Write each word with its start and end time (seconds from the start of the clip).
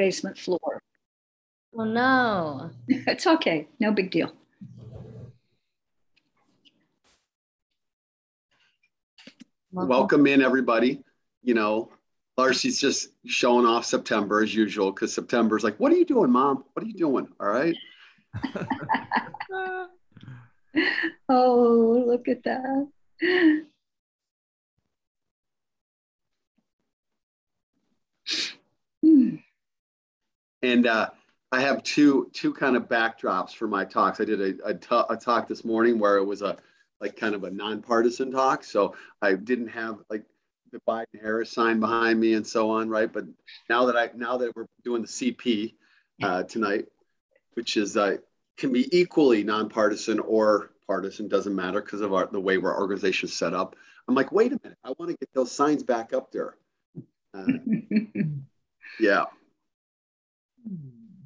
basement 0.00 0.38
floor. 0.38 0.82
Oh 1.76 1.84
no. 1.84 2.70
It's 2.88 3.26
okay. 3.26 3.68
No 3.80 3.92
big 3.92 4.10
deal. 4.10 4.32
Welcome 9.70 10.26
in, 10.26 10.40
everybody. 10.40 11.02
You 11.42 11.52
know, 11.52 11.90
Larcy's 12.38 12.80
just 12.80 13.10
showing 13.26 13.66
off 13.66 13.84
September 13.84 14.42
as 14.42 14.54
usual 14.54 14.90
because 14.90 15.12
September's 15.12 15.64
like, 15.64 15.76
what 15.78 15.92
are 15.92 15.96
you 15.96 16.06
doing, 16.06 16.30
mom? 16.30 16.64
What 16.72 16.82
are 16.82 16.88
you 16.88 16.94
doing? 16.94 17.28
All 17.38 17.48
right. 17.48 17.76
oh, 21.28 22.04
look 22.06 22.26
at 22.26 22.42
that. 22.44 22.88
And 30.62 30.86
uh, 30.86 31.10
I 31.52 31.60
have 31.62 31.82
two 31.82 32.30
two 32.32 32.52
kind 32.52 32.76
of 32.76 32.88
backdrops 32.88 33.54
for 33.54 33.66
my 33.66 33.84
talks. 33.84 34.20
I 34.20 34.24
did 34.24 34.40
a, 34.40 34.68
a, 34.68 34.74
t- 34.74 35.02
a 35.08 35.16
talk 35.16 35.48
this 35.48 35.64
morning 35.64 35.98
where 35.98 36.16
it 36.16 36.24
was 36.24 36.42
a 36.42 36.56
like 37.00 37.16
kind 37.16 37.34
of 37.34 37.44
a 37.44 37.50
nonpartisan 37.50 38.30
talk. 38.30 38.62
So 38.62 38.94
I 39.22 39.34
didn't 39.34 39.68
have 39.68 39.98
like 40.10 40.24
the 40.72 40.80
Biden 40.86 41.20
Harris 41.20 41.52
sign 41.52 41.80
behind 41.80 42.20
me 42.20 42.34
and 42.34 42.46
so 42.46 42.70
on, 42.70 42.88
right? 42.88 43.12
But 43.12 43.24
now 43.68 43.86
that 43.86 43.96
I 43.96 44.10
now 44.14 44.36
that 44.38 44.54
we're 44.54 44.66
doing 44.84 45.02
the 45.02 45.08
CP 45.08 45.74
uh, 46.22 46.44
tonight, 46.44 46.86
which 47.54 47.76
is 47.76 47.96
uh, 47.96 48.18
can 48.56 48.72
be 48.72 48.88
equally 48.96 49.42
nonpartisan 49.42 50.20
or 50.20 50.72
partisan, 50.86 51.28
doesn't 51.28 51.54
matter 51.54 51.80
because 51.80 52.00
of 52.00 52.12
our, 52.12 52.26
the 52.26 52.40
way 52.40 52.56
our 52.56 52.78
organization 52.78 53.28
is 53.28 53.34
set 53.34 53.54
up. 53.54 53.74
I'm 54.06 54.14
like, 54.14 54.32
wait 54.32 54.52
a 54.52 54.60
minute, 54.62 54.78
I 54.84 54.92
want 54.98 55.10
to 55.10 55.16
get 55.16 55.30
those 55.32 55.52
signs 55.52 55.82
back 55.82 56.12
up 56.12 56.30
there. 56.32 56.56
Uh, 57.32 57.46
yeah. 59.00 59.24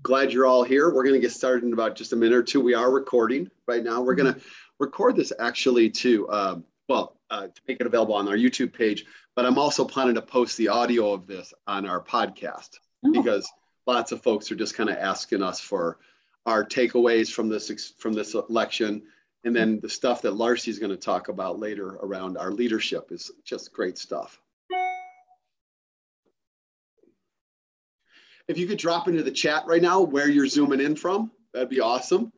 Glad 0.03 0.33
you're 0.33 0.47
all 0.47 0.63
here. 0.63 0.93
We're 0.93 1.03
going 1.03 1.15
to 1.15 1.21
get 1.21 1.33
started 1.33 1.65
in 1.65 1.73
about 1.73 1.97
just 1.97 2.13
a 2.13 2.17
minute 2.17 2.37
or 2.37 2.43
two. 2.43 2.61
We 2.61 2.75
are 2.75 2.91
recording 2.91 3.51
right 3.67 3.83
now. 3.83 4.03
We're 4.03 4.15
going 4.15 4.35
to 4.35 4.41
record 4.79 5.17
this 5.17 5.33
actually 5.39 5.91
to, 5.91 6.29
uh, 6.29 6.59
well, 6.89 7.17
uh, 7.31 7.47
to 7.47 7.61
make 7.67 7.81
it 7.81 7.87
available 7.87 8.15
on 8.15 8.29
our 8.29 8.37
YouTube 8.37 8.73
page, 8.73 9.07
but 9.35 9.47
I'm 9.47 9.59
also 9.59 9.85
planning 9.85 10.15
to 10.17 10.23
post 10.23 10.59
the 10.59 10.69
audio 10.69 11.13
of 11.13 11.27
this 11.27 11.55
on 11.67 11.87
our 11.87 12.03
podcast 12.03 12.79
oh. 13.05 13.13
because 13.13 13.51
lots 13.87 14.13
of 14.13 14.23
folks 14.23 14.53
are 14.53 14.57
just 14.57 14.75
kind 14.75 14.91
of 14.91 14.97
asking 14.99 15.43
us 15.43 15.61
for 15.61 15.99
our 16.47 16.65
takeaways 16.65 17.33
from 17.33 17.49
this 17.49 17.93
from 17.99 18.13
this 18.13 18.35
election 18.35 19.03
and 19.45 19.55
then 19.55 19.79
the 19.81 19.89
stuff 19.89 20.23
that 20.23 20.37
Larcy 20.37 20.71
is 20.71 20.79
going 20.79 20.91
to 20.91 20.97
talk 20.97 21.29
about 21.29 21.59
later 21.59 21.99
around 22.03 22.39
our 22.39 22.51
leadership 22.51 23.13
is 23.13 23.31
just 23.45 23.73
great 23.73 23.99
stuff. 23.99 24.41
If 28.47 28.59
you 28.59 28.67
could 28.67 28.79
drop 28.79 29.09
into 29.09 29.23
the 29.23 29.31
chat 29.31 29.65
right 29.67 29.81
now 29.81 30.03
where 30.03 30.29
you're 30.29 30.47
zooming 30.47 30.81
in 30.81 30.97
from, 30.97 31.31
that'd 31.53 31.71
be 31.71 31.81
awesome. 31.81 32.31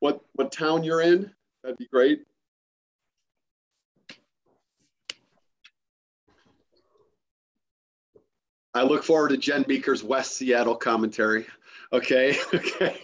What 0.00 0.20
what 0.34 0.50
town 0.50 0.82
you're 0.82 1.00
in, 1.00 1.32
that'd 1.62 1.78
be 1.78 1.86
great. 1.86 2.24
I 8.76 8.82
look 8.82 9.04
forward 9.04 9.28
to 9.28 9.36
Jen 9.36 9.64
Meeker's 9.68 10.02
West 10.02 10.36
Seattle 10.36 10.74
commentary. 10.74 11.46
Okay. 11.92 12.36
Okay. 12.54 13.00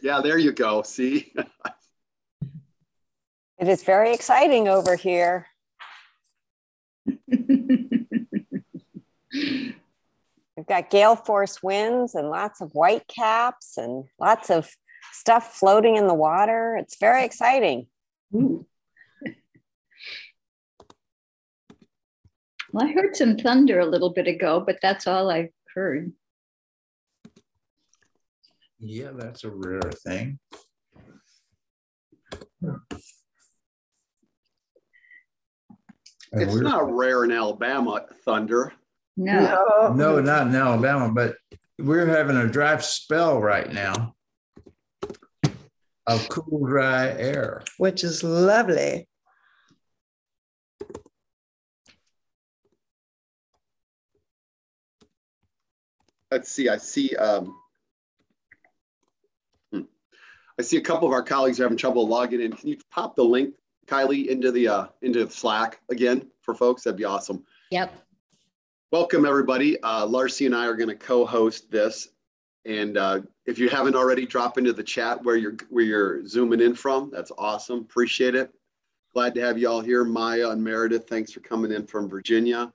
yeah, 0.00 0.20
there 0.20 0.38
you 0.38 0.52
go. 0.52 0.82
See? 0.82 1.32
it 3.58 3.68
is 3.68 3.82
very 3.82 4.14
exciting 4.14 4.68
over 4.68 4.96
here. 4.96 5.48
We've 9.32 10.66
got 10.66 10.90
gale 10.90 11.16
force 11.16 11.62
winds 11.62 12.14
and 12.14 12.30
lots 12.30 12.60
of 12.60 12.72
white 12.72 13.06
caps 13.06 13.76
and 13.76 14.04
lots 14.18 14.50
of 14.50 14.68
stuff 15.12 15.54
floating 15.54 15.96
in 15.96 16.08
the 16.08 16.14
water. 16.14 16.76
It's 16.76 16.98
very 16.98 17.24
exciting. 17.24 17.86
Well, 22.72 22.86
I 22.86 22.92
heard 22.92 23.16
some 23.16 23.36
thunder 23.36 23.80
a 23.80 23.86
little 23.86 24.10
bit 24.10 24.26
ago, 24.26 24.62
but 24.64 24.78
that's 24.82 25.06
all 25.06 25.30
I've 25.30 25.52
heard. 25.74 26.12
Yeah, 28.78 29.10
that's 29.14 29.44
a 29.44 29.50
rare 29.50 29.80
thing. 30.06 30.38
It's 36.32 36.54
not 36.56 36.92
rare 36.92 37.24
in 37.24 37.32
Alabama, 37.32 38.04
thunder. 38.24 38.72
No. 39.16 39.92
No, 39.96 40.20
not 40.20 40.46
in 40.46 40.54
Alabama, 40.54 41.12
but 41.12 41.36
we're 41.78 42.06
having 42.06 42.36
a 42.36 42.46
dry 42.46 42.76
spell 42.78 43.40
right 43.40 43.72
now 43.72 44.14
of 46.06 46.28
cool, 46.28 46.66
dry 46.66 47.08
air. 47.08 47.62
Which 47.78 48.04
is 48.04 48.22
lovely. 48.22 49.08
let's 56.30 56.50
see, 56.50 56.68
I 56.68 56.76
see, 56.76 57.14
um, 57.16 57.56
hmm. 59.72 59.82
I 60.58 60.62
see 60.62 60.76
a 60.76 60.82
couple 60.82 61.08
of 61.08 61.14
our 61.14 61.22
colleagues 61.22 61.60
are 61.60 61.64
having 61.64 61.78
trouble 61.78 62.06
logging 62.06 62.40
in. 62.40 62.52
Can 62.52 62.68
you 62.68 62.78
pop 62.90 63.16
the 63.16 63.24
link, 63.24 63.54
Kylie, 63.88 64.26
into 64.26 64.52
the 64.52 64.68
uh, 64.68 64.86
into 65.02 65.28
Slack 65.30 65.80
again 65.90 66.30
for 66.42 66.54
folks? 66.54 66.82
That'd 66.82 66.98
be 66.98 67.04
awesome. 67.04 67.44
Yep. 67.70 67.94
Welcome 68.92 69.24
everybody. 69.24 69.80
Uh, 69.82 70.06
Larcy 70.06 70.46
and 70.46 70.54
I 70.54 70.66
are 70.66 70.74
going 70.74 70.88
to 70.88 70.94
co-host 70.94 71.70
this, 71.70 72.08
and 72.64 72.96
uh, 72.96 73.20
if 73.46 73.58
you 73.58 73.68
haven't 73.68 73.96
already, 73.96 74.26
drop 74.26 74.58
into 74.58 74.72
the 74.72 74.82
chat 74.82 75.24
where 75.24 75.36
you're 75.36 75.56
where 75.70 75.84
you're 75.84 76.26
zooming 76.26 76.60
in 76.60 76.74
from. 76.74 77.10
That's 77.12 77.32
awesome. 77.38 77.80
Appreciate 77.80 78.34
it. 78.34 78.52
Glad 79.14 79.34
to 79.34 79.40
have 79.40 79.58
you 79.58 79.68
all 79.68 79.80
here, 79.80 80.04
Maya 80.04 80.50
and 80.50 80.62
Meredith. 80.62 81.08
Thanks 81.08 81.32
for 81.32 81.40
coming 81.40 81.72
in 81.72 81.86
from 81.86 82.08
Virginia. 82.08 82.72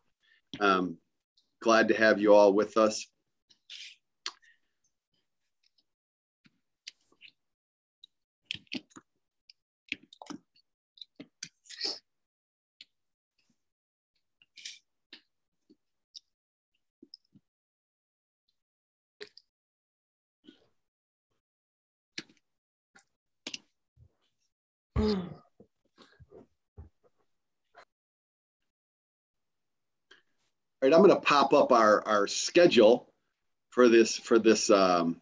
Um, 0.60 0.98
glad 1.62 1.88
to 1.88 1.94
have 1.94 2.20
you 2.20 2.34
all 2.34 2.54
with 2.54 2.76
us. 2.78 3.08
All 24.96 25.06
right, 30.84 30.94
I'm 30.94 31.02
going 31.02 31.10
to 31.10 31.16
pop 31.16 31.54
up 31.54 31.72
our, 31.72 32.06
our 32.08 32.28
schedule 32.28 33.10
for 33.72 33.90
this 33.90 34.18
for 34.18 34.38
this 34.38 34.70
um, 34.70 35.20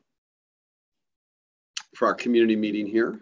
for 1.95 2.07
our 2.07 2.15
community 2.15 2.55
meeting 2.55 2.85
here. 2.85 3.21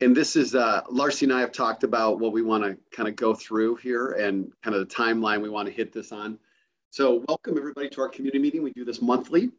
And 0.00 0.16
this 0.16 0.36
is 0.36 0.54
uh, 0.54 0.82
Larcy 0.88 1.26
and 1.26 1.32
I 1.32 1.40
have 1.40 1.50
talked 1.50 1.82
about 1.82 2.20
what 2.20 2.32
we 2.32 2.42
want 2.42 2.62
to 2.62 2.78
kind 2.96 3.08
of 3.08 3.16
go 3.16 3.34
through 3.34 3.76
here 3.76 4.12
and 4.12 4.52
kind 4.62 4.76
of 4.76 4.88
the 4.88 4.94
timeline 4.94 5.42
we 5.42 5.50
want 5.50 5.66
to 5.66 5.74
hit 5.74 5.92
this 5.92 6.12
on. 6.12 6.38
So 6.90 7.22
welcome 7.28 7.58
everybody 7.58 7.90
to 7.90 8.00
our 8.00 8.08
community 8.08 8.38
meeting. 8.38 8.62
We 8.62 8.72
do 8.72 8.84
this 8.84 9.02
monthly 9.02 9.50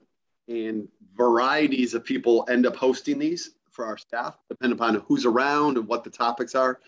and 0.48 0.88
varieties 1.16 1.94
of 1.94 2.04
people 2.04 2.44
end 2.50 2.66
up 2.66 2.76
hosting 2.76 3.20
these 3.20 3.52
for 3.70 3.86
our 3.86 4.00
staff, 4.00 4.40
depending 4.50 4.76
upon 4.76 4.96
who's 5.08 5.28
around 5.28 5.78
and 5.78 5.88
what 5.88 6.04
the 6.04 6.10
topics 6.10 6.56
are. 6.56 6.80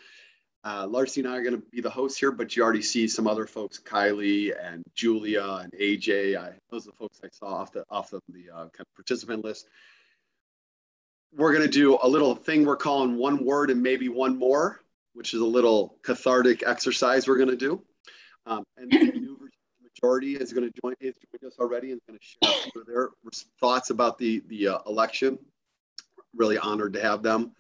Uh, 0.64 0.88
Larcy 0.90 1.22
and 1.22 1.30
I 1.30 1.38
are 1.38 1.44
going 1.44 1.56
to 1.56 1.64
be 1.72 1.80
the 1.80 1.92
hosts 1.92 2.18
here, 2.18 2.32
but 2.32 2.56
you 2.56 2.64
already 2.64 2.82
see 2.82 3.08
some 3.08 3.28
other 3.28 3.46
folks, 3.46 3.80
Kylie 3.80 4.52
and 4.60 4.84
Julia 4.96 5.60
and 5.62 5.72
AJ. 5.74 6.36
I, 6.36 6.54
those 6.72 6.88
are 6.88 6.92
the 6.92 6.98
folks 6.98 7.22
I 7.24 7.28
saw 7.32 7.46
off 7.46 7.72
the 7.72 7.86
off 7.92 8.12
of 8.12 8.22
the 8.28 8.50
uh, 8.50 8.64
kind 8.64 8.80
of 8.80 8.96
participant 8.96 9.46
list. 9.46 9.68
We're 11.36 11.54
going 11.54 11.66
to 11.66 11.72
do 11.72 12.00
a 12.02 12.08
little 12.08 12.34
thing 12.34 12.66
we're 12.66 12.78
calling 12.78 13.16
one 13.16 13.46
word 13.46 13.70
and 13.70 13.82
maybe 13.82 14.10
one 14.10 14.38
more, 14.38 14.82
which 15.14 15.36
is 15.36 15.42
a 15.42 15.46
little 15.46 15.98
cathartic 16.04 16.64
exercise 16.66 17.28
we're 17.28 17.38
going 17.38 17.50
to 17.50 17.56
do. 17.56 17.82
Um, 18.48 18.64
and 18.76 18.92
majority 19.96 20.36
is 20.36 20.54
going 20.54 20.72
to 20.72 20.82
join, 20.82 20.96
is 21.00 21.16
joined 21.16 21.52
us 21.52 21.60
already 21.60 21.92
and 21.92 22.00
is 22.00 22.08
going 22.08 22.20
to 22.20 22.48
share 22.48 22.84
their 22.86 23.10
thoughts 23.60 23.90
about 23.90 24.18
the, 24.18 24.44
the 24.48 24.68
uh, 24.68 24.80
election. 24.88 25.38
Really 26.36 26.58
honored 26.58 26.94
to 26.94 27.02
have 27.02 27.24
them. 27.24 27.52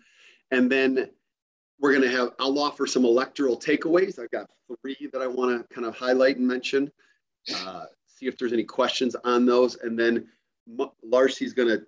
And 0.51 0.71
then 0.71 1.09
we're 1.79 1.91
going 1.91 2.09
to 2.09 2.15
have, 2.15 2.31
I'll 2.39 2.57
offer 2.59 2.85
some 2.85 3.05
electoral 3.05 3.57
takeaways. 3.57 4.19
I've 4.19 4.31
got 4.31 4.49
three 4.81 5.09
that 5.11 5.21
I 5.21 5.27
want 5.27 5.67
to 5.67 5.73
kind 5.73 5.85
of 5.85 5.95
highlight 5.95 6.37
and 6.37 6.47
mention. 6.47 6.91
Uh, 7.53 7.85
see 8.05 8.27
if 8.27 8.37
there's 8.37 8.53
any 8.53 8.63
questions 8.63 9.15
on 9.23 9.45
those. 9.45 9.75
And 9.75 9.97
then 9.97 10.27
Larcy's 11.03 11.53
going 11.53 11.69
to 11.69 11.85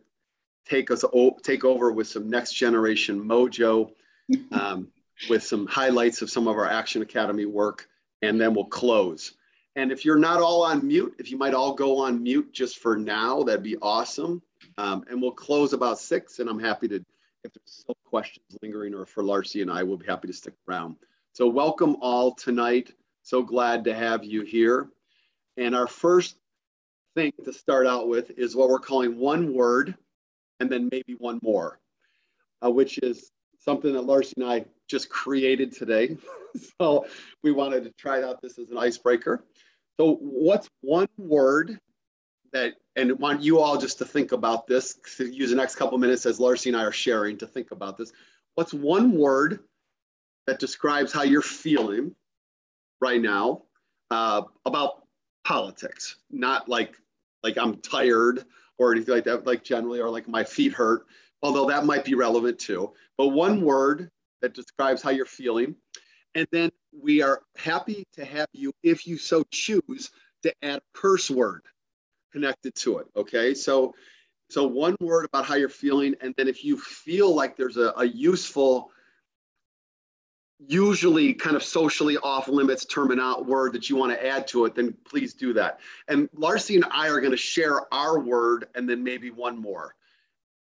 take 0.66 0.92
us 0.92 1.04
o- 1.14 1.38
take 1.44 1.64
over 1.64 1.92
with 1.92 2.08
some 2.08 2.30
next 2.30 2.54
generation 2.54 3.22
mojo, 3.22 3.92
um, 4.52 4.88
with 5.30 5.44
some 5.44 5.68
highlights 5.68 6.22
of 6.22 6.30
some 6.30 6.48
of 6.48 6.58
our 6.58 6.68
Action 6.68 7.02
Academy 7.02 7.46
work, 7.46 7.88
and 8.22 8.40
then 8.40 8.54
we'll 8.54 8.66
close. 8.66 9.34
And 9.76 9.92
if 9.92 10.06
you're 10.06 10.20
not 10.20 10.42
all 10.42 10.64
on 10.64 10.86
mute, 10.88 11.16
if 11.18 11.32
you 11.32 11.38
might 11.38 11.54
all 11.54 11.74
go 11.74 11.98
on 11.98 12.22
mute 12.22 12.54
just 12.54 12.80
for 12.80 12.96
now, 12.96 13.42
that'd 13.44 13.64
be 13.64 13.78
awesome. 13.82 14.42
Um, 14.78 15.04
and 15.10 15.22
we'll 15.22 15.32
close 15.32 15.74
about 15.74 16.00
six, 16.00 16.40
and 16.40 16.50
I'm 16.50 16.60
happy 16.60 16.88
to, 16.90 16.96
if 17.44 17.54
there's 17.54 17.64
still 17.66 17.98
questions 18.06 18.46
lingering, 18.62 18.94
or 18.94 19.06
for 19.06 19.24
Larcy 19.24 19.62
and 19.62 19.72
I, 19.72 19.82
we'll 19.84 19.98
be 19.98 20.06
happy 20.06 20.28
to 20.28 20.34
stick 20.34 20.54
around. 20.70 20.98
So 21.34 21.48
welcome 21.48 21.98
all 22.02 22.34
tonight. 22.36 22.94
So 23.24 23.42
glad 23.42 23.84
to 23.86 23.96
have 23.96 24.24
you 24.24 24.44
here. 24.44 24.90
And 25.58 25.76
our 25.76 25.88
first 25.88 26.38
thing 27.16 27.32
to 27.44 27.54
start 27.54 27.88
out 27.88 28.08
with 28.08 28.32
is 28.38 28.56
what 28.56 28.70
we're 28.70 28.80
calling 28.80 29.18
one 29.18 29.54
word 29.54 29.96
and 30.60 30.70
then 30.70 30.90
maybe 30.92 31.16
one 31.18 31.40
more, 31.42 31.80
uh, 32.64 32.70
which 32.70 33.00
is 33.00 33.32
something 33.60 33.94
that 33.94 34.04
Larcy 34.04 34.34
and 34.38 34.46
I 34.46 34.66
just 34.88 35.10
created 35.10 35.72
today. 35.72 36.18
so 36.82 37.06
we 37.44 37.52
wanted 37.52 37.84
to 37.84 37.92
try 37.92 38.24
out 38.24 38.42
this 38.42 38.58
as 38.58 38.70
an 38.70 38.78
icebreaker. 38.78 39.44
So 40.00 40.16
what's 40.16 40.70
one 40.82 41.08
word 41.18 41.80
that, 42.52 42.74
and 42.96 43.20
want 43.20 43.42
you 43.42 43.60
all 43.60 43.78
just 43.78 43.98
to 44.00 44.06
think 44.06 44.32
about 44.32 44.68
this, 44.68 44.98
use 45.20 45.50
the 45.50 45.56
next 45.56 45.76
couple 45.76 45.98
minutes 45.98 46.26
as 46.26 46.40
Larcy 46.40 46.70
and 46.70 46.78
I 46.78 46.84
are 46.84 46.92
sharing 46.92 47.38
to 47.40 47.48
think 47.48 47.72
about 47.72 47.98
this. 47.98 48.12
What's 48.56 48.74
one 48.74 49.18
word 49.18 49.60
that 50.48 50.60
describes 50.60 51.12
how 51.12 51.24
you're 51.24 51.42
feeling 51.42 52.16
right 53.02 53.22
now 53.22 53.64
uh, 54.12 54.44
about 54.66 55.04
politics? 55.44 56.18
Not 56.32 56.70
like 56.70 56.96
like 57.44 57.58
I'm 57.58 57.78
tired 57.78 58.46
or 58.78 58.94
anything 58.94 59.16
like 59.16 59.26
that, 59.26 59.46
like 59.46 59.64
generally, 59.64 60.00
or 60.00 60.10
like 60.10 60.28
my 60.28 60.44
feet 60.44 60.74
hurt, 60.74 61.06
although 61.42 61.68
that 61.68 61.86
might 61.86 62.06
be 62.06 62.16
relevant 62.16 62.58
too. 62.58 62.94
But 63.18 63.28
one 63.30 63.62
word 63.62 64.10
that 64.42 64.54
describes 64.54 65.02
how 65.02 65.10
you're 65.10 65.26
feeling. 65.26 65.76
And 66.36 66.48
then 66.52 66.72
we 66.92 67.22
are 67.22 67.42
happy 67.56 68.06
to 68.14 68.26
have 68.26 68.48
you, 68.54 68.74
if 68.84 69.06
you 69.06 69.18
so 69.18 69.44
choose, 69.52 70.12
to 70.44 70.54
add 70.62 70.78
a 70.78 70.82
curse 70.94 71.30
word 71.30 71.62
connected 72.32 72.76
to 72.76 72.98
it. 72.98 73.08
Okay. 73.16 73.54
So 73.54 73.94
so 74.50 74.68
one 74.68 74.96
word 75.00 75.26
about 75.26 75.46
how 75.46 75.56
you're 75.56 75.70
feeling. 75.70 76.16
And 76.22 76.34
then 76.38 76.48
if 76.48 76.64
you 76.64 76.78
feel 76.78 77.34
like 77.34 77.58
there's 77.58 77.78
a, 77.78 77.94
a 77.98 78.06
useful 78.06 78.92
usually 80.60 81.34
kind 81.34 81.56
of 81.56 81.64
socially 81.64 82.18
off 82.18 82.48
limits 82.48 82.86
terminal 82.86 83.44
word 83.44 83.74
that 83.74 83.90
you 83.90 83.96
want 83.96 84.12
to 84.12 84.26
add 84.26 84.48
to 84.48 84.66
it, 84.66 84.76
then 84.76 84.96
please 85.06 85.34
do 85.34 85.54
that. 85.54 85.80
And 86.08 86.30
Larcy 86.34 86.76
and 86.76 86.86
I 86.92 87.10
are 87.10 87.20
going 87.20 87.32
to 87.32 87.38
share 87.38 87.94
our 87.94 88.20
word 88.20 88.68
and 88.76 88.88
then 88.88 89.04
maybe 89.04 89.30
one 89.30 89.58
more, 89.58 89.96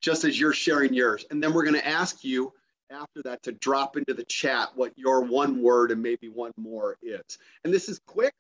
just 0.02 0.24
as 0.24 0.40
you're 0.40 0.54
sharing 0.54 0.94
yours. 0.94 1.26
And 1.32 1.44
then 1.44 1.54
we're 1.54 1.64
going 1.64 1.76
to 1.76 1.88
ask 1.88 2.24
you 2.24 2.54
after 2.92 3.22
that 3.24 3.44
to 3.44 3.52
drop 3.52 3.98
into 3.98 4.14
the 4.14 4.24
chat 4.24 4.70
what 4.76 4.92
your 4.98 5.22
one 5.22 5.62
word 5.62 5.92
and 5.92 6.02
maybe 6.02 6.28
one 6.28 6.52
more 6.58 6.98
is. 7.02 7.38
And 7.64 7.74
this 7.74 7.88
is 7.88 8.00
quick. 8.06 8.34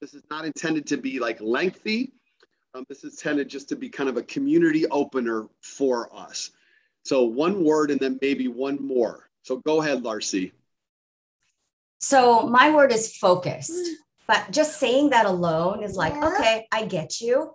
This 0.00 0.14
is 0.14 0.22
not 0.30 0.44
intended 0.44 0.86
to 0.88 0.96
be 0.96 1.18
like 1.18 1.40
lengthy. 1.40 2.12
Um, 2.74 2.84
this 2.88 3.04
is 3.04 3.14
intended 3.14 3.48
just 3.48 3.68
to 3.70 3.76
be 3.76 3.88
kind 3.88 4.08
of 4.08 4.16
a 4.16 4.22
community 4.22 4.86
opener 4.86 5.48
for 5.60 6.14
us. 6.14 6.50
So 7.04 7.24
one 7.24 7.64
word 7.64 7.90
and 7.90 8.00
then 8.00 8.18
maybe 8.22 8.48
one 8.48 8.84
more. 8.84 9.28
So 9.42 9.58
go 9.58 9.82
ahead, 9.82 10.02
Larcy. 10.02 10.52
So 11.98 12.46
my 12.46 12.74
word 12.74 12.92
is 12.92 13.16
focused, 13.16 13.96
but 14.26 14.50
just 14.50 14.78
saying 14.78 15.10
that 15.10 15.26
alone 15.26 15.82
is 15.82 15.96
like, 15.96 16.14
okay, 16.22 16.66
I 16.72 16.86
get 16.86 17.20
you. 17.20 17.54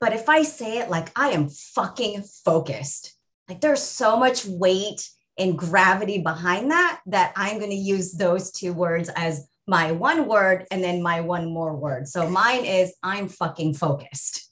But 0.00 0.12
if 0.12 0.28
I 0.28 0.42
say 0.42 0.78
it 0.78 0.90
like 0.90 1.10
I 1.16 1.30
am 1.30 1.48
fucking 1.48 2.22
focused, 2.44 3.16
like 3.48 3.60
there's 3.62 3.82
so 3.82 4.18
much 4.18 4.44
weight 4.44 5.08
and 5.38 5.56
gravity 5.56 6.18
behind 6.18 6.70
that, 6.70 7.00
that 7.06 7.32
I'm 7.36 7.58
going 7.58 7.70
to 7.70 7.76
use 7.76 8.12
those 8.12 8.50
two 8.50 8.72
words 8.72 9.08
as 9.16 9.48
my 9.66 9.92
one 9.92 10.26
word 10.26 10.66
and 10.70 10.82
then 10.82 11.02
my 11.02 11.20
one 11.20 11.52
more 11.52 11.76
word. 11.76 12.08
So 12.08 12.28
mine 12.28 12.64
is 12.64 12.94
I'm 13.02 13.28
fucking 13.28 13.74
focused. 13.74 14.50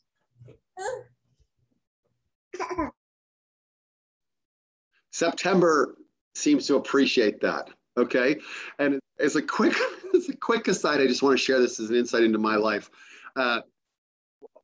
September 5.11 5.97
seems 6.35 6.67
to 6.67 6.77
appreciate 6.77 7.41
that. 7.41 7.71
Okay. 7.97 8.37
And 8.79 9.01
as 9.19 9.37
a 9.37 9.43
quick, 9.43 9.75
as 10.15 10.29
a 10.29 10.37
quick 10.37 10.69
aside, 10.69 11.01
I 11.01 11.07
just 11.07 11.23
want 11.23 11.39
to 11.39 11.43
share 11.43 11.59
this 11.59 11.81
as 11.81 11.89
an 11.89 11.97
insight 11.97 12.23
into 12.23 12.39
my 12.39 12.57
life. 12.57 12.91
Uh, 13.35 13.61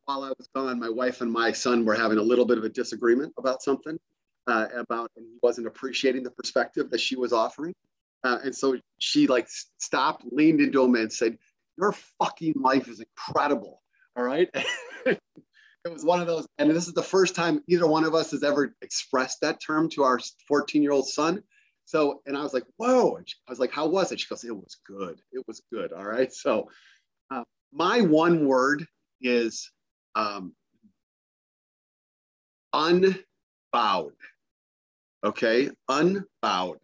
while 0.04 0.24
I 0.24 0.32
was 0.36 0.48
gone, 0.54 0.78
my 0.78 0.90
wife 0.90 1.22
and 1.22 1.32
my 1.32 1.52
son 1.52 1.86
were 1.86 1.94
having 1.94 2.18
a 2.18 2.22
little 2.22 2.44
bit 2.44 2.58
of 2.58 2.64
a 2.64 2.68
disagreement 2.68 3.32
about 3.38 3.62
something, 3.62 3.98
uh, 4.46 4.66
about, 4.76 5.10
and 5.16 5.26
he 5.26 5.38
wasn't 5.42 5.66
appreciating 5.66 6.22
the 6.22 6.30
perspective 6.30 6.90
that 6.90 7.00
she 7.00 7.16
was 7.16 7.32
offering. 7.32 7.74
Uh, 8.24 8.38
and 8.44 8.54
so 8.54 8.76
she 8.98 9.26
like 9.26 9.48
stopped, 9.78 10.24
leaned 10.30 10.60
into 10.60 10.82
him 10.82 10.94
and 10.94 11.12
said, 11.12 11.36
your 11.76 11.92
fucking 12.20 12.54
life 12.56 12.88
is 12.88 13.00
incredible. 13.00 13.82
All 14.16 14.24
right. 14.24 14.48
it 15.06 15.20
was 15.90 16.04
one 16.04 16.20
of 16.20 16.26
those, 16.26 16.46
and 16.58 16.70
this 16.70 16.86
is 16.86 16.94
the 16.94 17.02
first 17.02 17.34
time 17.34 17.62
either 17.66 17.86
one 17.86 18.04
of 18.04 18.14
us 18.14 18.30
has 18.30 18.42
ever 18.42 18.74
expressed 18.82 19.40
that 19.40 19.60
term 19.60 19.88
to 19.90 20.02
our 20.04 20.20
14 20.46 20.82
year 20.82 20.92
old 20.92 21.08
son. 21.08 21.42
So, 21.84 22.20
and 22.26 22.36
I 22.36 22.42
was 22.42 22.54
like, 22.54 22.64
whoa. 22.76 23.16
And 23.16 23.28
she, 23.28 23.34
I 23.48 23.50
was 23.50 23.58
like, 23.58 23.72
how 23.72 23.86
was 23.86 24.12
it? 24.12 24.20
She 24.20 24.28
goes, 24.28 24.44
it 24.44 24.54
was 24.54 24.76
good. 24.86 25.20
It 25.32 25.44
was 25.46 25.62
good. 25.72 25.92
All 25.92 26.04
right. 26.04 26.32
So, 26.32 26.68
uh, 27.30 27.44
my 27.72 28.02
one 28.02 28.46
word 28.46 28.86
is 29.20 29.70
um, 30.14 30.54
unbowed. 32.72 34.12
Okay. 35.24 35.70
Unbowed. 35.88 36.78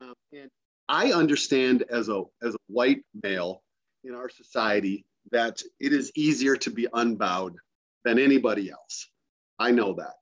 Um, 0.00 0.14
and 0.32 0.50
I 0.88 1.12
understand 1.12 1.84
as 1.90 2.08
a, 2.08 2.22
as 2.42 2.54
a 2.54 2.58
white 2.68 3.02
male 3.22 3.62
in 4.04 4.14
our 4.14 4.28
society 4.28 5.04
that 5.32 5.62
it 5.80 5.92
is 5.92 6.12
easier 6.14 6.56
to 6.56 6.70
be 6.70 6.86
unbowed 6.92 7.56
than 8.04 8.18
anybody 8.18 8.70
else. 8.70 9.10
I 9.58 9.70
know 9.70 9.94
that. 9.94 10.14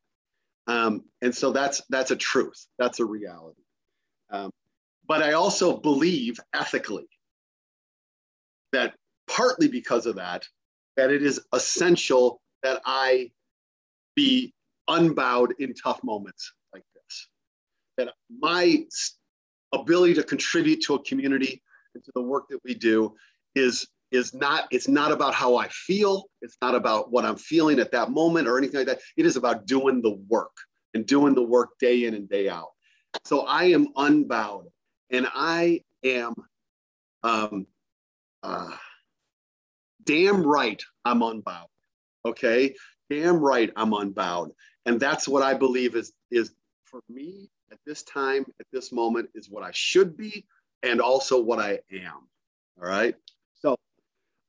Um, 0.67 1.05
and 1.23 1.35
so 1.35 1.53
that's 1.53 1.83
that's 1.91 2.11
a 2.11 2.17
truth. 2.17 2.67
That's 2.79 2.99
a 2.99 3.05
reality. 3.05 3.63
Um, 4.31 4.51
but 5.07 5.23
I 5.23 5.33
also 5.33 5.77
believe 5.77 6.41
ethically 6.53 7.09
that 8.73 8.95
partly 9.29 9.69
because 9.69 10.07
of 10.07 10.17
that, 10.17 10.45
that 10.97 11.11
it 11.11 11.23
is 11.23 11.41
essential 11.53 12.41
that 12.63 12.81
I 12.85 13.31
be 14.17 14.53
unbowed 14.89 15.55
in 15.61 15.75
tough 15.75 16.03
moments. 16.03 16.53
That 17.97 18.13
my 18.39 18.85
ability 19.73 20.15
to 20.15 20.23
contribute 20.23 20.83
to 20.83 20.95
a 20.95 21.03
community 21.03 21.63
and 21.95 22.05
to 22.05 22.13
the 22.15 22.23
work 22.23 22.49
that 22.51 22.61
we 22.65 22.75
do 22.75 23.15
is 23.55 23.87
is 24.13 24.35
not 24.35 24.65
it's 24.71 24.89
not 24.89 25.13
about 25.13 25.35
how 25.35 25.57
I 25.57 25.69
feel, 25.69 26.25
it's 26.43 26.57
not 26.63 26.75
about 26.75 27.11
what 27.11 27.25
I'm 27.25 27.37
feeling 27.37 27.79
at 27.79 27.91
that 27.93 28.11
moment 28.11 28.47
or 28.47 28.59
anything 28.59 28.79
like 28.79 28.87
that. 28.87 29.01
It 29.17 29.27
is 29.27 29.37
about 29.37 29.67
doing 29.67 30.01
the 30.01 30.19
work 30.29 30.53
and 30.95 31.05
doing 31.07 31.35
the 31.35 31.43
work 31.43 31.71
day 31.81 32.05
in 32.05 32.15
and 32.15 32.29
day 32.29 32.49
out. 32.49 32.71
So 33.25 33.41
I 33.47 33.65
am 33.65 33.89
unbowed 33.97 34.67
and 35.11 35.27
I 35.35 35.81
am 36.05 36.35
um, 37.23 37.67
uh, 38.43 38.77
damn 40.05 40.43
right 40.43 40.83
I'm 41.05 41.23
unbowed. 41.23 41.67
Okay. 42.25 42.75
Damn 43.11 43.39
right 43.39 43.71
I'm 43.77 43.93
unbowed. 43.93 44.51
And 44.85 45.01
that's 45.01 45.27
what 45.27 45.43
I 45.43 45.55
believe 45.55 45.97
is, 45.97 46.13
is 46.31 46.53
for 46.85 47.01
me 47.09 47.51
at 47.73 47.79
this 47.87 48.03
time, 48.05 48.45
at 48.61 48.67
this 48.73 48.93
moment, 48.93 49.29
is 49.35 49.51
what 49.51 49.63
I 49.63 49.71
should 49.73 50.17
be 50.17 50.47
and 50.83 51.01
also 51.01 51.41
what 51.41 51.59
I 51.59 51.81
am. 51.93 52.29
All 52.79 52.89
right. 52.89 53.15
So 53.55 53.77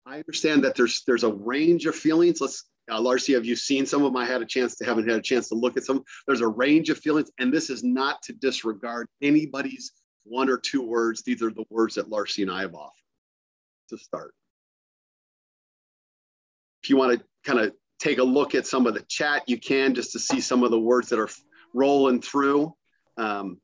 I 0.06 0.18
understand 0.18 0.64
that 0.64 0.76
there's 0.76 1.04
there's 1.06 1.24
a 1.24 1.34
range 1.34 1.86
of 1.86 1.96
feelings. 1.96 2.42
Let's 2.42 2.66
uh, 2.90 3.02
Larcy, 3.02 3.34
have 3.34 3.46
you 3.46 3.56
seen 3.56 3.86
some 3.86 4.04
of 4.04 4.14
them? 4.14 4.18
I 4.18 4.26
had 4.26 4.42
a 4.42 4.46
chance 4.46 4.76
to 4.78 4.86
haven't 4.86 5.10
had 5.10 5.18
a 5.18 5.22
chance 5.22 5.50
to 5.50 5.56
look 5.56 5.76
at 5.76 5.84
some. 5.84 6.04
There's 6.26 6.42
a 6.42 6.48
range 6.48 6.90
of 6.90 6.98
feelings, 6.98 7.30
and 7.40 7.52
this 7.52 7.70
is 7.70 7.84
not 7.84 8.22
to 8.24 8.34
disregard 8.34 9.08
anybody's 9.22 9.92
one 10.24 10.50
or 10.50 10.58
two 10.58 10.82
words. 10.82 11.24
These 11.24 11.42
are 11.42 11.52
the 11.52 11.66
words 11.70 11.96
that 11.96 12.10
Larcy 12.10 12.44
and 12.44 12.52
I 12.52 12.62
have 12.62 12.76
offered 12.76 12.92
to 13.90 13.98
start. 13.98 14.34
If 16.84 16.90
you 16.90 16.98
want 16.98 17.20
to 17.20 17.26
kind 17.46 17.60
of 17.60 17.74
take 18.00 18.20
a 18.20 18.24
look 18.24 18.56
at 18.56 18.68
some 18.68 18.88
of 18.88 18.94
the 18.94 19.04
chat, 19.10 19.44
you 19.48 19.60
can 19.60 19.94
just 19.94 20.12
to 20.14 20.20
see 20.20 20.40
some 20.40 20.64
of 20.64 20.72
the 20.72 20.80
words 20.80 21.10
that 21.10 21.20
are 21.20 21.30
rolling 21.74 22.22
through. 22.22 22.74
Um, 23.18 23.60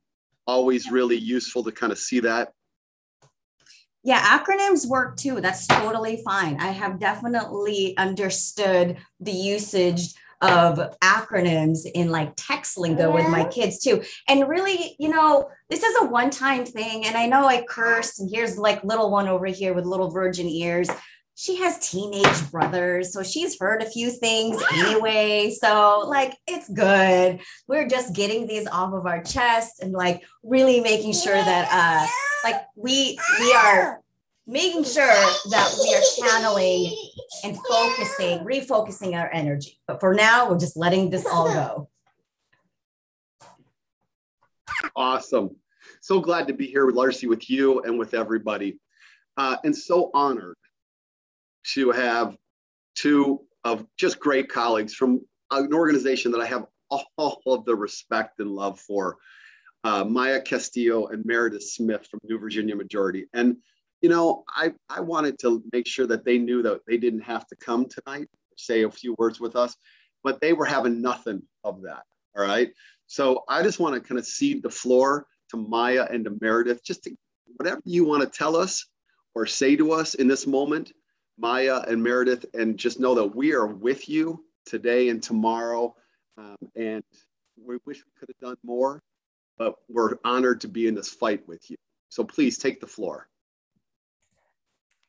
always 0.45 0.91
really 0.91 1.17
useful 1.17 1.63
to 1.63 1.71
kind 1.71 1.91
of 1.91 1.97
see 1.97 2.19
that. 2.21 2.53
Yeah, 4.03 4.37
acronyms 4.37 4.85
work 4.85 5.15
too. 5.15 5.39
That's 5.39 5.65
totally 5.65 6.21
fine. 6.25 6.59
I 6.59 6.67
have 6.67 6.99
definitely 6.99 7.95
understood 7.97 8.97
the 9.21 9.31
usage 9.31 10.13
of 10.41 10.77
acronyms 11.01 11.89
in 11.95 12.09
like 12.09 12.33
text 12.35 12.77
lingo 12.77 13.13
with 13.13 13.29
my 13.29 13.45
kids 13.45 13.79
too. 13.79 14.03
And 14.27 14.49
really, 14.49 14.97
you 14.99 15.07
know, 15.07 15.49
this 15.69 15.83
is 15.83 15.95
a 16.01 16.05
one 16.05 16.29
time 16.29 16.65
thing. 16.65 17.05
And 17.05 17.15
I 17.15 17.27
know 17.27 17.47
I 17.47 17.63
cursed, 17.63 18.19
and 18.19 18.29
here's 18.29 18.57
like 18.57 18.83
little 18.83 19.09
one 19.09 19.29
over 19.29 19.45
here 19.45 19.73
with 19.73 19.85
little 19.85 20.11
virgin 20.11 20.47
ears. 20.47 20.89
She 21.35 21.57
has 21.57 21.89
teenage 21.89 22.51
brothers, 22.51 23.11
so 23.11 23.23
she's 23.23 23.59
heard 23.59 23.81
a 23.81 23.89
few 23.89 24.11
things 24.11 24.61
anyway. 24.73 25.55
So, 25.59 26.05
like, 26.07 26.37
it's 26.47 26.69
good. 26.69 27.41
We're 27.67 27.87
just 27.87 28.13
getting 28.13 28.45
these 28.45 28.67
off 28.67 28.93
of 28.93 29.05
our 29.05 29.23
chest 29.23 29.81
and 29.81 29.93
like 29.93 30.23
really 30.43 30.79
making 30.79 31.13
sure 31.13 31.33
that 31.33 31.67
uh 31.71 32.07
like 32.47 32.61
we 32.75 33.17
we 33.39 33.53
are 33.53 34.01
making 34.45 34.83
sure 34.83 35.05
that 35.05 35.75
we 35.81 35.95
are 35.95 36.29
channeling 36.29 36.95
and 37.43 37.57
focusing, 37.67 38.39
refocusing 38.39 39.19
our 39.19 39.31
energy. 39.31 39.79
But 39.87 39.99
for 39.99 40.13
now, 40.13 40.49
we're 40.49 40.59
just 40.59 40.77
letting 40.77 41.09
this 41.09 41.25
all 41.25 41.51
go. 41.51 41.89
Awesome. 44.95 45.55
So 46.01 46.19
glad 46.19 46.47
to 46.47 46.53
be 46.53 46.67
here, 46.67 46.85
with 46.85 46.95
Larcy, 46.95 47.27
with 47.27 47.49
you 47.49 47.81
and 47.83 47.97
with 47.97 48.13
everybody. 48.13 48.77
Uh, 49.37 49.55
and 49.63 49.75
so 49.75 50.11
honored 50.13 50.57
to 51.73 51.91
have 51.91 52.35
two 52.95 53.41
of 53.63 53.85
just 53.97 54.19
great 54.19 54.49
colleagues 54.49 54.93
from 54.93 55.21
an 55.51 55.73
organization 55.73 56.31
that 56.31 56.41
I 56.41 56.45
have 56.45 56.65
all 56.89 57.41
of 57.47 57.65
the 57.65 57.75
respect 57.75 58.39
and 58.39 58.51
love 58.51 58.79
for. 58.79 59.17
Uh, 59.83 60.03
Maya 60.03 60.41
Castillo 60.41 61.07
and 61.07 61.25
Meredith 61.25 61.63
Smith 61.63 62.07
from 62.07 62.19
New 62.23 62.39
Virginia 62.39 62.75
Majority. 62.75 63.25
And, 63.33 63.57
you 64.01 64.09
know, 64.09 64.43
I, 64.49 64.73
I 64.89 65.01
wanted 65.01 65.39
to 65.39 65.63
make 65.73 65.87
sure 65.87 66.07
that 66.07 66.23
they 66.23 66.37
knew 66.37 66.61
that 66.63 66.81
they 66.87 66.97
didn't 66.97 67.21
have 67.21 67.45
to 67.47 67.55
come 67.57 67.87
tonight, 67.87 68.29
say 68.57 68.83
a 68.83 68.91
few 68.91 69.15
words 69.17 69.39
with 69.39 69.55
us, 69.55 69.75
but 70.23 70.39
they 70.39 70.53
were 70.53 70.65
having 70.65 71.01
nothing 71.01 71.41
of 71.63 71.81
that. 71.81 72.03
All 72.37 72.43
right. 72.43 72.71
So 73.07 73.43
I 73.49 73.61
just 73.61 73.79
want 73.79 73.95
to 73.95 74.01
kind 74.01 74.17
of 74.17 74.25
cede 74.25 74.63
the 74.63 74.69
floor 74.69 75.27
to 75.49 75.57
Maya 75.57 76.07
and 76.09 76.23
to 76.25 76.37
Meredith, 76.39 76.83
just 76.83 77.03
to 77.03 77.15
whatever 77.57 77.81
you 77.83 78.05
want 78.05 78.23
to 78.23 78.29
tell 78.29 78.55
us 78.55 78.87
or 79.35 79.45
say 79.45 79.75
to 79.75 79.91
us 79.91 80.13
in 80.13 80.27
this 80.27 80.47
moment, 80.47 80.93
Maya 81.37 81.81
and 81.87 82.01
Meredith, 82.01 82.45
and 82.53 82.77
just 82.77 82.99
know 82.99 83.15
that 83.15 83.35
we 83.35 83.53
are 83.53 83.67
with 83.67 84.07
you 84.09 84.43
today 84.65 85.09
and 85.09 85.21
tomorrow. 85.21 85.95
Um, 86.37 86.57
and 86.75 87.03
we 87.57 87.77
wish 87.85 87.97
we 87.97 88.11
could 88.19 88.29
have 88.29 88.49
done 88.49 88.57
more, 88.63 89.01
but 89.57 89.75
we're 89.89 90.17
honored 90.23 90.61
to 90.61 90.67
be 90.67 90.87
in 90.87 90.95
this 90.95 91.09
fight 91.09 91.47
with 91.47 91.69
you. 91.69 91.77
So 92.09 92.23
please 92.23 92.57
take 92.57 92.79
the 92.79 92.87
floor. 92.87 93.27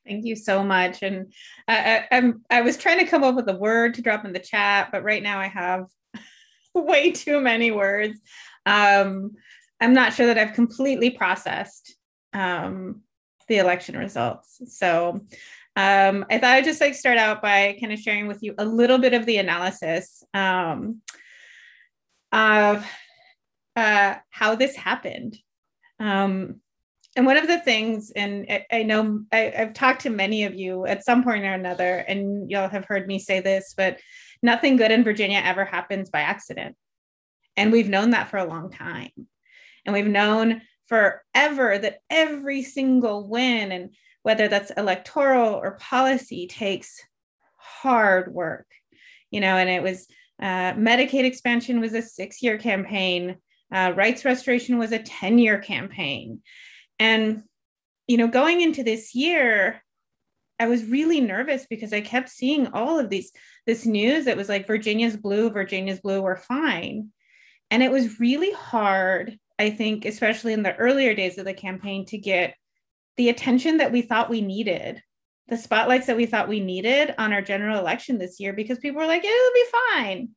Thank 0.07 0.27
you 0.27 0.37
so 0.37 0.63
much. 0.63 1.03
And 1.03 1.33
I, 1.67 2.07
I, 2.11 2.17
am 2.17 2.45
I 2.51 2.61
was 2.61 2.77
trying 2.77 2.99
to 2.99 3.07
come 3.07 3.25
up 3.25 3.35
with 3.35 3.49
a 3.49 3.57
word 3.57 3.95
to 3.95 4.03
drop 4.03 4.25
in 4.25 4.33
the 4.33 4.39
chat, 4.39 4.91
but 4.93 5.03
right 5.03 5.23
now 5.23 5.39
I 5.39 5.49
have 5.49 5.87
way 6.75 7.11
too 7.11 7.41
many 7.41 7.71
words. 7.71 8.19
Um, 8.67 9.33
I'm 9.81 9.95
not 9.95 10.13
sure 10.13 10.27
that 10.27 10.39
I've 10.39 10.55
completely 10.55 11.11
processed 11.11 11.97
um, 12.35 13.03
the 13.49 13.59
election 13.59 13.97
results. 13.97 14.61
So 14.67 15.21
um, 15.77 16.25
I 16.31 16.39
thought 16.39 16.53
I'd 16.53 16.65
just 16.65 16.81
like 16.81 16.95
start 16.95 17.19
out 17.19 17.43
by 17.43 17.77
kind 17.81 17.93
of 17.93 17.99
sharing 17.99 18.29
with 18.29 18.43
you 18.43 18.55
a 18.59 18.65
little 18.65 18.99
bit 18.99 19.13
of 19.13 19.27
the 19.27 19.39
analysis 19.39 20.23
um, 20.33 21.01
of 22.33 22.87
uh, 23.75 24.15
how 24.31 24.55
this 24.55 24.77
happened. 24.77 25.37
Um, 25.99 26.61
and 27.17 27.27
one 27.27 27.37
of 27.37 27.47
the 27.47 27.61
things, 27.61 28.13
and 28.15 28.47
I, 28.49 28.67
I 28.73 28.83
know 28.83 29.25
I, 29.33 29.53
I've 29.57 29.75
talked 29.75 30.03
to 30.03 30.11
many 30.11 30.45
of 30.45 30.55
you 30.55 30.87
at 30.87 31.05
some 31.05 31.23
point 31.23 31.45
or 31.45 31.53
another, 31.53 31.99
and 31.99 32.51
y'all 32.51 32.69
have 32.69 32.85
heard 32.85 33.07
me 33.07 33.19
say 33.19 33.41
this, 33.41 33.75
but 33.77 34.01
nothing 34.43 34.77
good 34.77 34.91
in 34.91 35.05
Virginia 35.05 35.41
ever 35.45 35.65
happens 35.65 36.11
by 36.11 36.21
accident. 36.21 36.77
And 37.57 37.71
we've 37.71 37.89
known 37.89 38.11
that 38.11 38.29
for 38.29 38.39
a 38.39 38.47
long 38.47 38.71
time. 38.71 39.11
And 39.87 39.93
we've 39.93 40.07
known 40.07 40.63
forever 40.87 41.79
that 41.79 41.99
every 42.11 42.63
single 42.63 43.29
win 43.29 43.73
and 43.73 43.95
whether 44.25 44.49
that's 44.49 44.73
electoral 44.73 45.55
or 45.55 45.79
policy 45.79 46.49
takes 46.49 47.01
hard 47.57 48.35
work. 48.35 48.67
You 49.31 49.41
know 49.41 49.57
and 49.57 49.71
it 49.71 49.83
was 49.83 50.09
uh, 50.41 50.73
medicaid 50.73 51.25
expansion 51.25 51.81
was 51.81 51.95
a 51.95 52.03
six 52.03 52.43
year 52.43 52.59
campaign. 52.59 53.37
Uh, 53.73 53.93
rights 53.95 54.25
restoration 54.25 54.79
was 54.79 54.93
a 54.93 54.99
10 54.99 55.39
year 55.39 55.59
campaign. 55.59 56.41
And 56.99 57.45
you 58.07 58.17
know 58.17 58.29
going 58.29 58.61
into 58.61 58.83
this 58.83 59.15
year 59.15 59.83
i 60.61 60.67
was 60.67 60.85
really 60.85 61.21
nervous 61.21 61.67
because 61.69 61.93
i 61.93 62.01
kept 62.01 62.29
seeing 62.29 62.67
all 62.69 62.99
of 62.99 63.09
these 63.09 63.33
this 63.67 63.87
news 63.87 64.27
that 64.27 64.37
was 64.37 64.49
like 64.49 64.67
virginia's 64.67 65.17
blue 65.17 65.51
virginia's 65.51 66.01
blue 66.01 66.21
we're 66.23 66.37
fine. 66.37 67.11
And 67.71 67.83
it 67.83 67.91
was 67.91 68.21
really 68.21 68.53
hard 68.53 69.39
i 69.59 69.71
think 69.71 70.05
especially 70.05 70.53
in 70.53 70.63
the 70.63 70.77
earlier 70.77 71.15
days 71.15 71.39
of 71.39 71.45
the 71.45 71.55
campaign 71.55 72.07
to 72.07 72.19
get 72.19 72.55
the 73.17 73.29
attention 73.29 73.79
that 73.79 73.93
we 73.93 74.03
thought 74.03 74.31
we 74.31 74.41
needed, 74.41 75.03
the 75.49 75.57
spotlights 75.57 76.07
that 76.07 76.17
we 76.17 76.27
thought 76.27 76.49
we 76.49 76.61
needed 76.61 77.15
on 77.19 77.33
our 77.33 77.43
general 77.43 77.79
election 77.79 78.19
this 78.19 78.41
year, 78.41 78.53
because 78.53 78.79
people 78.79 79.01
were 79.01 79.07
like, 79.07 79.25
it'll 79.25 79.53
be 79.55 79.65
fine. 79.93 80.29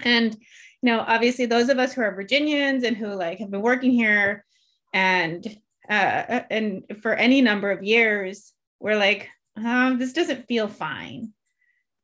And, 0.00 0.34
you 0.34 0.90
know, 0.90 1.04
obviously 1.06 1.46
those 1.46 1.68
of 1.68 1.78
us 1.78 1.92
who 1.92 2.00
are 2.00 2.14
Virginians 2.14 2.84
and 2.84 2.96
who 2.96 3.08
like 3.14 3.38
have 3.38 3.50
been 3.50 3.62
working 3.62 3.90
here 3.90 4.44
and 4.92 5.44
uh, 5.88 6.40
and 6.50 6.84
for 7.02 7.12
any 7.12 7.42
number 7.42 7.70
of 7.70 7.82
years, 7.82 8.52
we're 8.80 8.96
like, 8.96 9.28
um, 9.56 9.98
this 9.98 10.14
doesn't 10.14 10.48
feel 10.48 10.66
fine. 10.66 11.32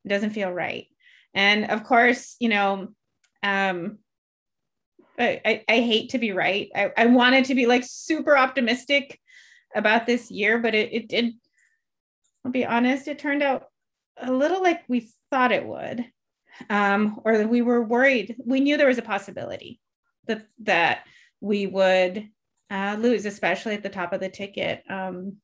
It 0.05 0.09
doesn't 0.09 0.31
feel 0.31 0.51
right. 0.51 0.85
And 1.33 1.69
of 1.71 1.83
course, 1.83 2.35
you 2.39 2.49
know, 2.49 2.89
um, 3.41 3.97
I, 5.17 5.41
I, 5.45 5.63
I 5.67 5.79
hate 5.81 6.11
to 6.11 6.19
be 6.19 6.31
right. 6.31 6.69
I, 6.75 6.91
I 6.95 7.05
wanted 7.07 7.45
to 7.45 7.55
be 7.55 7.65
like 7.65 7.83
super 7.85 8.37
optimistic 8.37 9.19
about 9.75 10.05
this 10.05 10.31
year, 10.31 10.59
but 10.59 10.75
it, 10.75 10.93
it 10.93 11.07
did, 11.07 11.33
I'll 12.45 12.51
be 12.51 12.65
honest, 12.65 13.07
it 13.07 13.19
turned 13.19 13.43
out 13.43 13.65
a 14.17 14.31
little 14.31 14.61
like 14.61 14.83
we 14.87 15.09
thought 15.29 15.51
it 15.51 15.65
would. 15.65 16.05
Um, 16.69 17.21
or 17.23 17.37
that 17.37 17.49
we 17.49 17.61
were 17.61 17.81
worried. 17.81 18.35
We 18.45 18.59
knew 18.59 18.77
there 18.77 18.87
was 18.87 18.97
a 18.97 19.03
possibility 19.03 19.79
that 20.27 20.45
that 20.59 21.05
we 21.39 21.65
would 21.65 22.29
uh, 22.69 22.97
lose, 22.99 23.25
especially 23.25 23.73
at 23.73 23.83
the 23.83 23.89
top 23.89 24.13
of 24.13 24.19
the 24.19 24.29
ticket. 24.29 24.83
Um, 24.89 25.37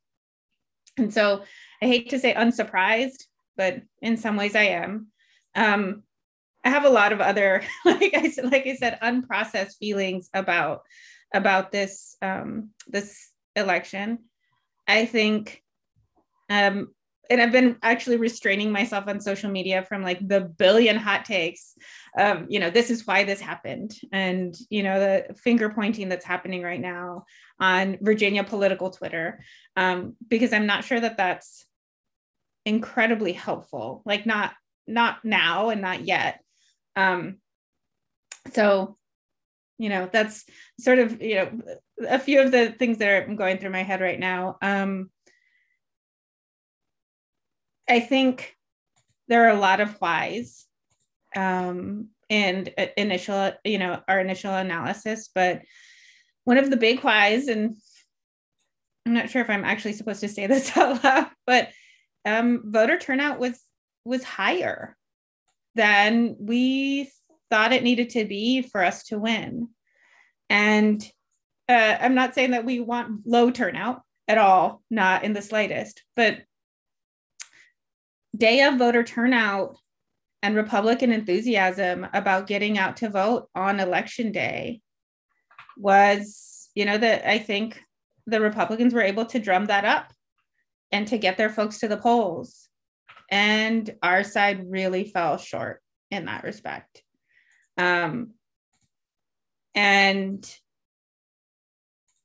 and 0.97 1.13
so 1.13 1.43
I 1.81 1.85
hate 1.85 2.09
to 2.09 2.19
say 2.19 2.33
unsurprised, 2.33 3.25
but 3.55 3.81
in 4.01 4.17
some 4.17 4.35
ways 4.35 4.55
I 4.55 4.63
am. 4.63 5.07
Um, 5.55 6.03
I 6.63 6.69
have 6.69 6.85
a 6.85 6.89
lot 6.89 7.13
of 7.13 7.21
other, 7.21 7.63
like 7.85 8.13
I 8.15 8.29
said, 8.29 8.51
like 8.51 8.67
I 8.67 8.75
said, 8.75 8.99
unprocessed 9.01 9.77
feelings 9.79 10.29
about 10.33 10.81
about 11.33 11.71
this 11.71 12.15
um, 12.21 12.69
this 12.87 13.31
election. 13.57 14.19
I 14.87 15.05
think, 15.05 15.61
um, 16.49 16.93
and 17.29 17.41
I've 17.41 17.51
been 17.51 17.75
actually 17.83 18.15
restraining 18.15 18.71
myself 18.71 19.05
on 19.07 19.19
social 19.19 19.51
media 19.51 19.83
from 19.83 20.01
like 20.01 20.25
the 20.25 20.39
billion 20.39 20.95
hot 20.95 21.25
takes 21.25 21.73
of, 22.17 22.45
you 22.47 22.59
know, 22.61 22.69
this 22.69 22.89
is 22.89 23.05
why 23.05 23.25
this 23.25 23.41
happened. 23.41 23.93
And, 24.13 24.55
you 24.69 24.83
know, 24.83 24.99
the 24.99 25.33
finger 25.33 25.69
pointing 25.69 26.07
that's 26.07 26.23
happening 26.25 26.61
right 26.63 26.79
now 26.79 27.25
on 27.59 27.97
Virginia 28.01 28.45
political 28.45 28.91
Twitter, 28.91 29.43
um, 29.75 30.15
because 30.25 30.53
I'm 30.53 30.67
not 30.67 30.85
sure 30.85 31.01
that 31.01 31.17
that's 31.17 31.65
incredibly 32.65 33.33
helpful. 33.33 34.03
Like, 34.05 34.25
not, 34.25 34.53
not 34.87 35.25
now 35.25 35.69
and 35.69 35.81
not 35.81 36.05
yet. 36.05 36.41
Um, 36.95 37.39
so 38.53 38.96
you 39.77 39.89
know 39.89 40.09
that's 40.11 40.45
sort 40.79 40.99
of 40.99 41.21
you 41.21 41.35
know 41.35 41.51
a 42.07 42.19
few 42.19 42.41
of 42.41 42.51
the 42.51 42.71
things 42.71 42.97
that 42.97 43.09
are 43.09 43.33
going 43.35 43.57
through 43.57 43.69
my 43.69 43.83
head 43.83 44.01
right 44.01 44.19
now. 44.19 44.57
Um 44.61 45.09
i 47.89 47.99
think 47.99 48.55
there 49.27 49.45
are 49.45 49.55
a 49.55 49.59
lot 49.59 49.79
of 49.79 49.99
whys 50.01 50.65
um 51.35 52.09
and 52.29 52.73
initial 52.97 53.51
you 53.63 53.77
know 53.77 54.01
our 54.07 54.19
initial 54.19 54.53
analysis 54.53 55.29
but 55.33 55.61
one 56.43 56.57
of 56.57 56.69
the 56.69 56.77
big 56.77 57.01
whys 57.01 57.47
and 57.47 57.75
i'm 59.05 59.13
not 59.13 59.29
sure 59.29 59.41
if 59.41 59.49
i'm 59.49 59.65
actually 59.65 59.93
supposed 59.93 60.19
to 60.19 60.27
say 60.27 60.47
this 60.47 60.75
out 60.75 61.03
loud 61.03 61.27
but 61.45 61.69
um 62.25 62.63
voter 62.65 62.97
turnout 62.97 63.39
was 63.39 63.59
was 64.05 64.23
higher 64.23 64.95
than 65.75 66.35
we 66.39 67.09
thought 67.49 67.73
it 67.73 67.83
needed 67.83 68.11
to 68.11 68.25
be 68.25 68.61
for 68.61 68.83
us 68.83 69.03
to 69.05 69.19
win. 69.19 69.69
And 70.49 71.03
uh, 71.69 71.97
I'm 71.99 72.15
not 72.15 72.33
saying 72.35 72.51
that 72.51 72.65
we 72.65 72.79
want 72.79 73.25
low 73.25 73.51
turnout 73.51 74.01
at 74.27 74.37
all, 74.37 74.81
not 74.89 75.23
in 75.23 75.33
the 75.33 75.41
slightest, 75.41 76.03
but 76.15 76.39
day 78.35 78.61
of 78.63 78.77
voter 78.77 79.03
turnout 79.03 79.77
and 80.43 80.55
Republican 80.55 81.11
enthusiasm 81.11 82.07
about 82.13 82.47
getting 82.47 82.77
out 82.77 82.97
to 82.97 83.09
vote 83.09 83.49
on 83.55 83.79
election 83.79 84.31
day 84.31 84.81
was, 85.77 86.69
you 86.75 86.85
know, 86.85 86.97
that 86.97 87.29
I 87.29 87.39
think 87.39 87.81
the 88.27 88.41
Republicans 88.41 88.93
were 88.93 89.01
able 89.01 89.25
to 89.25 89.39
drum 89.39 89.65
that 89.65 89.85
up 89.85 90.11
and 90.91 91.07
to 91.07 91.17
get 91.17 91.37
their 91.37 91.49
folks 91.49 91.79
to 91.79 91.87
the 91.87 91.97
polls. 91.97 92.67
And 93.29 93.93
our 94.01 94.23
side 94.23 94.69
really 94.69 95.05
fell 95.05 95.37
short 95.37 95.81
in 96.11 96.25
that 96.25 96.43
respect. 96.43 97.03
Um, 97.77 98.33
and 99.75 100.57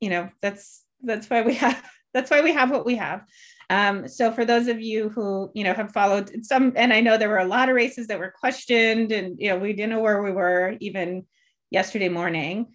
you 0.01 0.09
know 0.09 0.31
that's 0.41 0.85
that's 1.03 1.29
why 1.29 1.43
we 1.43 1.55
have 1.55 1.83
that's 2.15 2.31
why 2.31 2.43
we 2.43 2.53
have 2.53 2.71
what 2.71 2.87
we 2.87 2.97
have. 2.97 3.25
Um, 3.71 4.07
so 4.07 4.33
for 4.33 4.45
those 4.45 4.69
of 4.69 4.83
you 4.83 5.09
who 5.09 5.51
you 5.55 5.65
know 5.65 5.75
have 5.75 5.93
followed 5.93 6.45
some, 6.45 6.73
and 6.77 6.93
I 6.93 7.01
know 7.01 7.17
there 7.17 7.29
were 7.29 7.39
a 7.39 7.47
lot 7.47 7.69
of 7.69 7.75
races 7.75 8.07
that 8.09 8.19
were 8.19 8.35
questioned, 8.39 9.13
and 9.13 9.37
you 9.39 9.49
know 9.49 9.59
we 9.59 9.73
didn't 9.73 9.91
know 9.91 10.01
where 10.01 10.23
we 10.23 10.33
were 10.33 10.77
even 10.81 11.27
yesterday 11.71 12.09
morning. 12.09 12.73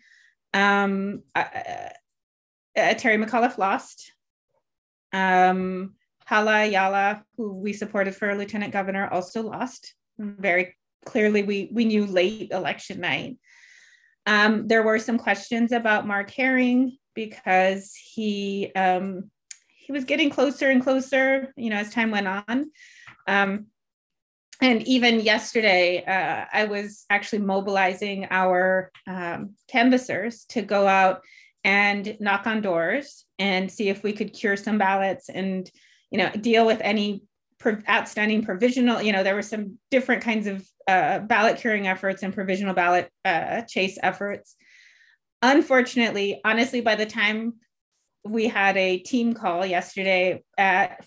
Um, 0.53 1.23
uh, 1.35 1.45
uh, 2.75 2.93
Terry 2.93 3.17
McAuliffe 3.17 3.57
lost. 3.57 4.11
Um, 5.13 5.95
Hala 6.25 6.63
Ayala, 6.65 7.23
who 7.37 7.53
we 7.53 7.73
supported 7.73 8.15
for 8.15 8.35
lieutenant 8.35 8.73
governor, 8.73 9.07
also 9.07 9.43
lost. 9.43 9.93
Very 10.17 10.75
clearly, 11.07 11.43
we 11.43 11.69
we 11.71 11.85
knew 11.85 12.05
late 12.05 12.51
election 12.51 12.99
night. 13.01 13.37
Um, 14.25 14.67
there 14.67 14.83
were 14.83 14.99
some 14.99 15.17
questions 15.17 15.71
about 15.71 16.05
Mark 16.05 16.29
Herring 16.31 16.97
because 17.15 17.95
he 17.95 18.71
um, 18.75 19.31
he 19.87 19.91
was 19.93 20.03
getting 20.03 20.29
closer 20.29 20.69
and 20.69 20.83
closer, 20.83 21.53
you 21.55 21.69
know, 21.69 21.77
as 21.77 21.91
time 21.91 22.11
went 22.11 22.27
on. 22.27 22.71
Um, 23.25 23.67
and 24.61 24.85
even 24.87 25.21
yesterday, 25.21 26.03
uh, 26.03 26.45
I 26.51 26.65
was 26.65 27.05
actually 27.09 27.39
mobilizing 27.39 28.27
our 28.31 28.91
um, 29.05 29.53
canvassers 29.67 30.45
to 30.49 30.61
go 30.61 30.87
out 30.87 31.21
and 31.63 32.17
knock 32.19 32.47
on 32.47 32.61
doors 32.61 33.25
and 33.39 33.71
see 33.71 33.89
if 33.89 34.03
we 34.03 34.13
could 34.13 34.33
cure 34.33 34.57
some 34.57 34.77
ballots 34.77 35.29
and, 35.29 35.69
you 36.11 36.17
know, 36.17 36.31
deal 36.31 36.65
with 36.65 36.81
any 36.81 37.21
outstanding 37.89 38.43
provisional. 38.43 39.01
You 39.01 39.11
know, 39.11 39.23
there 39.23 39.35
were 39.35 39.41
some 39.41 39.77
different 39.91 40.23
kinds 40.23 40.47
of 40.47 40.67
uh, 40.87 41.19
ballot 41.19 41.57
curing 41.57 41.87
efforts 41.87 42.23
and 42.23 42.33
provisional 42.33 42.73
ballot 42.73 43.11
uh, 43.25 43.61
chase 43.61 43.97
efforts. 44.01 44.55
Unfortunately, 45.41 46.41
honestly, 46.43 46.81
by 46.81 46.95
the 46.95 47.05
time 47.05 47.53
we 48.23 48.47
had 48.47 48.77
a 48.77 48.99
team 48.99 49.33
call 49.33 49.65
yesterday 49.65 50.43
at 50.57 51.05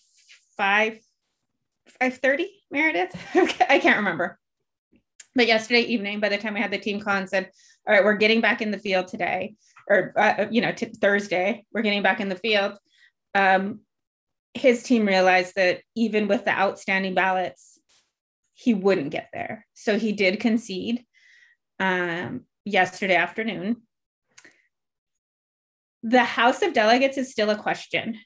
5 0.56 0.98
5.30 2.00 2.46
meredith 2.70 3.14
i 3.68 3.78
can't 3.78 3.98
remember 3.98 4.38
but 5.34 5.46
yesterday 5.46 5.82
evening 5.82 6.20
by 6.20 6.28
the 6.28 6.38
time 6.38 6.54
we 6.54 6.60
had 6.60 6.70
the 6.70 6.78
team 6.78 7.00
call 7.00 7.16
and 7.16 7.28
said 7.28 7.50
all 7.86 7.94
right 7.94 8.04
we're 8.04 8.14
getting 8.14 8.40
back 8.40 8.62
in 8.62 8.70
the 8.70 8.78
field 8.78 9.08
today 9.08 9.54
or 9.88 10.12
uh, 10.16 10.46
you 10.50 10.60
know 10.60 10.72
t- 10.72 10.92
thursday 11.00 11.64
we're 11.72 11.82
getting 11.82 12.02
back 12.02 12.20
in 12.20 12.28
the 12.28 12.36
field 12.36 12.78
um, 13.34 13.80
his 14.54 14.82
team 14.82 15.06
realized 15.06 15.54
that 15.56 15.80
even 15.94 16.26
with 16.26 16.44
the 16.44 16.50
outstanding 16.50 17.14
ballots 17.14 17.69
he 18.60 18.74
wouldn't 18.74 19.10
get 19.10 19.28
there 19.32 19.66
so 19.74 19.98
he 19.98 20.12
did 20.12 20.40
concede 20.40 21.04
um, 21.78 22.42
yesterday 22.64 23.16
afternoon 23.16 23.76
the 26.02 26.24
House 26.24 26.62
of 26.62 26.72
Delegates 26.72 27.18
is 27.18 27.30
still 27.30 27.50
a 27.50 27.56
question. 27.56 28.18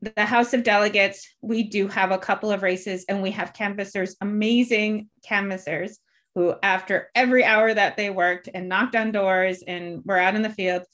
The 0.00 0.24
House 0.24 0.54
of 0.54 0.62
Delegates, 0.62 1.28
we 1.42 1.64
do 1.64 1.86
have 1.88 2.10
a 2.10 2.18
couple 2.18 2.50
of 2.50 2.62
races 2.62 3.04
and 3.08 3.22
we 3.22 3.30
have 3.32 3.52
canvassers, 3.52 4.16
amazing 4.22 5.10
canvassers 5.22 5.98
who, 6.34 6.54
after 6.62 7.10
every 7.14 7.44
hour 7.44 7.74
that 7.74 7.96
they 7.96 8.08
worked 8.08 8.48
and 8.52 8.68
knocked 8.68 8.96
on 8.96 9.12
doors 9.12 9.62
and 9.66 10.02
were 10.04 10.18
out 10.18 10.34
in 10.34 10.42
the 10.42 10.48
field, 10.48 10.84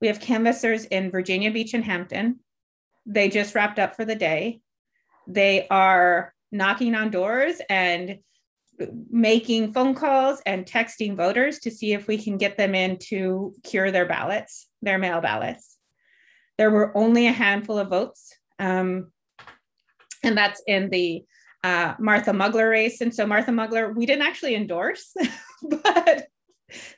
we 0.00 0.06
have 0.06 0.20
canvassers 0.20 0.86
in 0.86 1.10
Virginia 1.10 1.50
Beach 1.50 1.74
and 1.74 1.84
Hampton. 1.84 2.40
They 3.04 3.28
just 3.28 3.54
wrapped 3.54 3.78
up 3.78 3.96
for 3.96 4.06
the 4.06 4.14
day. 4.14 4.60
They 5.26 5.68
are 5.68 6.32
knocking 6.50 6.94
on 6.94 7.10
doors 7.10 7.60
and 7.68 8.18
making 9.10 9.72
phone 9.72 9.94
calls 9.94 10.40
and 10.46 10.66
texting 10.66 11.16
voters 11.16 11.58
to 11.60 11.70
see 11.70 11.92
if 11.92 12.06
we 12.06 12.18
can 12.18 12.36
get 12.36 12.56
them 12.56 12.74
in 12.74 12.98
to 12.98 13.54
cure 13.62 13.90
their 13.90 14.06
ballots, 14.06 14.68
their 14.82 14.98
mail 14.98 15.20
ballots. 15.20 15.76
There 16.58 16.70
were 16.70 16.96
only 16.96 17.26
a 17.26 17.32
handful 17.32 17.78
of 17.78 17.88
votes, 17.88 18.34
um, 18.58 19.12
and 20.22 20.36
that's 20.36 20.62
in 20.66 20.90
the 20.90 21.24
uh, 21.62 21.94
Martha 21.98 22.30
Mugler 22.32 22.70
race. 22.70 23.00
And 23.00 23.14
so 23.14 23.26
Martha 23.26 23.50
Mugler, 23.50 23.94
we 23.94 24.06
didn't 24.06 24.26
actually 24.26 24.54
endorse, 24.54 25.14
but 25.62 26.26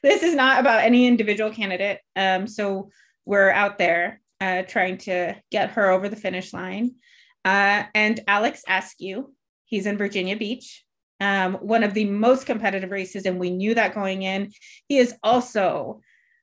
this 0.02 0.23
is 0.23 0.35
not 0.35 0.61
about 0.61 0.83
any 0.83 1.06
individual 1.06 1.50
candidate. 1.50 2.00
Um, 2.16 2.47
so 2.47 2.90
we're 3.25 3.50
out 3.50 3.78
there 3.78 4.21
uh, 4.40 4.62
trying 4.62 4.99
to 4.99 5.35
get 5.51 5.70
her 5.70 5.90
over 5.90 6.09
the 6.09 6.16
finish 6.16 6.53
line. 6.53 6.96
Uh, 7.44 7.85
and 7.94 8.20
Alex 8.27 8.62
Askew, 8.68 9.33
he's 9.66 9.87
in 9.87 9.98
Virginia 9.98 10.37
Beach, 10.37 10.85
um, 11.20 11.55
one 11.55 11.83
of 11.83 11.94
the 11.94 12.05
most 12.05 12.46
competitive 12.46 12.90
races, 12.90 13.26
and 13.26 13.38
we 13.38 13.50
knew 13.50 13.74
that 13.74 13.94
going 13.94 14.22
in. 14.22 14.52
He 14.88 14.98
is 14.98 15.14
also 15.22 16.00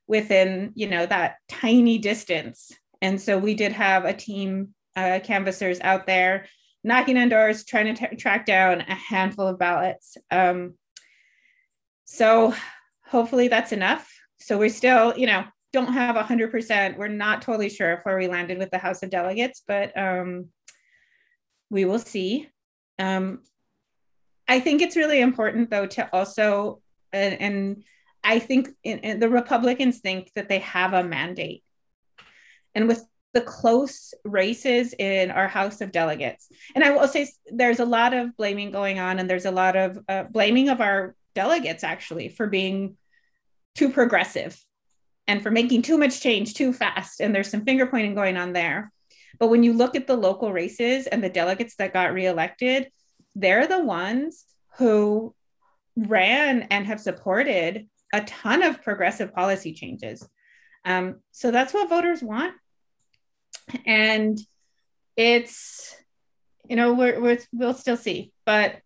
within, 0.08 0.72
you 0.76 0.90
know, 0.90 1.06
that 1.06 1.36
tiny 1.48 1.98
distance 1.98 2.72
and 3.04 3.22
so 3.22 3.38
we 3.38 3.54
did 3.54 3.74
have 3.74 4.06
a 4.06 4.14
team 4.14 4.74
uh, 4.96 5.20
canvassers 5.22 5.82
out 5.82 6.08
there 6.08 6.46
knocking 6.86 7.18
on 7.18 7.28
doors, 7.28 7.66
trying 7.66 7.94
to 7.94 8.08
t- 8.10 8.16
track 8.16 8.46
down 8.46 8.80
a 8.80 8.96
handful 8.96 9.46
of 9.46 9.60
ballots. 9.60 10.16
Um, 10.32 10.76
so 12.06 12.56
hopefully 13.06 13.50
that's 13.50 13.74
enough. 13.74 14.10
So 14.40 14.58
we're 14.58 14.70
still, 14.70 15.18
you 15.18 15.28
know, 15.28 15.44
don't 15.74 15.92
have 15.92 16.16
100%. 16.16 16.98
We're 16.98 17.10
not 17.10 17.42
totally 17.42 17.70
sure 17.70 17.92
of 17.92 18.00
where 18.04 18.18
we 18.18 18.28
landed 18.28 18.58
with 18.58 18.72
the 18.72 18.78
House 18.78 19.04
of 19.04 19.10
Delegates, 19.10 19.62
but 19.68 19.98
um, 19.98 20.48
we 21.70 21.84
will 21.84 22.00
see. 22.00 22.48
Um, 23.00 23.42
I 24.54 24.60
think 24.60 24.84
it's 24.84 24.96
really 24.96 25.20
important, 25.20 25.72
though, 25.72 25.88
to 25.88 26.08
also, 26.14 26.80
and, 27.12 27.42
and 27.42 27.84
I 28.24 28.38
think 28.38 28.70
in, 28.84 29.00
in 29.00 29.20
the 29.20 29.28
Republicans 29.30 29.98
think 29.98 30.32
that 30.36 30.48
they 30.48 30.60
have 30.60 30.94
a 30.94 31.04
mandate 31.04 31.64
and 32.76 32.88
with 32.88 33.04
the 33.34 33.42
close 33.42 34.14
races 34.24 34.94
in 34.94 35.32
our 35.32 35.48
House 35.48 35.82
of 35.82 35.92
Delegates. 35.92 36.50
And 36.76 36.84
I 36.84 36.92
will 36.92 37.08
say 37.08 37.28
there's 37.48 37.80
a 37.80 37.86
lot 37.98 38.14
of 38.14 38.38
blaming 38.38 38.70
going 38.70 39.00
on, 39.00 39.18
and 39.18 39.28
there's 39.28 39.48
a 39.48 39.58
lot 39.64 39.76
of 39.76 39.98
uh, 40.08 40.26
blaming 40.26 40.70
of 40.70 40.82
our 40.82 41.16
delegates 41.34 41.84
actually 41.84 42.30
for 42.30 42.46
being 42.46 42.96
too 43.74 43.90
progressive 43.90 44.54
and 45.28 45.42
for 45.42 45.50
making 45.50 45.82
too 45.82 45.98
much 45.98 46.22
change 46.22 46.54
too 46.54 46.74
fast. 46.74 47.22
And 47.22 47.34
there's 47.34 47.50
some 47.50 47.66
finger 47.66 47.88
pointing 47.88 48.14
going 48.14 48.38
on 48.38 48.54
there. 48.54 48.92
But 49.40 49.48
when 49.48 49.64
you 49.64 49.74
look 49.74 49.96
at 49.96 50.06
the 50.06 50.16
local 50.16 50.54
races 50.54 51.08
and 51.08 51.24
the 51.24 51.30
delegates 51.42 51.76
that 51.78 51.92
got 51.92 52.14
reelected, 52.14 52.92
they're 53.36 53.68
the 53.68 53.84
ones 53.84 54.46
who 54.78 55.34
ran 55.96 56.64
and 56.64 56.88
have 56.88 57.00
supported 57.00 57.88
a 58.14 58.22
ton 58.22 58.64
of 58.64 58.84
progressive 58.84 59.34
policy 59.34 59.74
changes. 59.74 60.28
Um, 60.86 61.22
so 61.32 61.52
that's 61.52 61.74
what 61.74 61.90
voters 61.90 62.22
want. 62.22 62.54
And 63.86 64.40
it's 65.16 65.96
you 66.68 66.76
know 66.76 66.94
we're, 66.94 67.20
we're 67.20 67.38
we'll 67.52 67.74
still 67.76 67.98
see 67.98 68.32
but 68.46 68.78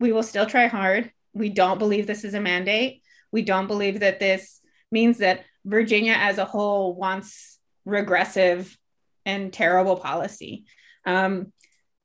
we 0.00 0.12
will 0.12 0.22
still 0.22 0.46
try 0.46 0.66
hard. 0.66 1.12
We 1.32 1.48
don't 1.48 1.78
believe 1.78 2.06
this 2.06 2.24
is 2.24 2.34
a 2.34 2.40
mandate. 2.40 3.02
We 3.30 3.42
don't 3.42 3.68
believe 3.68 4.00
that 4.00 4.18
this 4.18 4.60
means 4.90 5.18
that 5.18 5.44
virginia 5.64 6.14
as 6.14 6.38
a 6.38 6.44
whole 6.44 6.94
wants 6.94 7.58
regressive 7.84 8.76
and 9.24 9.52
terrible 9.52 9.96
policy. 9.96 10.64
Um, 11.06 11.52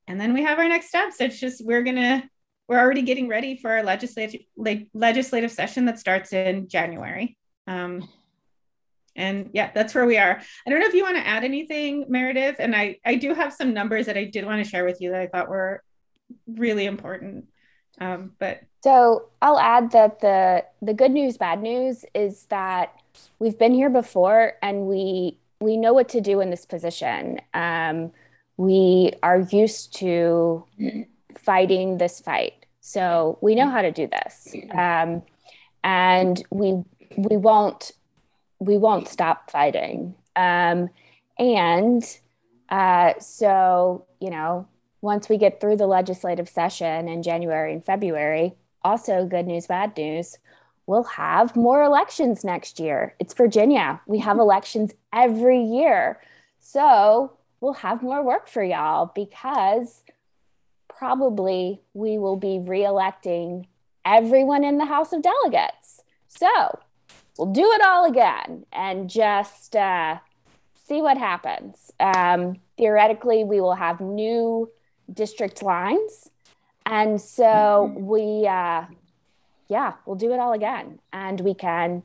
and 0.08 0.18
then 0.18 0.32
we 0.32 0.42
have 0.42 0.58
our 0.58 0.68
next 0.68 0.88
steps. 0.88 1.20
It's 1.20 1.38
just 1.38 1.64
we're 1.64 1.82
gonna 1.82 2.28
we're 2.66 2.78
already 2.78 3.02
getting 3.02 3.28
ready 3.28 3.56
for 3.56 3.70
our 3.70 3.82
legislative 3.82 4.40
like 4.56 4.88
legislative 4.94 5.52
session 5.52 5.84
that 5.84 5.98
starts 5.98 6.32
in 6.32 6.68
january. 6.68 7.36
Um, 7.66 8.08
and 9.14 9.50
yeah 9.52 9.70
that's 9.74 9.94
where 9.94 10.06
we 10.06 10.16
are. 10.16 10.40
I 10.66 10.70
don't 10.70 10.80
know 10.80 10.86
if 10.86 10.94
you 10.94 11.04
want 11.04 11.16
to 11.16 11.26
add 11.26 11.44
anything 11.44 12.06
meredith 12.08 12.56
and 12.58 12.74
i 12.74 12.96
i 13.04 13.14
do 13.14 13.34
have 13.34 13.52
some 13.52 13.74
numbers 13.74 14.06
that 14.06 14.16
i 14.16 14.24
did 14.24 14.46
want 14.46 14.64
to 14.64 14.68
share 14.68 14.84
with 14.84 15.00
you 15.00 15.10
that 15.10 15.20
i 15.20 15.26
thought 15.26 15.48
were 15.48 15.82
really 16.46 16.86
important. 16.86 17.46
Um, 18.00 18.32
but 18.38 18.60
so 18.82 19.28
i'll 19.42 19.58
add 19.58 19.90
that 19.92 20.20
the 20.20 20.64
the 20.80 20.94
good 20.94 21.10
news 21.10 21.36
bad 21.36 21.62
news 21.62 22.04
is 22.14 22.46
that 22.46 22.94
we've 23.38 23.58
been 23.58 23.74
here 23.74 23.90
before 23.90 24.54
and 24.62 24.86
we 24.86 25.38
we 25.60 25.76
know 25.76 25.92
what 25.92 26.08
to 26.10 26.20
do 26.20 26.40
in 26.40 26.50
this 26.50 26.64
position. 26.64 27.40
Um, 27.52 28.12
we 28.58 29.12
are 29.22 29.40
used 29.50 29.96
to 29.96 30.64
fighting 31.38 31.96
this 31.96 32.20
fight 32.20 32.66
so 32.80 33.38
we 33.40 33.54
know 33.54 33.70
how 33.70 33.80
to 33.80 33.90
do 33.90 34.06
this 34.06 34.54
um, 34.76 35.22
and 35.82 36.44
we 36.50 36.82
we 37.16 37.36
won't 37.36 37.92
we 38.58 38.76
won't 38.76 39.08
stop 39.08 39.50
fighting. 39.50 40.14
Um, 40.36 40.90
and 41.38 42.02
uh, 42.68 43.14
so, 43.20 44.06
you 44.20 44.30
know, 44.30 44.66
once 45.00 45.28
we 45.28 45.38
get 45.38 45.60
through 45.60 45.76
the 45.76 45.86
legislative 45.86 46.48
session 46.48 47.08
in 47.08 47.22
January 47.22 47.72
and 47.72 47.84
February, 47.84 48.54
also 48.82 49.26
good 49.26 49.46
news, 49.46 49.66
bad 49.66 49.96
news, 49.96 50.38
we'll 50.86 51.04
have 51.04 51.54
more 51.54 51.82
elections 51.82 52.44
next 52.44 52.80
year. 52.80 53.14
It's 53.20 53.34
Virginia. 53.34 54.00
We 54.06 54.18
have 54.18 54.38
elections 54.38 54.92
every 55.12 55.62
year. 55.62 56.20
So 56.58 57.32
we'll 57.60 57.74
have 57.74 58.02
more 58.02 58.22
work 58.22 58.48
for 58.48 58.62
y'all 58.62 59.12
because 59.14 60.02
probably 60.88 61.80
we 61.94 62.18
will 62.18 62.36
be 62.36 62.58
reelecting 62.58 63.66
everyone 64.04 64.64
in 64.64 64.78
the 64.78 64.84
House 64.84 65.12
of 65.12 65.22
Delegates. 65.22 66.02
So 66.28 66.48
we'll 67.36 67.52
do 67.52 67.70
it 67.72 67.82
all 67.82 68.04
again 68.04 68.64
and 68.72 69.08
just 69.08 69.76
uh, 69.76 70.18
see 70.86 71.00
what 71.00 71.18
happens. 71.18 71.92
Um, 72.00 72.56
theoretically, 72.76 73.44
we 73.44 73.60
will 73.60 73.74
have 73.74 74.00
new 74.00 74.70
district 75.12 75.62
lines. 75.62 76.30
And 76.86 77.20
so 77.20 77.92
we, 77.96 78.46
uh, 78.46 78.84
yeah, 79.68 79.92
we'll 80.06 80.16
do 80.16 80.32
it 80.32 80.40
all 80.40 80.52
again 80.52 80.98
and 81.12 81.40
we 81.40 81.54
can 81.54 82.02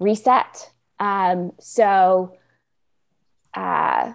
reset. 0.00 0.70
Um, 0.98 1.52
so 1.60 2.36
uh, 3.54 4.14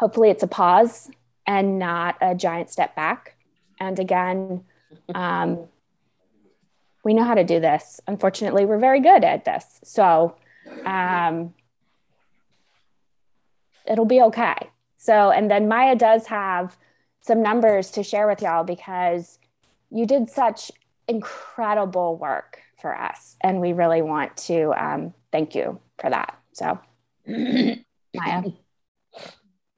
hopefully 0.00 0.30
it's 0.30 0.42
a 0.42 0.48
pause 0.48 1.10
and 1.46 1.78
not 1.78 2.16
a 2.22 2.34
giant 2.34 2.70
step 2.70 2.96
back. 2.96 3.36
And 3.78 3.98
again, 3.98 4.64
um, 5.14 5.68
we 7.04 7.12
know 7.12 7.22
how 7.22 7.34
to 7.34 7.44
do 7.44 7.60
this. 7.60 8.00
Unfortunately, 8.08 8.64
we're 8.64 8.78
very 8.78 9.00
good 9.00 9.24
at 9.24 9.44
this. 9.44 9.80
So 9.84 10.36
um, 10.86 11.54
it'll 13.86 14.06
be 14.06 14.22
okay. 14.22 14.70
So, 14.96 15.30
and 15.30 15.50
then 15.50 15.68
Maya 15.68 15.96
does 15.96 16.26
have 16.28 16.76
some 17.20 17.42
numbers 17.42 17.90
to 17.92 18.02
share 18.02 18.26
with 18.26 18.40
y'all 18.40 18.64
because 18.64 19.38
you 19.90 20.06
did 20.06 20.30
such 20.30 20.70
incredible 21.08 22.16
work 22.16 22.60
for 22.80 22.96
us. 22.96 23.36
And 23.42 23.60
we 23.60 23.74
really 23.74 24.00
want 24.00 24.36
to 24.48 24.72
um, 24.78 25.12
thank 25.30 25.54
you 25.54 25.78
for 25.98 26.08
that. 26.08 26.38
So, 26.52 26.78
Maya. 27.26 28.42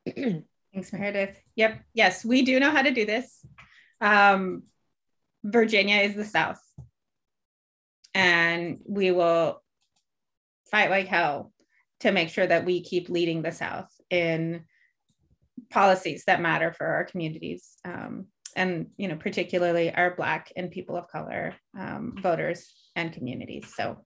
Thanks, 0.06 0.92
Meredith. 0.92 1.38
Yep. 1.56 1.82
Yes, 1.94 2.24
we 2.24 2.42
do 2.42 2.58
know 2.58 2.70
how 2.70 2.82
to 2.82 2.90
do 2.90 3.04
this. 3.04 3.44
Um, 4.00 4.64
Virginia 5.44 5.96
is 5.96 6.14
the 6.14 6.24
South. 6.24 6.60
And 8.14 8.78
we 8.86 9.10
will 9.10 9.62
fight 10.70 10.90
like 10.90 11.08
hell 11.08 11.52
to 12.00 12.10
make 12.10 12.30
sure 12.30 12.46
that 12.46 12.64
we 12.64 12.82
keep 12.82 13.08
leading 13.08 13.42
the 13.42 13.52
South 13.52 13.90
in 14.10 14.64
policies 15.70 16.24
that 16.26 16.40
matter 16.40 16.72
for 16.72 16.86
our 16.86 17.04
communities. 17.04 17.76
Um, 17.84 18.26
and, 18.54 18.88
you 18.96 19.08
know, 19.08 19.16
particularly 19.16 19.94
our 19.94 20.14
Black 20.14 20.52
and 20.56 20.70
people 20.70 20.96
of 20.96 21.08
color 21.08 21.54
um, 21.78 22.14
voters 22.20 22.72
and 22.96 23.12
communities. 23.12 23.72
So, 23.74 24.04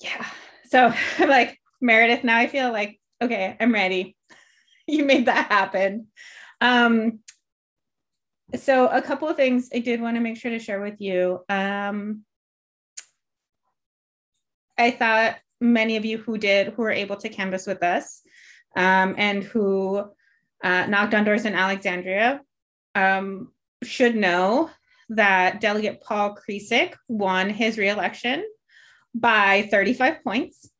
yeah. 0.00 0.26
So, 0.66 0.92
like, 1.18 1.58
Meredith, 1.80 2.22
now 2.22 2.36
I 2.36 2.46
feel 2.46 2.70
like, 2.70 3.00
okay, 3.20 3.56
I'm 3.58 3.72
ready. 3.72 4.16
you 4.86 5.04
made 5.04 5.26
that 5.26 5.50
happen. 5.50 6.08
Um, 6.60 7.20
so 8.54 8.86
a 8.88 9.00
couple 9.00 9.28
of 9.28 9.36
things 9.36 9.70
I 9.74 9.78
did 9.78 10.00
want 10.00 10.16
to 10.16 10.20
make 10.20 10.36
sure 10.36 10.50
to 10.50 10.58
share 10.58 10.80
with 10.80 11.00
you. 11.00 11.40
Um, 11.48 12.24
I 14.78 14.90
thought 14.90 15.36
many 15.60 15.96
of 15.96 16.04
you 16.04 16.18
who 16.18 16.38
did, 16.38 16.68
who 16.68 16.82
were 16.82 16.90
able 16.90 17.16
to 17.16 17.28
canvas 17.28 17.66
with 17.66 17.82
us 17.82 18.22
um, 18.76 19.14
and 19.16 19.42
who 19.42 20.04
uh, 20.62 20.86
knocked 20.86 21.14
on 21.14 21.24
doors 21.24 21.44
in 21.44 21.54
Alexandria 21.54 22.40
um, 22.94 23.52
should 23.82 24.16
know 24.16 24.70
that 25.08 25.60
Delegate 25.60 26.00
Paul 26.00 26.36
Krizek 26.36 26.94
won 27.08 27.50
his 27.50 27.78
reelection 27.78 28.44
by 29.14 29.68
35 29.70 30.22
points. 30.24 30.70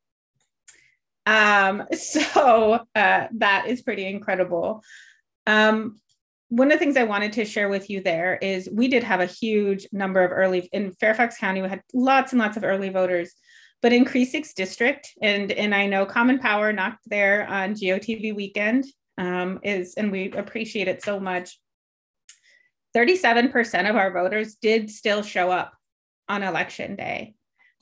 Um, 1.25 1.83
so 1.93 2.79
uh, 2.95 3.27
that 3.33 3.65
is 3.67 3.81
pretty 3.81 4.07
incredible. 4.07 4.83
Um, 5.45 5.99
one 6.49 6.71
of 6.71 6.77
the 6.77 6.79
things 6.79 6.97
I 6.97 7.03
wanted 7.03 7.33
to 7.33 7.45
share 7.45 7.67
with 7.67 7.89
you 7.89 8.01
there 8.01 8.37
is 8.39 8.69
we 8.71 8.87
did 8.87 9.03
have 9.03 9.21
a 9.21 9.25
huge 9.25 9.87
number 9.91 10.23
of 10.23 10.31
early 10.31 10.69
in 10.71 10.91
Fairfax 10.91 11.37
County. 11.37 11.61
We 11.61 11.69
had 11.69 11.81
lots 11.93 12.31
and 12.31 12.39
lots 12.39 12.57
of 12.57 12.63
early 12.63 12.89
voters, 12.89 13.33
but 13.81 13.91
in 13.91 14.05
Krizek's 14.05 14.53
district, 14.53 15.09
and 15.21 15.51
and 15.51 15.73
I 15.73 15.87
know 15.87 16.05
Common 16.05 16.37
Power 16.37 16.71
knocked 16.71 17.09
there 17.09 17.47
on 17.47 17.73
GOTV 17.73 18.35
weekend 18.35 18.85
um, 19.17 19.61
is, 19.63 19.95
and 19.95 20.11
we 20.11 20.31
appreciate 20.31 20.87
it 20.87 21.03
so 21.03 21.19
much. 21.19 21.59
37% 22.95 23.89
of 23.89 23.95
our 23.95 24.11
voters 24.11 24.55
did 24.55 24.91
still 24.91 25.23
show 25.23 25.49
up 25.49 25.73
on 26.29 26.43
election 26.43 26.95
day. 26.95 27.33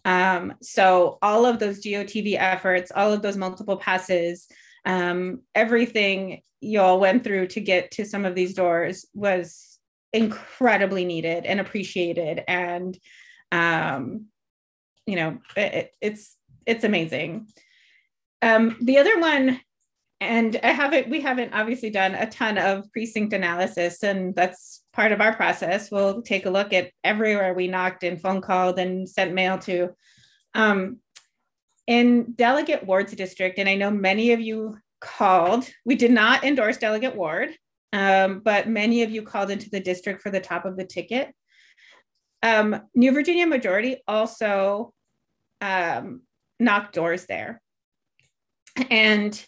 Um, 0.05 0.55
so 0.61 1.17
all 1.21 1.45
of 1.45 1.59
those 1.59 1.83
GOTV 1.83 2.35
efforts, 2.37 2.91
all 2.95 3.13
of 3.13 3.21
those 3.21 3.37
multiple 3.37 3.77
passes, 3.77 4.47
um, 4.85 5.41
everything 5.53 6.41
y'all 6.59 6.99
went 6.99 7.23
through 7.23 7.47
to 7.47 7.61
get 7.61 7.91
to 7.91 8.05
some 8.05 8.25
of 8.25 8.35
these 8.35 8.53
doors 8.53 9.05
was 9.13 9.79
incredibly 10.13 11.05
needed 11.05 11.45
and 11.45 11.59
appreciated. 11.59 12.43
And 12.47 12.97
um, 13.51 14.27
you 15.05 15.15
know, 15.15 15.39
it, 15.55 15.93
it's 16.01 16.37
it's 16.65 16.83
amazing. 16.83 17.47
Um, 18.41 18.77
the 18.81 18.97
other 18.97 19.19
one, 19.19 19.59
and 20.19 20.59
I 20.63 20.71
haven't, 20.71 21.09
we 21.09 21.21
haven't 21.21 21.53
obviously 21.53 21.89
done 21.89 22.15
a 22.15 22.29
ton 22.29 22.57
of 22.57 22.91
precinct 22.91 23.33
analysis, 23.33 24.03
and 24.03 24.35
that's 24.35 24.80
part 24.93 25.11
of 25.11 25.21
our 25.21 25.35
process. 25.35 25.89
We'll 25.89 26.21
take 26.21 26.45
a 26.45 26.49
look 26.49 26.73
at 26.73 26.91
everywhere 27.03 27.53
we 27.53 27.67
knocked 27.67 28.03
and 28.03 28.21
phone 28.21 28.41
called 28.41 28.79
and 28.79 29.07
sent 29.07 29.33
mail 29.33 29.57
to. 29.59 29.89
Um, 30.53 30.97
in 31.87 32.33
Delegate 32.33 32.85
Ward's 32.85 33.13
district, 33.13 33.57
and 33.59 33.67
I 33.67 33.75
know 33.75 33.89
many 33.91 34.33
of 34.33 34.39
you 34.39 34.77
called, 34.99 35.67
we 35.85 35.95
did 35.95 36.11
not 36.11 36.43
endorse 36.43 36.77
Delegate 36.77 37.15
Ward, 37.15 37.49
um, 37.93 38.41
but 38.43 38.67
many 38.67 39.03
of 39.03 39.11
you 39.11 39.23
called 39.23 39.51
into 39.51 39.69
the 39.69 39.79
district 39.79 40.21
for 40.21 40.29
the 40.29 40.39
top 40.39 40.65
of 40.65 40.77
the 40.77 40.85
ticket. 40.85 41.33
Um, 42.43 42.81
New 42.95 43.11
Virginia 43.11 43.47
Majority 43.47 43.97
also 44.07 44.93
um, 45.59 46.21
knocked 46.59 46.95
doors 46.95 47.25
there. 47.25 47.61
And 48.89 49.43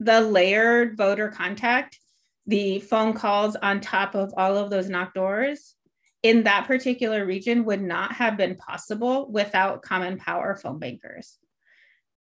the 0.00 0.20
layered 0.20 0.96
voter 0.96 1.28
contact 1.28 1.98
the 2.46 2.80
phone 2.80 3.14
calls 3.14 3.56
on 3.56 3.80
top 3.80 4.14
of 4.14 4.32
all 4.36 4.56
of 4.56 4.70
those 4.70 4.88
knock 4.88 5.14
doors 5.14 5.74
in 6.22 6.44
that 6.44 6.66
particular 6.66 7.24
region 7.26 7.64
would 7.64 7.82
not 7.82 8.12
have 8.12 8.36
been 8.36 8.56
possible 8.56 9.30
without 9.30 9.82
common 9.82 10.16
power 10.18 10.56
phone 10.56 10.78
bankers. 10.78 11.38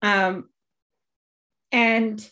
Um, 0.02 0.50
and 1.72 2.28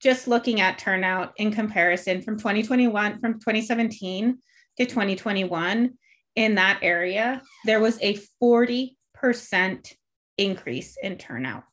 just 0.00 0.28
looking 0.28 0.60
at 0.60 0.78
turnout 0.78 1.32
in 1.36 1.52
comparison 1.52 2.22
from 2.22 2.36
2021, 2.36 3.18
from 3.18 3.34
2017 3.34 4.38
to 4.76 4.84
2021 4.86 5.92
in 6.36 6.54
that 6.56 6.80
area, 6.82 7.42
there 7.64 7.80
was 7.80 7.98
a 8.00 8.18
40% 8.42 8.94
increase 10.36 10.96
in 11.02 11.16
turnout. 11.16 11.64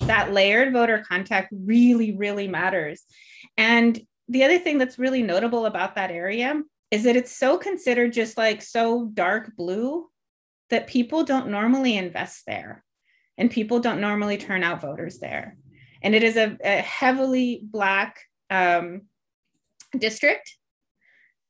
That 0.00 0.32
layered 0.32 0.72
voter 0.72 1.04
contact 1.06 1.52
really, 1.52 2.16
really 2.16 2.48
matters. 2.48 3.02
And 3.56 3.98
the 4.28 4.44
other 4.44 4.58
thing 4.58 4.78
that's 4.78 4.98
really 4.98 5.22
notable 5.22 5.66
about 5.66 5.94
that 5.94 6.10
area 6.10 6.62
is 6.90 7.04
that 7.04 7.16
it's 7.16 7.36
so 7.36 7.58
considered 7.58 8.12
just 8.12 8.36
like 8.36 8.62
so 8.62 9.06
dark 9.14 9.52
blue 9.56 10.08
that 10.70 10.86
people 10.86 11.24
don't 11.24 11.48
normally 11.48 11.96
invest 11.96 12.44
there 12.46 12.84
and 13.38 13.50
people 13.50 13.80
don't 13.80 14.00
normally 14.00 14.36
turn 14.36 14.62
out 14.62 14.80
voters 14.80 15.18
there. 15.18 15.56
And 16.02 16.14
it 16.14 16.22
is 16.22 16.36
a, 16.36 16.56
a 16.62 16.80
heavily 16.80 17.60
Black 17.62 18.20
um, 18.50 19.02
district. 19.96 20.56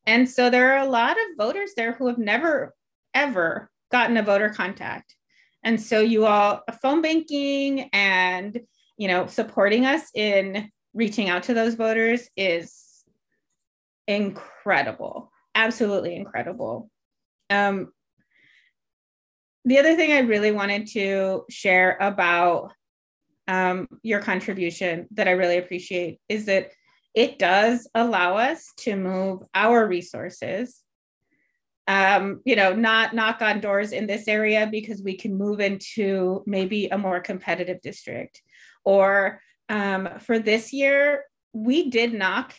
And 0.06 0.28
so 0.28 0.50
there 0.50 0.72
are 0.72 0.86
a 0.86 0.90
lot 0.90 1.16
of 1.16 1.36
voters 1.38 1.72
there 1.76 1.92
who 1.92 2.06
have 2.06 2.18
never, 2.18 2.74
ever 3.14 3.70
gotten 3.90 4.16
a 4.16 4.22
voter 4.22 4.50
contact. 4.50 5.14
And 5.62 5.80
so 5.80 6.00
you 6.00 6.26
all 6.26 6.62
phone 6.80 7.02
banking 7.02 7.90
and 7.92 8.60
you 8.96 9.08
know 9.08 9.26
supporting 9.26 9.84
us 9.84 10.10
in 10.14 10.70
reaching 10.96 11.28
out 11.28 11.44
to 11.44 11.54
those 11.54 11.74
voters 11.74 12.28
is 12.36 13.04
incredible, 14.08 15.30
absolutely 15.54 16.16
incredible. 16.16 16.90
Um, 17.50 17.92
the 19.66 19.78
other 19.78 19.94
thing 19.94 20.12
I 20.12 20.20
really 20.20 20.52
wanted 20.52 20.86
to 20.92 21.44
share 21.50 21.98
about 22.00 22.72
um, 23.46 23.86
your 24.02 24.20
contribution 24.20 25.06
that 25.12 25.28
I 25.28 25.32
really 25.32 25.58
appreciate 25.58 26.18
is 26.30 26.46
that 26.46 26.70
it 27.14 27.38
does 27.38 27.88
allow 27.94 28.38
us 28.38 28.72
to 28.78 28.96
move 28.96 29.42
our 29.54 29.86
resources. 29.86 30.82
Um, 31.88 32.40
you 32.44 32.56
know, 32.56 32.72
not 32.74 33.14
knock 33.14 33.42
on 33.42 33.60
doors 33.60 33.92
in 33.92 34.06
this 34.06 34.26
area 34.28 34.66
because 34.68 35.02
we 35.02 35.16
can 35.16 35.36
move 35.36 35.60
into 35.60 36.42
maybe 36.46 36.88
a 36.88 36.98
more 36.98 37.20
competitive 37.20 37.80
district 37.80 38.42
or 38.84 39.40
um, 39.68 40.08
for 40.20 40.38
this 40.38 40.72
year, 40.72 41.24
we 41.52 41.90
did 41.90 42.12
knock 42.12 42.54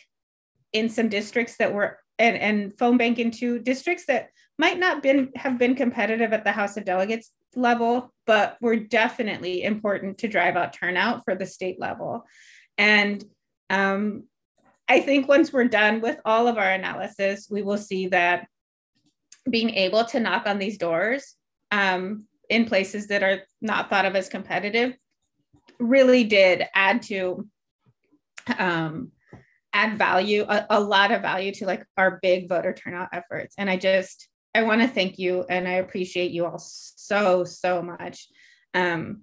in 0.72 0.88
some 0.88 1.08
districts 1.08 1.56
that 1.58 1.72
were 1.72 1.98
and, 2.18 2.36
and 2.36 2.78
phone 2.78 2.96
bank 2.96 3.18
into 3.18 3.58
districts 3.58 4.06
that 4.06 4.30
might 4.58 4.78
not 4.78 5.02
been 5.02 5.30
have 5.36 5.56
been 5.56 5.74
competitive 5.74 6.32
at 6.32 6.44
the 6.44 6.52
House 6.52 6.76
of 6.76 6.84
Delegates 6.84 7.30
level, 7.54 8.12
but 8.26 8.56
were 8.60 8.76
definitely 8.76 9.62
important 9.62 10.18
to 10.18 10.28
drive 10.28 10.56
out 10.56 10.72
turnout 10.72 11.24
for 11.24 11.34
the 11.34 11.46
state 11.46 11.80
level. 11.80 12.24
And 12.76 13.24
um, 13.70 14.24
I 14.88 15.00
think 15.00 15.28
once 15.28 15.52
we're 15.52 15.64
done 15.64 16.00
with 16.00 16.18
all 16.24 16.48
of 16.48 16.58
our 16.58 16.70
analysis, 16.70 17.48
we 17.50 17.62
will 17.62 17.78
see 17.78 18.08
that 18.08 18.46
being 19.48 19.70
able 19.70 20.04
to 20.06 20.20
knock 20.20 20.46
on 20.46 20.58
these 20.58 20.78
doors 20.78 21.34
um, 21.70 22.24
in 22.48 22.64
places 22.64 23.08
that 23.08 23.22
are 23.22 23.42
not 23.60 23.90
thought 23.90 24.04
of 24.04 24.16
as 24.16 24.28
competitive 24.28 24.94
really 25.78 26.24
did 26.24 26.66
add 26.74 27.02
to 27.02 27.46
um, 28.58 29.12
add 29.72 29.98
value, 29.98 30.44
a, 30.48 30.66
a 30.70 30.80
lot 30.80 31.12
of 31.12 31.22
value 31.22 31.52
to 31.52 31.66
like 31.66 31.84
our 31.96 32.18
big 32.22 32.48
voter 32.48 32.72
turnout 32.72 33.08
efforts. 33.12 33.54
And 33.58 33.68
I 33.68 33.76
just, 33.76 34.28
I 34.54 34.62
want 34.62 34.80
to 34.80 34.88
thank 34.88 35.18
you 35.18 35.44
and 35.48 35.68
I 35.68 35.74
appreciate 35.74 36.30
you 36.30 36.46
all 36.46 36.58
so, 36.58 37.44
so 37.44 37.82
much. 37.82 38.28
Um, 38.74 39.22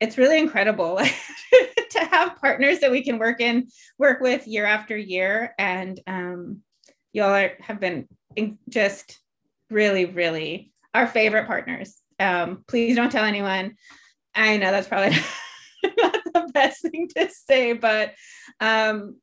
it's 0.00 0.18
really 0.18 0.38
incredible 0.38 0.96
to 1.90 1.98
have 1.98 2.36
partners 2.40 2.80
that 2.80 2.90
we 2.90 3.04
can 3.04 3.18
work 3.18 3.40
in, 3.40 3.68
work 3.98 4.20
with 4.20 4.48
year 4.48 4.64
after 4.64 4.96
year. 4.96 5.54
And 5.58 6.00
um, 6.06 6.62
y'all 7.12 7.34
are, 7.34 7.52
have 7.60 7.78
been 7.78 8.08
just 8.68 9.20
really, 9.70 10.06
really 10.06 10.72
our 10.94 11.06
favorite 11.06 11.46
partners. 11.46 11.96
Um, 12.18 12.64
please 12.66 12.96
don't 12.96 13.12
tell 13.12 13.24
anyone. 13.24 13.76
I 14.34 14.56
know 14.56 14.70
that's 14.70 14.88
probably 14.88 15.16
not 15.98 16.18
the 16.24 16.50
best 16.52 16.82
thing 16.82 17.08
to 17.16 17.28
say, 17.30 17.72
but 17.72 18.14
um, 18.60 19.16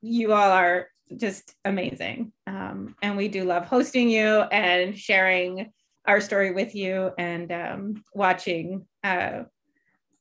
you 0.00 0.32
all 0.32 0.50
are 0.50 0.88
just 1.16 1.54
amazing. 1.64 2.32
Um, 2.46 2.96
and 3.02 3.16
we 3.16 3.28
do 3.28 3.44
love 3.44 3.66
hosting 3.66 4.08
you 4.08 4.40
and 4.40 4.98
sharing 4.98 5.72
our 6.06 6.20
story 6.20 6.52
with 6.52 6.74
you 6.74 7.12
and 7.18 7.52
um, 7.52 8.04
watching 8.14 8.86
uh, 9.04 9.42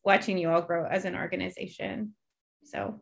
watching 0.04 0.38
you 0.38 0.50
all 0.50 0.62
grow 0.62 0.86
as 0.86 1.06
an 1.06 1.16
organization. 1.16 2.14
So 2.64 3.00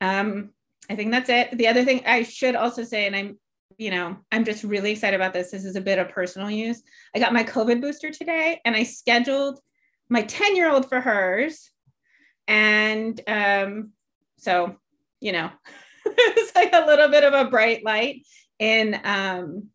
um, 0.00 0.50
I 0.90 0.96
think 0.96 1.10
that's 1.10 1.30
it. 1.30 1.56
The 1.56 1.68
other 1.68 1.84
thing 1.84 2.02
I 2.06 2.22
should 2.22 2.54
also 2.54 2.84
say, 2.84 3.06
and 3.06 3.16
I'm 3.16 3.38
you 3.76 3.92
know, 3.92 4.16
I'm 4.32 4.44
just 4.44 4.64
really 4.64 4.90
excited 4.90 5.14
about 5.14 5.32
this. 5.32 5.52
This 5.52 5.64
is 5.64 5.76
a 5.76 5.80
bit 5.80 6.00
of 6.00 6.08
personal 6.08 6.50
use. 6.50 6.82
I 7.14 7.20
got 7.20 7.32
my 7.32 7.44
COVID 7.44 7.80
booster 7.80 8.10
today 8.10 8.60
and 8.64 8.74
I 8.74 8.82
scheduled 8.82 9.60
my 10.08 10.22
10 10.22 10.56
year 10.56 10.70
old 10.70 10.88
for 10.88 11.00
hers. 11.00 11.70
And 12.46 13.20
um, 13.26 13.92
so, 14.38 14.76
you 15.20 15.32
know, 15.32 15.50
it's 16.06 16.54
like 16.54 16.72
a 16.72 16.86
little 16.86 17.08
bit 17.08 17.24
of 17.24 17.34
a 17.34 17.50
bright 17.50 17.84
light 17.84 18.26
in 18.58 18.98
um, 19.04 19.68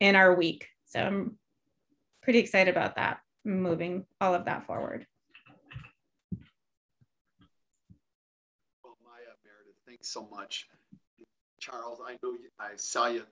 in 0.00 0.16
our 0.16 0.34
week. 0.34 0.68
So 0.86 1.00
I'm 1.00 1.38
pretty 2.22 2.40
excited 2.40 2.74
about 2.74 2.96
that, 2.96 3.20
moving 3.44 4.04
all 4.20 4.34
of 4.34 4.44
that 4.44 4.66
forward. 4.66 5.06
Well, 8.82 8.96
Maya 9.02 9.34
Meredith, 9.44 9.76
thanks 9.86 10.08
so 10.08 10.28
much. 10.30 10.66
Charles, 11.60 12.00
I 12.06 12.12
know 12.22 12.32
you, 12.32 12.50
I 12.60 12.72
saw 12.76 13.06
you, 13.06 13.22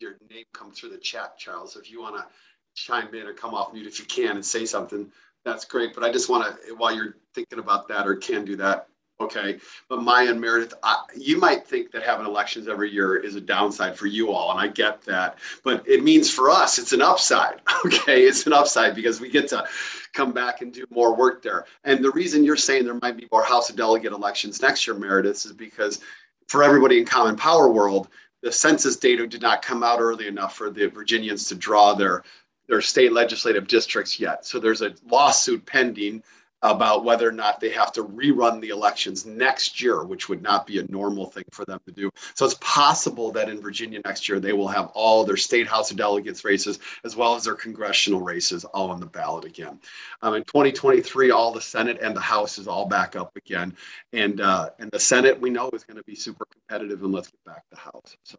your 0.00 0.16
name 0.30 0.44
come 0.54 0.72
through 0.72 0.90
the 0.90 0.98
chat, 0.98 1.36
Charles. 1.38 1.76
If 1.76 1.90
you 1.90 2.00
want 2.00 2.16
to 2.16 2.26
chime 2.74 3.14
in 3.14 3.26
or 3.26 3.34
come 3.34 3.54
off 3.54 3.74
mute 3.74 3.86
if 3.86 3.98
you 3.98 4.06
can 4.06 4.36
and 4.36 4.44
say 4.44 4.64
something, 4.64 5.12
that's 5.44 5.64
great. 5.64 5.94
But 5.94 6.04
I 6.04 6.12
just 6.12 6.28
want 6.28 6.44
to, 6.44 6.74
while 6.74 6.94
you're 6.94 7.16
thinking 7.34 7.58
about 7.58 7.88
that 7.88 8.06
or 8.06 8.16
can 8.16 8.44
do 8.44 8.56
that, 8.56 8.88
okay. 9.20 9.58
But 9.88 10.02
Maya 10.02 10.30
and 10.30 10.40
Meredith, 10.40 10.74
I, 10.82 11.02
you 11.16 11.38
might 11.38 11.66
think 11.66 11.90
that 11.92 12.02
having 12.02 12.26
elections 12.26 12.68
every 12.68 12.90
year 12.90 13.16
is 13.16 13.34
a 13.34 13.40
downside 13.40 13.96
for 13.96 14.06
you 14.06 14.30
all, 14.30 14.50
and 14.50 14.60
I 14.60 14.68
get 14.68 15.02
that. 15.02 15.38
But 15.64 15.86
it 15.88 16.02
means 16.02 16.30
for 16.30 16.50
us, 16.50 16.78
it's 16.78 16.92
an 16.92 17.02
upside, 17.02 17.60
okay? 17.86 18.22
It's 18.24 18.46
an 18.46 18.52
upside 18.52 18.94
because 18.94 19.20
we 19.20 19.30
get 19.30 19.48
to 19.48 19.64
come 20.12 20.32
back 20.32 20.60
and 20.60 20.72
do 20.72 20.84
more 20.90 21.14
work 21.14 21.42
there. 21.42 21.66
And 21.84 22.04
the 22.04 22.10
reason 22.10 22.44
you're 22.44 22.56
saying 22.56 22.84
there 22.84 22.98
might 23.00 23.16
be 23.16 23.28
more 23.32 23.44
House 23.44 23.70
of 23.70 23.76
Delegate 23.76 24.12
elections 24.12 24.60
next 24.60 24.86
year, 24.86 24.96
Meredith, 24.96 25.44
is 25.44 25.52
because 25.52 26.00
for 26.48 26.62
everybody 26.62 26.98
in 26.98 27.04
Common 27.04 27.36
Power 27.36 27.70
world, 27.70 28.08
the 28.42 28.52
census 28.52 28.96
data 28.96 29.26
did 29.26 29.40
not 29.40 29.62
come 29.62 29.84
out 29.84 30.00
early 30.00 30.26
enough 30.26 30.56
for 30.56 30.68
the 30.68 30.86
Virginians 30.88 31.46
to 31.48 31.54
draw 31.54 31.94
their 31.94 32.24
their 32.68 32.80
state 32.80 33.12
legislative 33.12 33.66
districts 33.66 34.18
yet. 34.20 34.46
So 34.46 34.58
there's 34.58 34.82
a 34.82 34.94
lawsuit 35.10 35.66
pending 35.66 36.22
about 36.64 37.04
whether 37.04 37.28
or 37.28 37.32
not 37.32 37.58
they 37.58 37.70
have 37.70 37.90
to 37.90 38.04
rerun 38.04 38.60
the 38.60 38.68
elections 38.68 39.26
next 39.26 39.82
year, 39.82 40.04
which 40.04 40.28
would 40.28 40.40
not 40.42 40.64
be 40.64 40.78
a 40.78 40.84
normal 40.84 41.26
thing 41.26 41.42
for 41.50 41.64
them 41.64 41.80
to 41.86 41.92
do. 41.92 42.08
So 42.34 42.44
it's 42.44 42.56
possible 42.60 43.32
that 43.32 43.48
in 43.48 43.60
Virginia 43.60 44.00
next 44.04 44.28
year, 44.28 44.38
they 44.38 44.52
will 44.52 44.68
have 44.68 44.86
all 44.94 45.24
their 45.24 45.36
state 45.36 45.66
House 45.66 45.90
of 45.90 45.96
Delegates 45.96 46.44
races 46.44 46.78
as 47.04 47.16
well 47.16 47.34
as 47.34 47.44
their 47.44 47.56
congressional 47.56 48.20
races 48.20 48.64
all 48.64 48.90
on 48.90 49.00
the 49.00 49.06
ballot 49.06 49.44
again. 49.44 49.80
Um, 50.22 50.34
in 50.34 50.44
2023, 50.44 51.32
all 51.32 51.52
the 51.52 51.60
Senate 51.60 51.98
and 52.00 52.14
the 52.14 52.20
House 52.20 52.58
is 52.58 52.68
all 52.68 52.86
back 52.86 53.16
up 53.16 53.36
again. 53.36 53.76
And, 54.12 54.40
uh, 54.40 54.70
and 54.78 54.88
the 54.92 55.00
Senate, 55.00 55.40
we 55.40 55.50
know, 55.50 55.68
is 55.70 55.82
going 55.82 55.96
to 55.96 56.04
be 56.04 56.14
super 56.14 56.44
competitive. 56.44 57.02
And 57.02 57.12
let's 57.12 57.26
get 57.26 57.44
back 57.44 57.68
to 57.70 57.76
House. 57.76 58.16
So, 58.22 58.38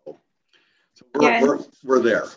so 0.93 1.05
we're, 1.13 1.29
Yeah. 1.29 1.41
we're, 1.41 1.59
we're 1.83 1.99
there. 1.99 2.27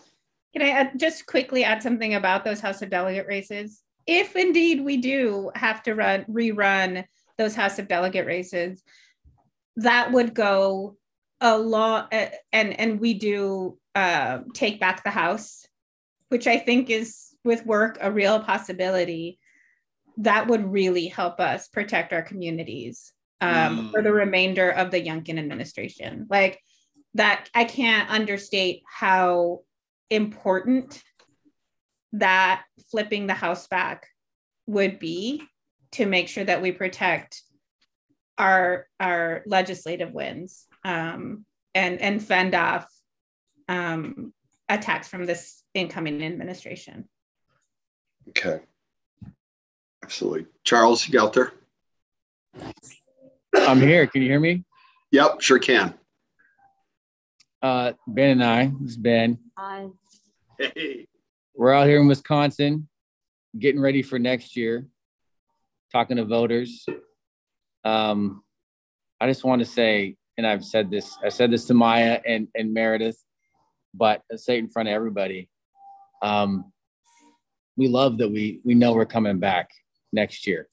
Can 0.56 0.66
I 0.66 0.70
add, 0.70 0.98
just 0.98 1.26
quickly 1.26 1.64
add 1.64 1.82
something 1.82 2.14
about 2.14 2.42
those 2.42 2.60
House 2.60 2.80
of 2.80 2.88
Delegate 2.88 3.26
races? 3.26 3.82
If 4.06 4.36
indeed 4.36 4.82
we 4.82 4.96
do 4.96 5.50
have 5.54 5.82
to 5.82 5.94
run 5.94 6.24
rerun 6.24 7.04
those 7.36 7.54
House 7.54 7.78
of 7.78 7.88
Delegate 7.88 8.24
races, 8.24 8.82
that 9.76 10.12
would 10.12 10.32
go 10.32 10.96
a 11.42 11.58
lot, 11.58 12.10
and 12.10 12.80
and 12.80 12.98
we 13.00 13.12
do 13.12 13.76
uh, 13.94 14.38
take 14.54 14.80
back 14.80 15.04
the 15.04 15.10
House, 15.10 15.66
which 16.30 16.46
I 16.46 16.56
think 16.56 16.88
is 16.88 17.34
with 17.44 17.66
work 17.66 17.98
a 18.00 18.10
real 18.10 18.40
possibility. 18.40 19.38
That 20.16 20.46
would 20.46 20.72
really 20.72 21.08
help 21.08 21.38
us 21.38 21.68
protect 21.68 22.14
our 22.14 22.22
communities 22.22 23.12
um, 23.42 23.50
Mm. 23.50 23.90
for 23.90 24.00
the 24.00 24.12
remainder 24.12 24.70
of 24.70 24.90
the 24.90 25.02
Youngkin 25.02 25.38
administration. 25.38 26.26
Like 26.30 26.58
that, 27.12 27.50
I 27.54 27.64
can't 27.64 28.08
understate 28.08 28.82
how 28.88 29.60
important 30.10 31.02
that 32.12 32.64
flipping 32.90 33.26
the 33.26 33.34
house 33.34 33.66
back 33.66 34.06
would 34.66 34.98
be 34.98 35.42
to 35.92 36.06
make 36.06 36.28
sure 36.28 36.44
that 36.44 36.62
we 36.62 36.72
protect 36.72 37.42
our 38.38 38.86
our 39.00 39.42
legislative 39.46 40.12
wins 40.12 40.66
um, 40.84 41.44
and 41.74 42.00
and 42.00 42.22
fend 42.22 42.54
off 42.54 42.86
um, 43.68 44.32
attacks 44.68 45.08
from 45.08 45.26
this 45.26 45.62
incoming 45.74 46.22
administration. 46.22 47.08
Okay. 48.28 48.60
Absolutely. 50.02 50.46
Charles, 50.64 51.08
you 51.08 51.20
out 51.20 51.32
there? 51.32 51.52
I'm 53.54 53.80
here. 53.80 54.06
Can 54.06 54.22
you 54.22 54.28
hear 54.28 54.40
me? 54.40 54.64
Yep, 55.10 55.40
sure 55.40 55.58
can. 55.58 55.94
Uh, 57.62 57.92
ben 58.06 58.30
and 58.30 58.44
I, 58.44 58.72
this 58.80 58.92
is 58.92 58.96
Ben. 58.96 59.38
Hey. 60.58 61.06
We're 61.54 61.72
out 61.72 61.86
here 61.86 62.00
in 62.00 62.06
Wisconsin, 62.06 62.86
getting 63.58 63.80
ready 63.80 64.02
for 64.02 64.18
next 64.18 64.56
year, 64.56 64.86
talking 65.90 66.18
to 66.18 66.24
voters. 66.24 66.84
Um, 67.82 68.42
I 69.20 69.26
just 69.26 69.42
want 69.42 69.60
to 69.60 69.66
say, 69.66 70.16
and 70.36 70.46
I've 70.46 70.64
said 70.64 70.90
this, 70.90 71.16
I 71.24 71.30
said 71.30 71.50
this 71.50 71.64
to 71.66 71.74
Maya 71.74 72.20
and, 72.26 72.48
and 72.54 72.74
Meredith, 72.74 73.22
but 73.94 74.22
I 74.30 74.36
say 74.36 74.56
it 74.56 74.58
in 74.58 74.68
front 74.68 74.88
of 74.88 74.94
everybody. 74.94 75.48
Um, 76.22 76.72
we 77.78 77.88
love 77.88 78.18
that 78.18 78.28
we 78.28 78.60
we 78.64 78.74
know 78.74 78.92
we're 78.92 79.06
coming 79.06 79.38
back 79.38 79.70
next 80.12 80.46
year, 80.46 80.68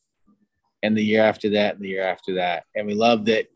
and 0.82 0.98
the 0.98 1.04
year 1.04 1.24
after 1.24 1.50
that, 1.52 1.76
and 1.76 1.84
the 1.84 1.90
year 1.90 2.04
after 2.04 2.36
that, 2.36 2.64
and 2.76 2.88
we 2.88 2.94
love 2.94 3.26
that 3.26 3.48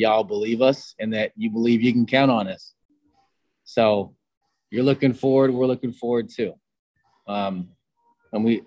y'all 0.00 0.24
believe 0.24 0.62
us 0.62 0.94
and 0.98 1.12
that 1.12 1.32
you 1.36 1.50
believe 1.50 1.82
you 1.82 1.92
can 1.92 2.06
count 2.06 2.30
on 2.30 2.48
us. 2.48 2.72
So 3.64 4.14
you're 4.70 4.82
looking 4.82 5.12
forward, 5.12 5.52
we're 5.52 5.66
looking 5.66 5.92
forward 5.92 6.30
too. 6.30 6.54
Um, 7.28 7.68
and 8.32 8.42
we, 8.42 8.62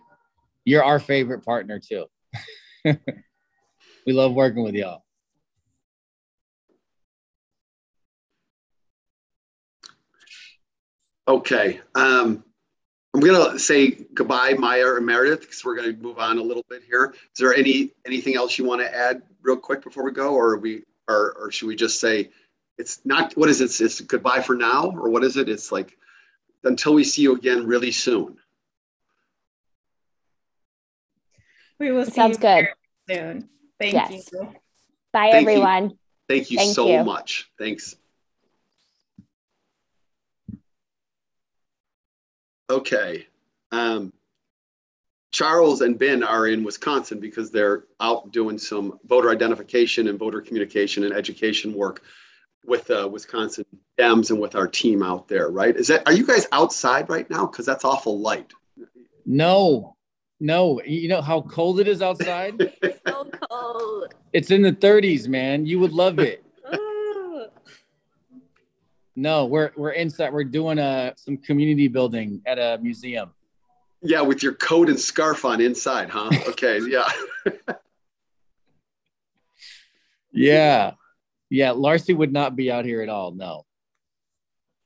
you're 0.64 0.84
our 0.84 1.00
favorite 1.00 1.44
partner 1.44 1.80
too. 1.80 2.06
we 2.86 4.14
love 4.14 4.34
working 4.34 4.64
with 4.64 4.76
y'all. 4.76 5.04
Okay. 11.28 11.80
Um, 11.96 12.44
I'm 13.16 13.22
gonna 13.22 13.58
say 13.58 13.92
goodbye, 14.14 14.54
Maya 14.54 14.86
or 14.86 15.02
Meredith, 15.02 15.42
because 15.42 15.64
we're 15.66 15.76
gonna 15.76 15.94
move 15.94 16.20
on 16.20 16.38
a 16.38 16.44
little 16.44 16.66
bit 16.70 16.84
here. 16.84 17.14
Is 17.16 17.40
there 17.40 17.56
any 17.56 17.92
anything 18.06 18.36
else 18.36 18.58
you 18.58 18.66
want 18.66 18.82
to 18.82 18.96
add 18.96 19.22
real 19.42 19.58
quick 19.58 19.84
before 19.84 20.04
we 20.04 20.12
go, 20.12 20.34
or 20.34 20.52
are 20.52 20.58
we, 20.58 20.84
or 21.08 21.34
or 21.40 21.52
should 21.52 21.68
we 21.68 21.76
just 21.76 22.00
say 22.00 22.30
it's 22.78 23.02
not? 23.06 23.34
What 23.38 23.50
is 23.50 23.62
it? 23.62 23.80
It's 23.82 24.02
goodbye 24.02 24.42
for 24.42 24.56
now, 24.56 24.92
or 24.92 25.10
what 25.10 25.24
is 25.24 25.38
it? 25.38 25.50
It's 25.50 25.72
like 25.72 25.98
until 26.64 26.94
we 26.94 27.04
see 27.04 27.22
you 27.22 27.36
again 27.36 27.66
really 27.66 27.92
soon. 27.92 28.38
We 31.80 31.92
will 31.92 32.06
see 32.06 32.12
Sounds 32.12 32.38
you 32.38 32.42
good. 32.42 32.68
soon. 33.10 33.50
Thank 33.80 33.94
Yes. 33.94 34.30
you. 34.32 34.54
Bye, 35.12 35.30
Thank 35.32 35.48
you. 35.48 35.52
everyone. 35.52 35.98
Thank 36.30 36.52
you 36.52 36.58
Thank 36.58 36.76
so 36.76 36.88
you. 36.88 37.04
much. 37.04 37.52
Thanks. 37.60 37.96
Okay. 42.70 43.28
Um, 43.72 44.14
Charles 45.34 45.82
and 45.82 45.98
Ben 45.98 46.24
are 46.24 46.48
in 46.48 46.64
Wisconsin 46.64 47.20
because 47.20 47.50
they're 47.50 47.86
out 48.00 48.32
doing 48.32 48.58
some 48.60 49.00
voter 49.08 49.32
identification 49.32 50.08
and 50.08 50.18
voter 50.18 50.40
communication 50.40 51.04
and 51.04 51.14
education 51.14 51.74
work 51.74 52.04
with 52.66 52.90
uh, 52.92 53.10
Wisconsin 53.12 53.66
Dems 54.00 54.30
and 54.30 54.40
with 54.40 54.56
our 54.56 54.68
team 54.68 55.02
out 55.02 55.28
there, 55.28 55.50
right? 55.50 55.76
Is 55.76 55.88
that 55.88 56.04
are 56.06 56.14
you 56.14 56.26
guys 56.26 56.46
outside 56.52 57.10
right 57.10 57.28
now? 57.32 57.48
Because 57.48 57.66
that's 57.66 57.84
awful 57.84 58.20
light. 58.20 58.54
No, 59.26 59.96
no, 60.40 60.80
you 60.86 61.10
know 61.10 61.22
how 61.22 61.42
cold 61.42 61.80
it 61.80 61.88
is 61.88 62.02
outside? 62.02 62.72
So 63.06 63.30
cold. 63.50 64.14
It's 64.32 64.50
in 64.50 64.62
the 64.62 64.72
30s, 64.72 65.28
man. 65.28 65.66
You 65.66 65.78
would 65.80 65.92
love 65.92 66.20
it. 66.20 66.44
No, 69.16 69.46
we're 69.46 69.72
we're 69.78 69.92
inside. 69.92 70.34
We're 70.34 70.44
doing 70.44 70.80
a 70.80 71.14
some 71.18 71.38
community 71.38 71.88
building 71.88 72.42
at 72.48 72.58
a 72.58 72.80
museum. 72.82 73.30
Yeah, 74.04 74.22
with 74.22 74.44
your 74.44 74.54
coat 74.54 74.90
and 74.90 75.00
scarf 75.00 75.46
on 75.46 75.62
inside, 75.62 76.10
huh? 76.10 76.30
Okay, 76.50 76.80
yeah. 76.88 77.08
Yeah. 80.34 80.94
Yeah. 81.50 81.72
Larcy 81.72 82.14
would 82.14 82.34
not 82.34 82.56
be 82.56 82.72
out 82.72 82.86
here 82.86 83.02
at 83.02 83.10
all. 83.10 83.32
No. 83.32 83.66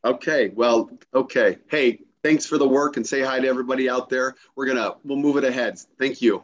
Okay, 0.03 0.49
well, 0.49 0.89
okay. 1.13 1.57
Hey, 1.69 2.01
thanks 2.23 2.45
for 2.45 2.57
the 2.57 2.67
work 2.67 2.97
and 2.97 3.07
say 3.07 3.21
hi 3.21 3.39
to 3.39 3.47
everybody 3.47 3.89
out 3.89 4.09
there. 4.09 4.35
We're 4.55 4.65
gonna 4.67 4.95
we'll 5.03 5.17
move 5.17 5.37
it 5.37 5.43
ahead. 5.43 5.79
Thank 5.97 6.21
you. 6.21 6.43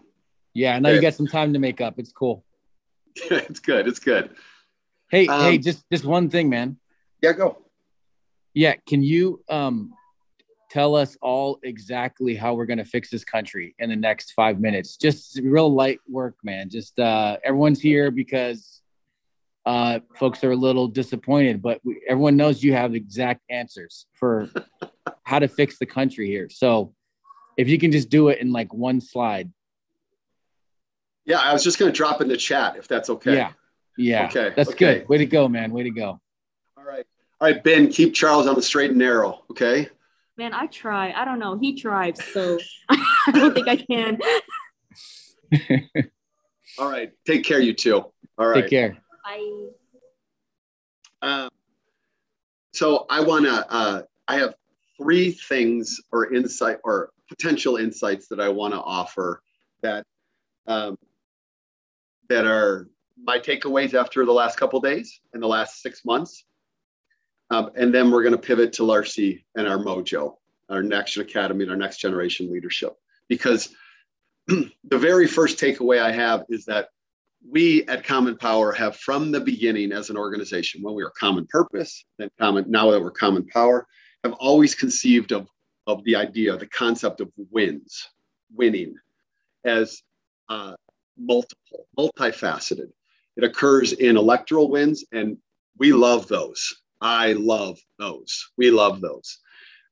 Yeah. 0.53 0.75
I 0.75 0.79
know 0.79 0.89
you 0.89 1.01
got 1.01 1.15
some 1.15 1.27
time 1.27 1.53
to 1.53 1.59
make 1.59 1.81
up. 1.81 1.99
It's 1.99 2.12
cool. 2.12 2.43
it's 3.15 3.59
good. 3.59 3.88
It's 3.88 3.99
good. 3.99 4.31
Hey, 5.09 5.27
Um, 5.27 5.41
hey, 5.41 5.57
just 5.57 5.83
just 5.91 6.05
one 6.05 6.29
thing, 6.29 6.49
man. 6.49 6.77
Yeah, 7.21 7.33
go. 7.33 7.57
Yeah. 8.53 8.75
Can 8.88 9.03
you 9.03 9.43
um 9.49 9.93
tell 10.73 10.95
us 10.95 11.15
all 11.21 11.59
exactly 11.62 12.36
how 12.36 12.55
we're 12.55 12.65
gonna 12.65 12.83
fix 12.83 13.12
this 13.12 13.23
country 13.23 13.75
in 13.77 13.91
the 13.91 13.95
next 13.95 14.31
five 14.31 14.59
minutes? 14.59 14.97
Just 14.97 15.39
real 15.43 15.71
light 15.71 15.99
work, 16.09 16.36
man. 16.43 16.67
Just 16.69 16.99
uh 16.99 17.38
everyone's 17.43 17.79
here 17.79 18.09
because 18.09 18.81
uh 19.67 19.99
folks 20.15 20.43
are 20.43 20.51
a 20.51 20.55
little 20.55 20.88
disappointed, 20.88 21.62
but 21.62 21.79
we, 21.83 22.01
everyone 22.09 22.36
knows 22.36 22.63
you 22.63 22.73
have 22.73 22.95
exact 22.95 23.41
answers 23.51 24.07
for 24.13 24.49
how 25.23 25.38
to 25.38 25.47
fix 25.47 25.77
the 25.77 25.86
country 25.86 26.25
here. 26.25 26.49
So 26.49 26.95
if 27.55 27.69
you 27.69 27.77
can 27.77 27.91
just 27.91 28.09
do 28.09 28.29
it 28.29 28.39
in 28.39 28.51
like 28.51 28.73
one 28.73 28.99
slide. 28.99 29.51
Yeah, 31.25 31.38
I 31.38 31.53
was 31.53 31.63
just 31.63 31.77
gonna 31.77 31.91
drop 31.91 32.19
in 32.19 32.27
the 32.27 32.38
chat 32.38 32.77
if 32.77 32.88
that's 32.88 33.12
okay. 33.12 33.36
Yeah. 33.36 33.51
Yeah. 33.95 34.25
Okay, 34.25 34.51
That's 34.55 34.71
okay. 34.71 34.99
good. 34.99 35.09
Way 35.09 35.19
to 35.19 35.27
go, 35.27 35.47
man. 35.47 35.71
Way 35.71 35.83
to 35.83 35.91
go. 35.91 36.19
All 36.75 36.83
right. 36.83 37.05
All 37.39 37.47
right, 37.47 37.63
Ben, 37.63 37.89
keep 37.89 38.15
Charles 38.15 38.47
on 38.47 38.55
the 38.55 38.62
straight 38.63 38.89
and 38.89 38.97
narrow. 38.97 39.43
Okay. 39.51 39.88
Man, 40.38 40.54
I 40.54 40.65
try. 40.67 41.12
I 41.12 41.26
don't 41.26 41.39
know. 41.39 41.58
He 41.58 41.76
tries, 41.76 42.24
so 42.24 42.58
I 42.89 43.32
don't 43.32 43.54
think 43.54 43.67
I 43.67 43.76
can. 43.78 44.19
All 46.80 46.89
right. 46.89 47.12
Take 47.26 47.43
care, 47.43 47.60
you 47.60 47.74
two. 47.74 47.98
All 48.38 48.48
right. 48.48 48.62
Take 48.62 48.69
care. 48.72 48.98
I 49.26 49.67
Um, 51.22 51.50
so 52.74 53.06
I 53.10 53.22
want 53.22 53.46
to, 53.46 53.72
uh, 53.72 54.02
I 54.28 54.38
have 54.38 54.56
three 54.98 55.32
things 55.32 56.02
or 56.12 56.34
insight 56.34 56.78
or 56.84 57.12
potential 57.30 57.78
insights 57.78 58.28
that 58.30 58.39
I 58.39 58.50
want 58.50 58.74
to 58.74 58.82
offer 58.82 59.41
that, 59.84 60.04
um, 60.65 60.98
that 62.30 62.46
are 62.46 62.89
my 63.22 63.38
takeaways 63.38 63.93
after 63.93 64.26
the 64.26 64.32
last 64.32 64.58
couple 64.58 64.80
days 64.82 65.22
and 65.34 65.43
the 65.43 65.48
last 65.48 65.82
six 65.82 66.04
months. 66.04 66.46
Um, 67.54 67.70
and 67.76 67.94
then 67.94 68.10
we're 68.10 68.24
going 68.24 68.34
to 68.34 68.39
pivot 68.39 68.74
to 68.74 68.84
Larcy 68.84 69.46
and 69.56 69.68
our 69.68 69.78
mojo, 69.78 70.38
our 70.70 70.82
next 70.82 71.18
academy 71.18 71.62
and 71.62 71.72
our 71.72 71.78
next 71.78 71.98
generation 71.98 72.52
leadership. 72.52 72.98
Because 73.28 73.76
the 74.48 74.72
very 74.89 75.28
first 75.28 75.60
takeaway 75.60 76.02
I 76.02 76.12
have 76.12 76.46
is 76.50 76.66
that 76.66 76.89
we 77.48 77.84
at 77.88 78.04
Common 78.04 78.38
Power 78.38 78.72
have 78.72 78.96
from 78.96 79.32
the 79.32 79.39
beginning 79.39 79.92
as 79.92 80.10
an 80.10 80.18
organization, 80.18 80.82
when 80.82 80.96
we 80.96 81.04
were 81.04 81.13
Common 81.20 81.46
Purpose, 81.46 82.06
then 82.18 82.32
Common, 82.39 82.66
now 82.72 82.89
that 82.89 83.00
we're 83.00 83.12
Common 83.12 83.46
Power, 83.46 83.86
have 84.24 84.34
always 84.34 84.74
conceived 84.74 85.32
of, 85.32 85.48
of 85.86 86.04
the 86.06 86.16
idea, 86.16 86.58
the 86.58 86.66
concept 86.66 87.22
of 87.22 87.32
wins, 87.52 88.08
winning 88.52 88.96
as 89.63 90.02
uh, 90.50 90.74
multiple, 91.20 91.86
multifaceted. 92.00 92.89
It 93.38 93.44
occurs 93.44 93.94
in 93.94 94.18
electoral 94.18 94.72
wins, 94.72 95.06
and 95.12 95.38
we 95.78 95.94
love 95.94 96.28
those. 96.28 96.83
I 97.04 97.34
love 97.34 97.80
those. 98.00 98.50
We 98.58 98.72
love 98.72 99.02
those. 99.02 99.39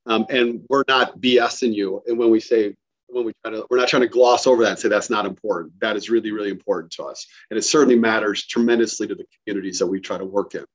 Um, 0.08 0.26
and 0.30 0.62
we're 0.70 0.86
not 0.88 1.20
BSing 1.20 1.76
you. 1.76 2.02
And 2.08 2.18
when 2.18 2.32
we 2.32 2.40
say, 2.40 2.74
when 3.08 3.26
we 3.26 3.34
try 3.44 3.52
to, 3.52 3.68
we're 3.70 3.78
not 3.78 3.90
trying 3.90 4.04
to 4.04 4.08
gloss 4.08 4.48
over 4.48 4.64
that 4.64 4.70
and 4.72 4.80
say 4.80 4.88
that's 4.88 5.10
not 5.10 5.26
important. 5.26 5.74
That 5.82 5.98
is 5.98 6.10
really, 6.10 6.32
really 6.32 6.50
important 6.50 6.92
to 6.94 7.04
us. 7.04 7.28
And 7.50 7.58
it 7.60 7.64
certainly 7.64 8.00
matters 8.00 8.48
tremendously 8.48 9.08
to 9.08 9.16
the 9.16 9.26
communities 9.46 9.78
that 9.80 9.88
we 9.88 10.00
try 10.00 10.18
to 10.18 10.26
work 10.26 10.56
in. 10.56 10.66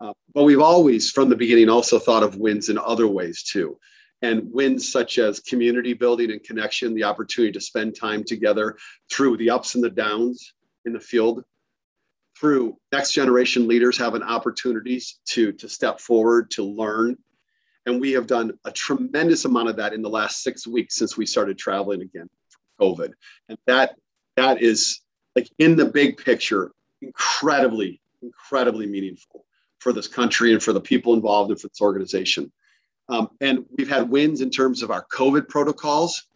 Uh, 0.00 0.12
but 0.32 0.44
we've 0.44 0.60
always, 0.60 1.10
from 1.10 1.28
the 1.28 1.36
beginning, 1.36 1.68
also 1.68 1.98
thought 1.98 2.22
of 2.22 2.36
wins 2.36 2.68
in 2.68 2.78
other 2.78 3.08
ways 3.08 3.42
too. 3.42 3.76
And 4.22 4.50
wins 4.52 4.90
such 4.90 5.18
as 5.18 5.40
community 5.40 5.92
building 5.92 6.30
and 6.30 6.42
connection, 6.42 6.94
the 6.94 7.04
opportunity 7.04 7.52
to 7.52 7.60
spend 7.60 7.96
time 7.96 8.22
together 8.22 8.76
through 9.12 9.36
the 9.36 9.50
ups 9.50 9.74
and 9.74 9.82
the 9.82 9.90
downs 9.90 10.54
in 10.84 10.92
the 10.92 11.00
field, 11.00 11.44
through 12.38 12.76
next 12.92 13.12
generation 13.12 13.66
leaders 13.66 13.96
having 13.96 14.22
opportunities 14.22 15.20
to, 15.26 15.52
to 15.52 15.68
step 15.68 16.00
forward, 16.00 16.50
to 16.52 16.62
learn. 16.62 17.16
And 17.86 18.00
we 18.00 18.12
have 18.12 18.26
done 18.26 18.52
a 18.64 18.70
tremendous 18.70 19.44
amount 19.44 19.68
of 19.68 19.76
that 19.76 19.92
in 19.92 20.02
the 20.02 20.10
last 20.10 20.42
six 20.42 20.66
weeks 20.66 20.96
since 20.96 21.16
we 21.16 21.24
started 21.24 21.56
traveling 21.56 22.02
again 22.02 22.28
COVID. 22.80 23.12
And 23.48 23.58
that 23.66 23.94
that 24.36 24.62
is 24.62 25.00
like 25.34 25.48
in 25.58 25.76
the 25.76 25.84
big 25.84 26.18
picture, 26.18 26.72
incredibly, 27.00 28.00
incredibly 28.22 28.86
meaningful 28.86 29.44
for 29.78 29.92
this 29.92 30.08
country 30.08 30.52
and 30.52 30.62
for 30.62 30.72
the 30.72 30.80
people 30.80 31.14
involved 31.14 31.50
and 31.50 31.60
for 31.60 31.68
this 31.68 31.80
organization. 31.80 32.50
Um, 33.08 33.28
and 33.40 33.64
we've 33.76 33.88
had 33.88 34.10
wins 34.10 34.40
in 34.40 34.50
terms 34.50 34.82
of 34.82 34.90
our 34.90 35.06
COVID 35.12 35.48
protocols, 35.48 36.26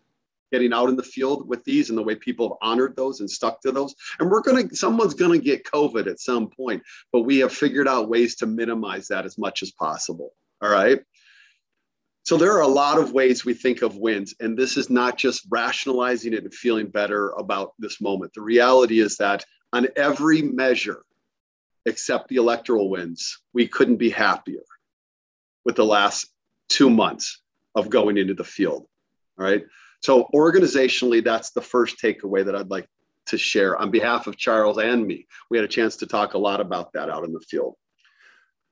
getting 0.52 0.72
out 0.72 0.88
in 0.88 0.96
the 0.96 1.02
field 1.02 1.48
with 1.48 1.64
these 1.64 1.90
and 1.90 1.98
the 1.98 2.02
way 2.02 2.14
people 2.14 2.48
have 2.48 2.58
honored 2.68 2.96
those 2.96 3.20
and 3.20 3.30
stuck 3.30 3.60
to 3.62 3.72
those. 3.72 3.94
And 4.18 4.30
we're 4.30 4.42
going 4.42 4.68
to, 4.68 4.76
someone's 4.76 5.14
going 5.14 5.38
to 5.38 5.44
get 5.44 5.64
COVID 5.64 6.06
at 6.06 6.20
some 6.20 6.48
point, 6.48 6.82
but 7.12 7.22
we 7.22 7.38
have 7.38 7.52
figured 7.52 7.88
out 7.88 8.08
ways 8.08 8.36
to 8.36 8.46
minimize 8.46 9.08
that 9.08 9.24
as 9.24 9.38
much 9.38 9.62
as 9.62 9.70
possible. 9.70 10.32
All 10.62 10.70
right. 10.70 11.00
So 12.24 12.36
there 12.36 12.52
are 12.52 12.60
a 12.60 12.68
lot 12.68 12.98
of 12.98 13.12
ways 13.12 13.44
we 13.44 13.54
think 13.54 13.82
of 13.82 13.96
wins, 13.96 14.34
and 14.40 14.56
this 14.56 14.76
is 14.76 14.90
not 14.90 15.16
just 15.16 15.46
rationalizing 15.50 16.34
it 16.34 16.44
and 16.44 16.54
feeling 16.54 16.88
better 16.88 17.30
about 17.30 17.72
this 17.78 18.00
moment. 18.00 18.32
The 18.34 18.42
reality 18.42 19.00
is 19.00 19.16
that 19.16 19.44
on 19.72 19.88
every 19.96 20.42
measure, 20.42 21.02
except 21.86 22.28
the 22.28 22.36
electoral 22.36 22.90
wins, 22.90 23.38
we 23.54 23.66
couldn't 23.66 23.96
be 23.96 24.10
happier 24.10 24.62
with 25.64 25.76
the 25.76 25.84
last 25.84 26.26
two 26.68 26.90
months 26.90 27.40
of 27.74 27.88
going 27.88 28.18
into 28.18 28.34
the 28.34 28.44
field. 28.44 28.86
All 29.38 29.44
right. 29.44 29.64
So 30.00 30.28
organizationally, 30.34 31.22
that's 31.22 31.50
the 31.50 31.60
first 31.60 31.98
takeaway 31.98 32.44
that 32.44 32.56
I'd 32.56 32.70
like 32.70 32.88
to 33.26 33.38
share 33.38 33.76
on 33.76 33.90
behalf 33.90 34.26
of 34.26 34.36
Charles 34.36 34.78
and 34.78 35.06
me. 35.06 35.26
We 35.50 35.58
had 35.58 35.64
a 35.64 35.68
chance 35.68 35.96
to 35.96 36.06
talk 36.06 36.34
a 36.34 36.38
lot 36.38 36.60
about 36.60 36.92
that 36.94 37.10
out 37.10 37.24
in 37.24 37.32
the 37.32 37.40
field. 37.40 37.74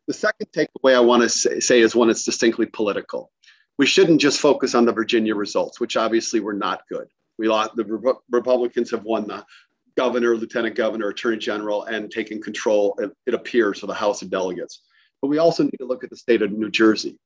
The 0.07 0.15
second 0.15 0.47
takeaway 0.53 0.97
I 0.97 1.01
want 1.01 1.23
to 1.23 1.29
say, 1.29 1.61
say 1.61 1.81
is 1.81 1.95
one 1.95 2.09
that's 2.09 2.25
distinctly 2.25 2.67
political. 2.67 3.31
We 3.79 3.87
shouldn't 3.87 4.21
just 4.21 4.41
focus 4.41 4.75
on 4.75 4.87
the 4.87 4.93
Virginia 4.93 5.35
results, 5.35 5.81
which 5.81 5.97
obviously 5.97 6.41
were 6.41 6.55
not 6.55 6.81
good. 6.91 7.07
We 7.39 7.47
lost, 7.47 7.77
the 7.77 7.85
Re- 7.85 8.15
Republicans 8.31 8.91
have 8.91 9.05
won 9.05 9.29
the 9.29 9.45
governor, 9.97 10.37
lieutenant 10.37 10.75
governor, 10.75 11.09
attorney 11.09 11.39
general, 11.39 11.85
and 11.85 12.11
taken 12.11 12.41
control, 12.41 12.99
it, 13.27 13.35
appears, 13.35 13.83
of 13.83 13.89
the 13.89 13.95
House 13.95 14.23
of 14.23 14.31
Delegates. 14.31 14.83
But 15.21 15.29
we 15.29 15.39
also 15.39 15.63
need 15.63 15.77
to 15.79 15.85
look 15.85 16.05
at 16.05 16.11
the 16.11 16.17
state 16.17 16.41
of 16.41 16.53
New 16.53 16.71
Jersey. 16.71 17.19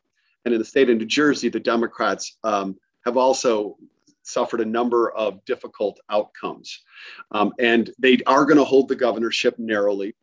And 0.44 0.52
in 0.52 0.58
the 0.58 0.64
state 0.64 0.90
of 0.90 0.96
New 0.96 1.06
Jersey, 1.06 1.48
the 1.48 1.60
Democrats 1.60 2.36
um, 2.44 2.76
have 3.04 3.16
also 3.16 3.76
suffered 4.22 4.60
a 4.60 4.64
number 4.64 5.10
of 5.12 5.44
difficult 5.44 6.00
outcomes. 6.10 6.82
Um, 7.30 7.52
and 7.58 7.90
they 7.98 8.18
are 8.26 8.44
going 8.44 8.58
to 8.58 8.64
hold 8.64 8.88
the 8.88 8.96
governorship 8.96 9.58
narrowly, 9.58 10.14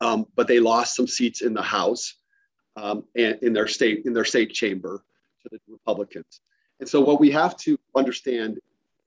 um, 0.00 0.26
but 0.34 0.48
they 0.48 0.60
lost 0.60 0.96
some 0.96 1.06
seats 1.06 1.42
in 1.42 1.54
the 1.54 1.62
House 1.62 2.14
um, 2.76 3.04
and 3.16 3.38
in 3.42 3.52
their 3.52 3.66
state 3.66 4.04
in 4.06 4.12
their 4.12 4.24
state 4.24 4.52
chamber 4.52 5.02
to 5.42 5.48
the 5.50 5.58
Republicans. 5.68 6.40
And 6.80 6.88
so 6.88 7.00
what 7.00 7.20
we 7.20 7.30
have 7.30 7.56
to 7.58 7.78
understand, 7.96 8.58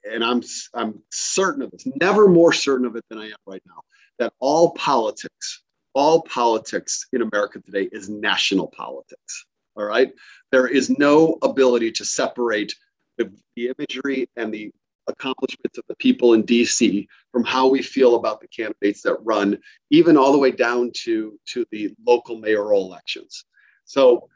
and 0.10 0.24
I'm 0.24 0.42
I'm 0.74 1.02
certain 1.10 1.62
of 1.62 1.72
this, 1.72 1.88
never 2.00 2.28
more 2.28 2.54
certain 2.54 2.86
of 2.86 2.96
it 2.96 3.06
than 3.10 3.20
I 3.20 3.26
am 3.26 3.36
right 3.46 3.64
now, 3.66 3.82
that 4.20 4.34
all 4.40 4.72
politics, 4.72 5.64
all 5.94 6.22
politics 6.24 7.08
in 7.14 7.22
America 7.22 7.60
today 7.60 7.90
is 7.92 8.10
national 8.10 8.68
politics. 8.68 9.46
All 9.78 9.86
right. 9.86 10.12
There 10.52 10.68
is 10.68 10.90
no 10.90 11.38
ability 11.42 11.92
to 11.94 12.06
separate 12.06 12.76
the, 13.24 13.32
the 13.56 13.74
imagery 13.78 14.30
and 14.36 14.54
the 14.54 14.72
accomplishments 15.08 15.78
of 15.78 15.84
the 15.88 15.96
people 15.96 16.34
in 16.34 16.44
DC 16.44 17.08
from 17.32 17.44
how 17.44 17.68
we 17.68 17.82
feel 17.82 18.16
about 18.16 18.42
the 18.42 18.48
candidates 18.48 19.02
that 19.02 19.18
run, 19.24 19.58
even 19.90 20.18
all 20.18 20.32
the 20.32 20.38
way 20.38 20.52
down 20.52 20.92
to, 20.94 21.40
to 21.46 21.66
the 21.72 21.94
local 22.06 22.38
mayoral 22.38 22.86
elections. 22.86 23.46
So 23.86 24.30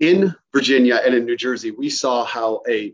in 0.00 0.34
Virginia 0.52 1.00
and 1.04 1.14
in 1.14 1.24
New 1.24 1.36
Jersey, 1.36 1.70
we 1.70 1.88
saw 1.88 2.24
how 2.24 2.62
a, 2.68 2.92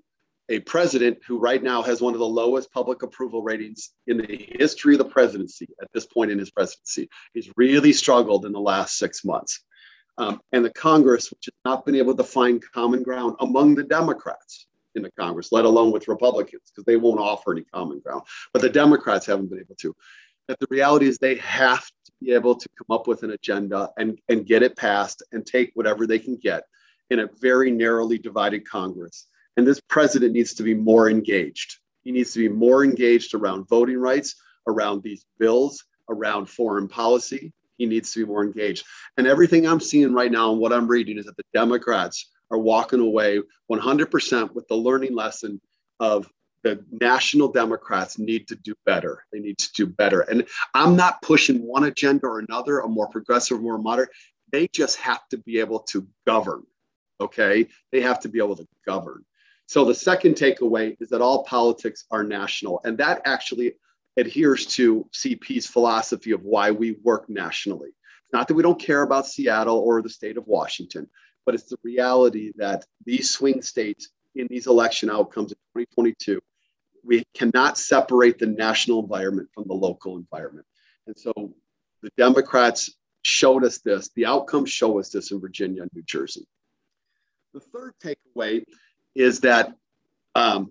a 0.49 0.61
president 0.61 1.19
who 1.27 1.39
right 1.39 1.63
now 1.63 1.83
has 1.83 2.01
one 2.01 2.15
of 2.15 2.21
the 2.21 2.27
lowest 2.27 2.73
public 2.73 3.03
approval 3.03 3.43
ratings 3.43 3.91
in 4.07 4.19
the 4.19 4.49
history 4.59 4.95
of 4.95 4.99
the 4.99 5.05
presidency 5.05 5.69
at 5.83 5.89
this 5.93 6.07
point 6.07 6.31
in 6.31 6.39
his 6.39 6.51
presidency, 6.51 7.09
he's 7.35 7.51
really 7.57 7.93
struggled 7.93 8.47
in 8.47 8.53
the 8.53 8.61
last 8.61 8.97
six 8.97 9.25
months. 9.25 9.61
Um, 10.17 10.41
and 10.51 10.65
the 10.65 10.73
Congress, 10.73 11.31
which 11.31 11.47
has 11.47 11.55
not 11.65 11.87
been 11.87 11.95
able 11.95 12.17
to 12.17 12.25
find 12.25 12.63
common 12.73 13.05
ground 13.05 13.37
among 13.41 13.77
the 13.77 13.85
Democrats 13.85 14.67
in 14.95 15.03
the 15.03 15.11
Congress, 15.13 15.53
let 15.53 15.65
alone 15.65 15.93
with 15.93 16.09
Republicans, 16.09 16.63
because 16.71 16.85
they 16.85 16.97
won't 16.97 17.21
offer 17.21 17.53
any 17.53 17.65
common 17.65 18.01
ground. 18.01 18.23
But 18.53 18.63
the 18.63 18.69
Democrats 18.69 19.27
haven't 19.27 19.51
been 19.51 19.61
able 19.61 19.77
to. 19.77 19.95
That 20.49 20.59
the 20.61 20.67
reality 20.71 21.07
is 21.07 21.19
they 21.19 21.37
have 21.37 21.85
to 21.87 22.13
be 22.21 22.33
able 22.33 22.55
to 22.55 22.69
come 22.79 22.95
up 22.95 23.07
with 23.07 23.23
an 23.23 23.33
agenda 23.33 23.91
and, 23.99 24.19
and 24.29 24.47
get 24.47 24.63
it 24.63 24.77
passed 24.77 25.23
and 25.33 25.45
take 25.45 25.71
whatever 25.75 26.07
they 26.07 26.19
can 26.19 26.37
get 26.37 26.65
in 27.11 27.21
a 27.21 27.29
very 27.41 27.71
narrowly 27.71 28.19
divided 28.19 28.69
Congress. 28.69 29.27
And 29.57 29.67
this 29.67 29.81
president 29.89 30.33
needs 30.33 30.55
to 30.55 30.63
be 30.63 30.75
more 30.75 31.11
engaged. 31.11 31.79
He 32.05 32.13
needs 32.13 32.33
to 32.33 32.39
be 32.39 32.49
more 32.49 32.85
engaged 32.85 33.35
around 33.35 33.69
voting 33.69 33.99
rights, 33.99 34.37
around 34.67 35.03
these 35.03 35.27
bills, 35.39 35.85
around 36.09 36.47
foreign 36.47 36.89
policy. 36.89 37.53
He 37.77 37.87
needs 37.87 38.13
to 38.13 38.21
be 38.21 38.27
more 38.27 38.45
engaged. 38.45 38.85
And 39.17 39.27
everything 39.27 39.67
I'm 39.67 39.81
seeing 39.81 40.13
right 40.13 40.33
now 40.33 40.53
and 40.53 40.61
what 40.61 40.73
I'm 40.73 40.89
reading 40.89 41.19
is 41.19 41.27
that 41.27 41.37
the 41.37 41.45
Democrats 41.53 42.31
are 42.51 42.59
walking 42.59 43.01
away 43.01 43.41
100% 43.71 44.55
with 44.55 44.67
the 44.69 44.75
learning 44.75 45.15
lesson 45.15 45.61
of 46.01 46.31
the 46.65 46.85
national 46.91 47.49
Democrats 47.49 48.19
need 48.19 48.49
to 48.49 48.57
do 48.57 48.75
better. 48.85 49.25
They 49.33 49.39
need 49.39 49.59
to 49.59 49.73
do 49.75 49.87
better. 49.87 50.23
And 50.23 50.47
I'm 50.75 50.97
not 50.97 51.23
pushing 51.23 51.67
one 51.67 51.85
agenda 51.85 52.27
or 52.27 52.41
another, 52.41 52.81
a 52.81 52.89
more 52.89 53.09
progressive, 53.09 53.61
more 53.61 53.79
moderate. 53.79 54.11
They 54.51 54.69
just 54.69 54.97
have 54.97 55.29
to 55.29 55.39
be 55.39 55.61
able 55.61 55.81
to 55.91 56.07
govern. 56.27 56.65
Okay. 57.21 57.69
They 57.93 58.01
have 58.01 58.21
to 58.21 58.29
be 58.29 58.39
able 58.39 58.57
to 58.57 58.67
govern. 58.87 59.25
So 59.67 59.85
the 59.85 59.95
second 59.95 60.35
takeaway 60.35 60.97
is 61.01 61.11
that 61.11 61.21
all 61.21 61.45
politics 61.45 62.07
are 62.11 62.25
national. 62.25 62.81
And 62.85 62.97
that 62.99 63.23
actually 63.25 63.75
adheres 64.17 64.67
to 64.67 65.07
CP's 65.15 65.67
philosophy 65.67 66.33
of 66.33 66.43
why 66.43 66.71
we 66.71 66.93
work 67.03 67.29
nationally. 67.29 67.91
Not 68.33 68.49
that 68.49 68.55
we 68.55 68.63
don't 68.63 68.81
care 68.81 69.03
about 69.03 69.27
Seattle 69.27 69.79
or 69.79 70.03
the 70.03 70.11
state 70.11 70.37
of 70.37 70.47
Washington, 70.47 71.09
but 71.49 71.55
it's 71.55 71.71
the 71.71 71.79
reality 71.83 72.53
that 72.57 72.85
these 73.07 73.31
swing 73.31 73.63
states 73.63 74.11
in 74.35 74.47
these 74.51 74.67
election 74.67 75.09
outcomes 75.09 75.51
in 75.51 75.57
2022, 75.83 76.39
we 77.03 77.25
cannot 77.35 77.79
separate 77.79 78.39
the 78.39 78.45
national 78.45 79.01
environment 79.01 79.49
from 79.55 79.65
the 79.67 79.73
local 79.73 80.19
environment. 80.19 80.67
And 81.07 81.19
so 81.19 81.33
the 82.03 82.11
Democrats 82.19 82.91
showed 83.23 83.65
us 83.65 83.79
this, 83.79 84.11
the 84.15 84.27
outcomes 84.27 84.69
show 84.69 84.99
us 84.99 85.09
this 85.09 85.31
in 85.31 85.41
Virginia 85.41 85.81
and 85.81 85.91
New 85.95 86.03
Jersey. 86.03 86.47
The 87.55 87.61
third 87.61 87.95
takeaway 88.05 88.63
is 89.15 89.41
that 89.41 89.73
um, 90.35 90.71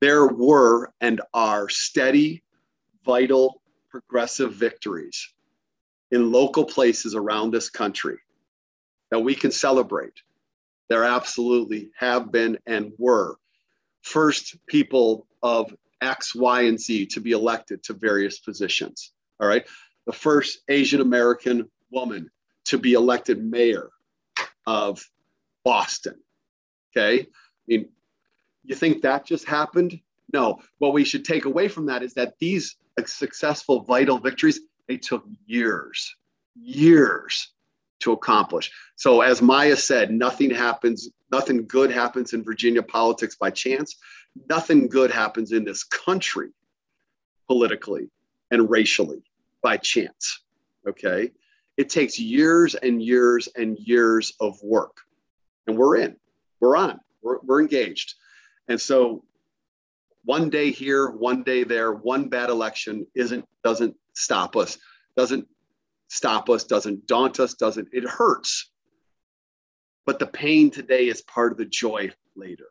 there 0.00 0.26
were 0.26 0.90
and 1.02 1.20
are 1.34 1.68
steady, 1.68 2.42
vital, 3.04 3.60
progressive 3.90 4.54
victories 4.54 5.34
in 6.12 6.32
local 6.32 6.64
places 6.64 7.14
around 7.14 7.50
this 7.50 7.68
country 7.68 8.16
that 9.12 9.20
we 9.20 9.34
can 9.34 9.52
celebrate. 9.52 10.22
There 10.88 11.04
absolutely 11.04 11.90
have 11.98 12.32
been 12.32 12.58
and 12.66 12.92
were 12.96 13.36
first 14.00 14.56
people 14.66 15.26
of 15.42 15.76
X, 16.00 16.34
Y, 16.34 16.62
and 16.62 16.80
Z 16.80 17.06
to 17.06 17.20
be 17.20 17.32
elected 17.32 17.82
to 17.84 17.92
various 17.92 18.40
positions. 18.40 19.12
All 19.38 19.46
right. 19.46 19.66
The 20.06 20.14
first 20.14 20.60
Asian 20.68 21.02
American 21.02 21.70
woman 21.90 22.30
to 22.64 22.78
be 22.78 22.94
elected 22.94 23.44
mayor 23.44 23.90
of 24.66 25.04
Boston. 25.62 26.18
Okay. 26.96 27.20
I 27.20 27.26
mean, 27.68 27.90
you 28.64 28.74
think 28.74 29.02
that 29.02 29.26
just 29.26 29.46
happened? 29.46 30.00
No. 30.32 30.60
What 30.78 30.94
we 30.94 31.04
should 31.04 31.26
take 31.26 31.44
away 31.44 31.68
from 31.68 31.84
that 31.86 32.02
is 32.02 32.14
that 32.14 32.38
these 32.38 32.76
successful, 33.04 33.82
vital 33.82 34.18
victories, 34.18 34.60
they 34.88 34.96
took 34.96 35.24
years, 35.44 36.16
years 36.54 37.52
to 38.02 38.12
accomplish. 38.12 38.70
So, 38.96 39.20
as 39.20 39.42
Maya 39.42 39.76
said, 39.76 40.10
nothing 40.10 40.50
happens, 40.50 41.08
nothing 41.30 41.66
good 41.66 41.90
happens 41.90 42.32
in 42.32 42.44
Virginia 42.44 42.82
politics 42.82 43.36
by 43.36 43.50
chance. 43.50 43.96
Nothing 44.48 44.88
good 44.88 45.10
happens 45.10 45.52
in 45.52 45.64
this 45.64 45.84
country 45.84 46.50
politically 47.48 48.08
and 48.50 48.70
racially 48.70 49.22
by 49.62 49.76
chance. 49.76 50.40
Okay. 50.88 51.32
It 51.76 51.88
takes 51.88 52.18
years 52.18 52.74
and 52.74 53.02
years 53.02 53.48
and 53.56 53.78
years 53.78 54.34
of 54.40 54.62
work. 54.62 54.98
And 55.66 55.76
we're 55.76 55.96
in, 55.96 56.16
we're 56.60 56.76
on 56.76 57.00
we're, 57.22 57.38
we're 57.42 57.60
engaged. 57.60 58.14
And 58.68 58.80
so 58.80 59.24
one 60.24 60.50
day 60.50 60.70
here, 60.70 61.10
one 61.10 61.42
day 61.42 61.64
there, 61.64 61.92
one 61.92 62.28
bad 62.28 62.50
election 62.50 63.06
isn't 63.14 63.44
doesn't 63.64 63.96
stop 64.14 64.56
us, 64.56 64.78
doesn't 65.16 65.46
stop 66.12 66.50
us, 66.50 66.64
doesn't 66.64 67.06
daunt 67.06 67.40
us, 67.40 67.54
doesn't 67.54 67.88
it 67.90 68.04
hurts. 68.04 68.70
But 70.04 70.18
the 70.18 70.26
pain 70.26 70.70
today 70.70 71.08
is 71.08 71.22
part 71.22 71.52
of 71.52 71.58
the 71.58 71.64
joy 71.64 72.10
later. 72.36 72.68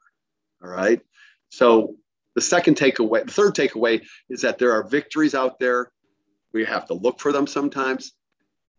All 0.64 0.70
right. 0.70 1.02
So 1.50 1.96
the 2.36 2.42
second 2.42 2.78
takeaway, 2.78 3.26
the 3.26 3.32
third 3.32 3.56
takeaway 3.56 4.06
is 4.30 4.42
that 4.42 4.60
there 4.60 4.74
are 4.74 4.88
victories 4.88 5.34
out 5.34 5.60
there. 5.60 5.92
We 6.54 6.66
have 6.66 6.86
to 6.88 6.94
look 6.94 7.20
for 7.20 7.32
them 7.32 7.48
sometimes, 7.48 8.12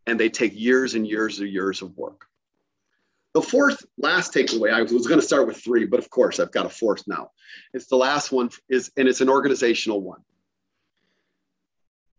and 0.06 0.18
they 0.18 0.28
take 0.28 0.52
years 0.54 0.94
and 0.94 1.06
years 1.08 1.40
and 1.40 1.48
years 1.48 1.82
of 1.82 1.96
work. 1.96 2.26
The 3.34 3.42
fourth, 3.42 3.84
last 3.98 4.32
takeaway, 4.32 4.72
I 4.72 4.82
was 4.82 5.08
going 5.08 5.20
to 5.20 5.26
start 5.26 5.48
with 5.48 5.56
three, 5.56 5.86
but 5.86 5.98
of 5.98 6.08
course 6.08 6.38
I've 6.38 6.52
got 6.52 6.66
a 6.66 6.70
fourth 6.70 7.02
now. 7.08 7.30
It's 7.74 7.86
the 7.86 7.96
last 7.96 8.30
one 8.30 8.50
is, 8.68 8.92
and 8.96 9.08
it's 9.08 9.22
an 9.22 9.30
organizational 9.30 10.02
one. 10.02 10.20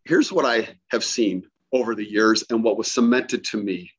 Here's 0.04 0.30
what 0.30 0.46
I 0.46 0.76
have 0.90 1.06
seen 1.06 1.44
over 1.74 1.96
the 1.96 2.10
years 2.10 2.44
and 2.50 2.64
what 2.64 2.78
was 2.78 2.92
cemented 2.92 3.44
to 3.44 3.58
me 3.58 3.92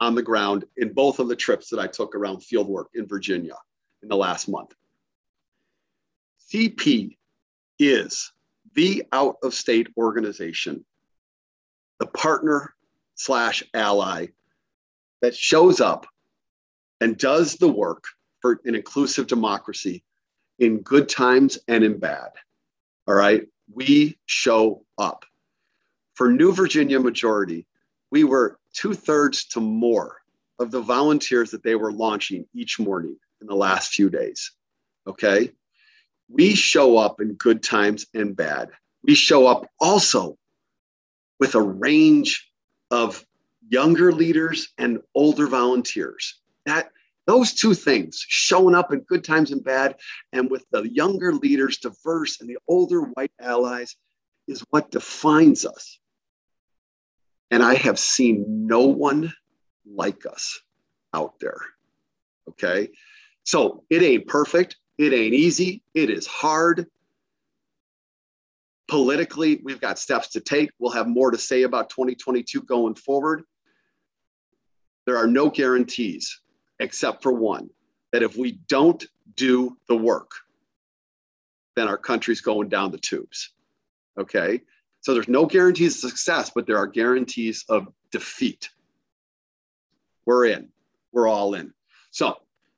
on 0.00 0.14
the 0.14 0.22
ground 0.22 0.64
in 0.76 0.92
both 0.92 1.18
of 1.18 1.28
the 1.28 1.36
trips 1.36 1.70
that 1.70 1.80
I 1.80 1.86
took 1.86 2.14
around 2.14 2.38
fieldwork 2.38 2.86
in 2.94 3.06
Virginia 3.06 3.56
in 4.02 4.08
the 4.08 4.16
last 4.16 4.48
month. 4.48 4.74
CP 6.52 7.16
is 7.78 8.32
the 8.74 9.04
out 9.12 9.36
of 9.42 9.54
state 9.54 9.88
organization, 9.96 10.84
the 11.98 12.06
partner 12.06 12.74
slash 13.14 13.62
ally 13.74 14.26
that 15.22 15.34
shows 15.34 15.80
up 15.80 16.06
and 17.00 17.16
does 17.16 17.56
the 17.56 17.68
work 17.68 18.04
for 18.40 18.60
an 18.64 18.74
inclusive 18.74 19.26
democracy 19.26 20.02
in 20.58 20.80
good 20.80 21.08
times 21.08 21.58
and 21.68 21.84
in 21.84 21.98
bad. 21.98 22.30
All 23.08 23.14
right. 23.14 23.46
We 23.72 24.18
show 24.26 24.84
up. 24.98 25.24
For 26.14 26.30
New 26.30 26.52
Virginia 26.52 27.00
majority, 27.00 27.66
we 28.10 28.24
were 28.24 28.58
two 28.74 28.94
thirds 28.94 29.46
to 29.46 29.60
more 29.60 30.18
of 30.58 30.70
the 30.70 30.80
volunteers 30.80 31.50
that 31.50 31.62
they 31.62 31.74
were 31.74 31.92
launching 31.92 32.46
each 32.54 32.78
morning 32.78 33.16
in 33.40 33.46
the 33.46 33.54
last 33.54 33.92
few 33.92 34.10
days. 34.10 34.52
Okay. 35.06 35.50
We 36.28 36.54
show 36.54 36.98
up 36.98 37.20
in 37.20 37.34
good 37.34 37.62
times 37.62 38.06
and 38.14 38.36
bad. 38.36 38.70
We 39.02 39.14
show 39.14 39.46
up 39.46 39.66
also 39.80 40.38
with 41.40 41.54
a 41.54 41.62
range 41.62 42.50
of 42.90 43.24
younger 43.68 44.12
leaders 44.12 44.68
and 44.78 45.00
older 45.14 45.46
volunteers 45.46 46.40
that 46.66 46.90
those 47.26 47.54
two 47.54 47.74
things 47.74 48.24
showing 48.28 48.74
up 48.74 48.92
in 48.92 49.00
good 49.00 49.24
times 49.24 49.50
and 49.50 49.64
bad 49.64 49.96
and 50.32 50.50
with 50.50 50.64
the 50.70 50.82
younger 50.82 51.32
leaders 51.32 51.78
diverse 51.78 52.40
and 52.40 52.48
the 52.48 52.58
older 52.68 53.02
white 53.02 53.32
allies 53.40 53.96
is 54.46 54.60
what 54.70 54.90
defines 54.90 55.64
us 55.64 55.98
and 57.52 57.62
i 57.62 57.74
have 57.74 57.98
seen 57.98 58.44
no 58.66 58.80
one 58.80 59.32
like 59.86 60.26
us 60.26 60.60
out 61.14 61.38
there 61.38 61.60
okay? 62.48 62.88
So 63.44 63.84
it 63.90 64.02
ain't 64.02 64.26
perfect. 64.26 64.76
It 64.98 65.12
ain't 65.12 65.34
easy. 65.34 65.82
It 65.94 66.10
is 66.10 66.26
hard. 66.26 66.86
Politically 68.88 69.60
we've 69.64 69.80
got 69.80 69.98
steps 69.98 70.28
to 70.30 70.40
take. 70.40 70.70
We'll 70.78 70.92
have 70.92 71.08
more 71.08 71.30
to 71.30 71.38
say 71.38 71.62
about 71.62 71.90
2022 71.90 72.62
going 72.62 72.94
forward. 72.94 73.42
There 75.06 75.16
are 75.16 75.26
no 75.26 75.50
guarantees 75.50 76.40
except 76.78 77.22
for 77.22 77.32
one 77.32 77.70
that 78.12 78.22
if 78.22 78.36
we 78.36 78.60
don't 78.68 79.04
do 79.36 79.76
the 79.88 79.96
work, 79.96 80.30
then 81.74 81.88
our 81.88 81.96
country's 81.96 82.42
going 82.42 82.68
down 82.68 82.92
the 82.92 82.98
tubes. 82.98 83.54
Okay. 84.18 84.60
So 85.02 85.14
there's 85.14 85.28
no 85.28 85.46
guarantees 85.46 85.96
of 85.96 86.10
success, 86.10 86.50
but 86.54 86.66
there 86.66 86.78
are 86.78 86.86
guarantees 86.86 87.64
of 87.68 87.88
defeat. 88.12 88.70
We're 90.24 90.46
in, 90.46 90.68
we're 91.12 91.28
all 91.28 91.54
in. 91.54 91.74
So 92.12 92.36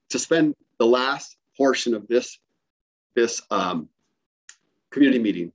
to 0.09 0.19
spend 0.19 0.55
the 0.79 0.87
last 0.87 1.37
portion 1.57 1.95
of 1.95 2.09
this, 2.09 2.39
this 3.15 3.43
um, 3.51 3.89
community 4.91 5.23
meeting, 5.23 5.53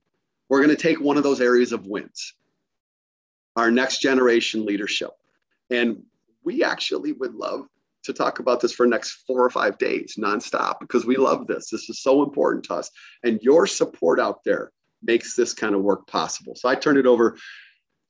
we're 0.48 0.64
going 0.64 0.76
to 0.76 0.82
take 0.82 1.02
one 1.02 1.18
of 1.18 1.24
those 1.24 1.42
areas 1.42 1.72
of 1.72 1.88
wins, 1.88 2.36
our 3.56 3.72
next 3.72 4.00
generation 4.00 4.64
leadership. 4.64 5.12
And 5.72 6.04
we 6.44 6.64
actually 6.64 7.14
would 7.14 7.34
love 7.34 7.66
to 8.04 8.14
talk 8.14 8.38
about 8.38 8.62
this 8.62 8.74
for 8.74 8.86
next 8.86 9.24
four 9.26 9.44
or 9.44 9.50
five 9.50 9.78
days 9.80 10.16
nonstop 10.20 10.80
because 10.80 11.06
we 11.06 11.18
love 11.18 11.48
this. 11.48 11.70
This 11.72 11.90
is 11.90 12.02
so 12.02 12.24
important 12.24 12.64
to 12.66 12.76
us. 12.76 12.92
And 13.24 13.40
your 13.42 13.66
support 13.66 14.20
out 14.20 14.44
there 14.44 14.72
makes 15.04 15.36
this 15.36 15.54
kind 15.54 15.76
of 15.76 15.82
work 15.82 16.08
possible. 16.08 16.56
So 16.56 16.70
I 16.70 16.76
turn 16.76 16.98
it 16.98 17.06
over 17.06 17.38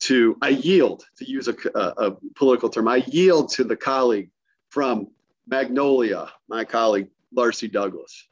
to, 0.01 0.37
I 0.41 0.49
yield, 0.49 1.03
to 1.17 1.29
use 1.29 1.47
a, 1.47 1.55
a, 1.75 2.15
political 2.35 2.69
term, 2.69 2.87
I 2.87 3.03
yield 3.07 3.51
to 3.53 3.63
the 3.63 3.75
colleague 3.75 4.29
from 4.69 5.07
Magnolia, 5.47 6.31
my 6.47 6.63
colleague, 6.63 7.09
Larcy 7.33 7.67
Douglas. 7.67 8.27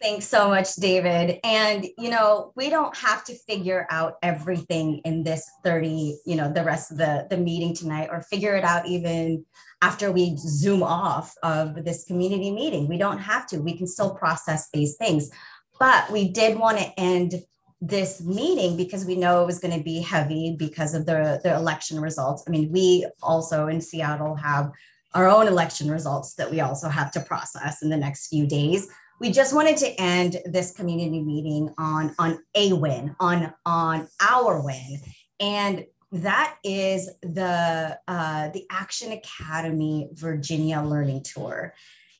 Thanks 0.00 0.28
so 0.28 0.48
much, 0.48 0.74
David. 0.76 1.40
And, 1.42 1.86
you 1.96 2.10
know, 2.10 2.52
we 2.54 2.68
don't 2.68 2.94
have 2.96 3.24
to 3.24 3.34
figure 3.34 3.86
out 3.90 4.16
everything 4.22 5.00
in 5.06 5.24
this 5.24 5.50
30, 5.64 6.18
you 6.26 6.36
know, 6.36 6.52
the 6.52 6.62
rest 6.62 6.92
of 6.92 6.98
the, 6.98 7.26
the 7.30 7.38
meeting 7.38 7.74
tonight 7.74 8.10
or 8.12 8.20
figure 8.20 8.54
it 8.56 8.64
out 8.64 8.86
even 8.86 9.46
after 9.80 10.12
we 10.12 10.36
zoom 10.36 10.82
off 10.82 11.34
of 11.42 11.82
this 11.84 12.04
community 12.04 12.50
meeting. 12.50 12.88
We 12.88 12.98
don't 12.98 13.18
have 13.18 13.46
to. 13.48 13.58
We 13.58 13.76
can 13.76 13.86
still 13.86 14.14
process 14.14 14.68
these 14.70 14.96
things. 14.96 15.30
But 15.78 16.10
we 16.10 16.28
did 16.28 16.58
want 16.58 16.78
to 16.78 17.00
end 17.00 17.34
this 17.80 18.22
meeting 18.22 18.76
because 18.76 19.04
we 19.04 19.16
know 19.16 19.42
it 19.42 19.46
was 19.46 19.58
going 19.58 19.76
to 19.76 19.84
be 19.84 20.00
heavy 20.00 20.56
because 20.58 20.94
of 20.94 21.04
the, 21.04 21.40
the 21.42 21.54
election 21.54 22.00
results. 22.00 22.44
I 22.46 22.50
mean, 22.50 22.72
we 22.72 23.06
also 23.22 23.66
in 23.68 23.80
Seattle 23.80 24.34
have 24.34 24.72
our 25.14 25.28
own 25.28 25.46
election 25.46 25.90
results 25.90 26.34
that 26.34 26.50
we 26.50 26.60
also 26.60 26.88
have 26.88 27.10
to 27.12 27.20
process 27.20 27.82
in 27.82 27.90
the 27.90 27.96
next 27.96 28.28
few 28.28 28.46
days. 28.46 28.88
We 29.20 29.30
just 29.30 29.54
wanted 29.54 29.76
to 29.78 30.00
end 30.00 30.38
this 30.44 30.72
community 30.72 31.22
meeting 31.22 31.72
on, 31.78 32.14
on 32.18 32.38
a 32.54 32.72
win, 32.74 33.16
on, 33.18 33.52
on 33.64 34.08
our 34.20 34.62
win. 34.62 35.00
And 35.40 35.84
that 36.12 36.56
is 36.64 37.10
the, 37.22 37.98
uh, 38.06 38.48
the 38.50 38.66
Action 38.70 39.12
Academy 39.12 40.08
Virginia 40.12 40.80
Learning 40.80 41.22
Tour. 41.22 41.74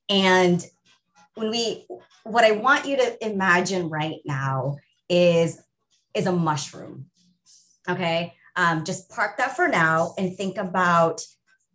And 0.08 0.64
when 1.36 1.50
we, 1.50 1.86
what 2.24 2.44
I 2.44 2.52
want 2.52 2.86
you 2.86 2.96
to 2.96 3.24
imagine 3.24 3.88
right 3.88 4.20
now 4.24 4.76
is 5.08 5.62
is 6.14 6.26
a 6.26 6.32
mushroom. 6.32 7.06
Okay, 7.88 8.34
um, 8.56 8.84
just 8.84 9.10
park 9.10 9.36
that 9.36 9.54
for 9.54 9.68
now 9.68 10.14
and 10.18 10.36
think 10.36 10.56
about 10.56 11.22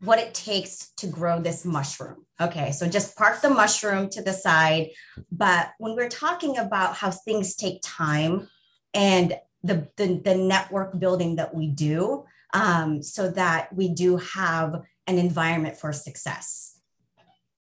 what 0.03 0.19
it 0.19 0.33
takes 0.33 0.89
to 0.97 1.07
grow 1.07 1.39
this 1.39 1.63
mushroom. 1.63 2.25
Okay, 2.41 2.71
so 2.71 2.87
just 2.87 3.15
park 3.15 3.41
the 3.41 3.49
mushroom 3.49 4.09
to 4.09 4.21
the 4.21 4.33
side. 4.33 4.89
But 5.31 5.71
when 5.77 5.95
we're 5.95 6.09
talking 6.09 6.57
about 6.57 6.95
how 6.95 7.11
things 7.11 7.55
take 7.55 7.81
time 7.83 8.49
and 8.95 9.35
the, 9.63 9.87
the, 9.95 10.19
the 10.25 10.35
network 10.35 10.99
building 10.99 11.35
that 11.35 11.53
we 11.53 11.67
do, 11.67 12.25
um, 12.53 13.03
so 13.03 13.29
that 13.29 13.73
we 13.73 13.89
do 13.89 14.17
have 14.17 14.81
an 15.05 15.19
environment 15.19 15.77
for 15.77 15.93
success. 15.93 16.80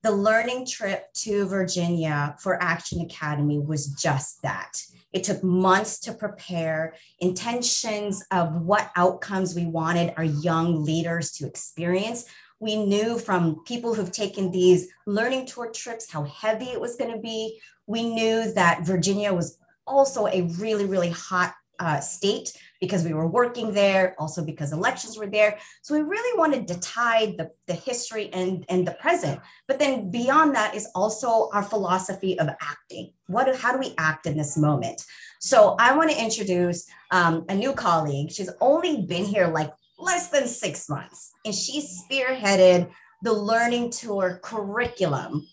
The 0.05 0.13
learning 0.13 0.67
trip 0.67 1.13
to 1.25 1.47
Virginia 1.49 2.37
for 2.41 2.63
Action 2.63 3.01
Academy 3.01 3.59
was 3.59 3.89
just 3.89 4.41
that. 4.43 4.81
It 5.13 5.25
took 5.25 5.43
months 5.43 5.99
to 6.01 6.13
prepare, 6.13 6.95
intentions 7.19 8.25
of 8.31 8.63
what 8.63 8.93
outcomes 8.95 9.57
we 9.57 9.67
wanted 9.67 10.15
our 10.17 10.25
young 10.25 10.85
leaders 10.85 11.33
to 11.33 11.47
experience. 11.47 12.27
We 12.61 12.77
knew 12.77 13.19
from 13.19 13.65
people 13.65 13.93
who've 13.93 14.13
taken 14.13 14.53
these 14.53 14.89
learning 15.07 15.47
tour 15.47 15.71
trips 15.71 16.13
how 16.13 16.25
heavy 16.25 16.67
it 16.67 16.81
was 16.81 16.95
going 16.95 17.13
to 17.13 17.21
be. 17.21 17.61
We 17.89 18.09
knew 18.09 18.53
that 18.53 18.87
Virginia 18.87 19.33
was 19.33 19.59
also 19.85 20.27
a 20.29 20.43
really, 20.59 20.85
really 20.85 21.11
hot 21.11 21.55
uh, 21.79 22.01
state 22.01 22.53
because 22.81 23.05
we 23.05 23.13
were 23.13 23.27
working 23.27 23.73
there, 23.73 24.15
also 24.19 24.45
because 24.45 24.73
elections 24.73 25.19
were 25.19 25.27
there. 25.27 25.59
So 25.83 25.95
we 25.95 26.03
really 26.03 26.39
wanted 26.39 26.69
to 26.69 26.79
tie 26.81 27.35
the, 27.37 27.51
the 27.67 27.75
history 27.75 28.33
and, 28.33 28.65
and 28.69 28.87
the 28.87 28.93
present. 28.93 29.41
But 29.67 29.79
then 29.79 30.11
beyond 30.11 30.55
that 30.55 30.75
is 30.75 30.89
also 30.95 31.51
our 31.53 31.63
philosophy 31.63 32.39
of 32.39 32.49
acting. 32.49 33.13
What, 33.27 33.55
how 33.57 33.73
do 33.73 33.79
we 33.79 33.95
act 33.99 34.27
in 34.27 34.37
this 34.37 34.57
moment? 34.57 35.05
So 35.41 35.77
I 35.79 35.97
want 35.97 36.11
to 36.11 36.23
introduce 36.23 36.87
um, 37.11 37.45
a 37.49 37.55
new 37.55 37.73
colleague. 37.73 38.31
She's 38.31 38.51
only 38.61 39.03
been 39.03 39.25
here 39.25 39.49
like 39.49 39.73
less 39.99 40.29
than 40.29 40.47
six 40.47 40.89
months, 40.89 41.33
and 41.45 41.55
she 41.55 41.83
spearheaded 41.83 42.91
the 43.23 43.33
learning 43.33 43.91
tour 43.91 44.39
curriculum 44.43 45.45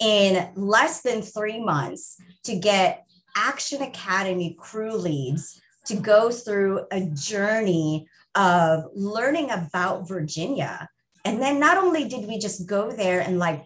in 0.00 0.50
less 0.54 1.00
than 1.00 1.22
three 1.22 1.62
months 1.62 2.16
to 2.44 2.56
get 2.56 3.06
Action 3.36 3.82
Academy 3.82 4.56
crew 4.58 4.94
leads 4.94 5.60
to 5.86 5.96
go 5.96 6.30
through 6.30 6.86
a 6.90 7.02
journey 7.02 8.06
of 8.34 8.84
learning 8.94 9.50
about 9.50 10.08
Virginia. 10.08 10.88
And 11.24 11.40
then 11.40 11.60
not 11.60 11.78
only 11.78 12.06
did 12.06 12.26
we 12.26 12.38
just 12.38 12.66
go 12.66 12.90
there 12.90 13.20
and 13.20 13.38
like 13.38 13.64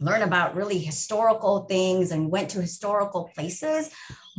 learn 0.00 0.22
about 0.22 0.56
really 0.56 0.78
historical 0.78 1.60
things 1.60 2.10
and 2.10 2.30
went 2.30 2.50
to 2.50 2.60
historical 2.60 3.30
places, 3.34 3.90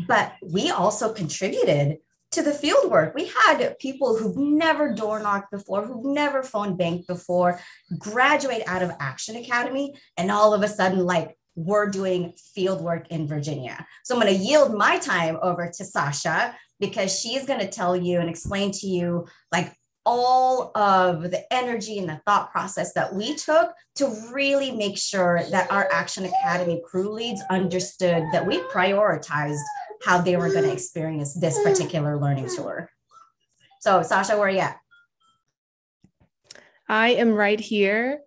but 0.08 0.34
we 0.42 0.72
also 0.72 1.14
contributed 1.14 1.98
to 2.32 2.42
the 2.42 2.54
field 2.54 2.90
work. 2.90 3.14
We 3.14 3.30
had 3.46 3.78
people 3.80 4.18
who've 4.18 4.38
never 4.38 4.94
door 4.94 5.20
knocked 5.20 5.52
before, 5.52 5.86
who've 5.86 6.06
never 6.06 6.44
phone 6.44 6.78
banked 6.78 7.08
before, 7.08 7.60
graduate 7.98 8.64
out 8.68 8.82
of 8.82 8.92
Action 9.00 9.36
Academy, 9.36 9.94
and 10.18 10.32
all 10.32 10.54
of 10.54 10.64
a 10.64 10.68
sudden, 10.68 11.06
like, 11.06 11.38
we're 11.56 11.90
doing 11.90 12.34
field 12.56 12.80
work 12.82 13.10
in 13.10 13.28
Virginia. 13.28 13.86
So 14.06 14.16
I'm 14.16 14.22
going 14.22 14.34
to 14.34 14.44
yield 14.44 14.74
my 14.74 14.98
time 14.98 15.38
over 15.42 15.70
to 15.70 15.84
Sasha 15.84 16.56
because 16.82 17.18
she's 17.18 17.46
going 17.46 17.62
to 17.62 17.70
tell 17.70 17.96
you 17.96 18.20
and 18.20 18.30
explain 18.30 18.72
to 18.72 18.88
you 18.88 19.26
like 19.54 19.72
all 20.06 20.76
of 20.76 21.22
the 21.30 21.54
energy 21.54 22.00
and 22.00 22.10
the 22.10 22.20
thought 22.26 22.52
process 22.52 22.92
that 22.94 23.14
we 23.14 23.36
took 23.36 23.72
to 23.96 24.14
really 24.34 24.72
make 24.72 24.98
sure 24.98 25.44
that 25.52 25.72
our 25.72 25.88
Action 25.92 26.26
Academy 26.26 26.82
crew 26.84 27.14
leads 27.14 27.42
understood 27.52 28.24
that 28.34 28.46
we 28.46 28.60
prioritized 28.64 29.62
how 30.04 30.20
they 30.20 30.36
were 30.36 30.52
going 30.52 30.66
to 30.66 30.74
experience 30.74 31.36
this 31.36 31.62
particular 31.64 32.20
learning 32.20 32.50
tour. 32.56 32.90
So, 33.80 34.02
Sasha, 34.02 34.36
where 34.36 34.48
are 34.48 34.50
you 34.50 34.60
at? 34.60 34.78
I 36.90 37.10
am 37.10 37.34
right 37.34 37.60
here. 37.60 38.22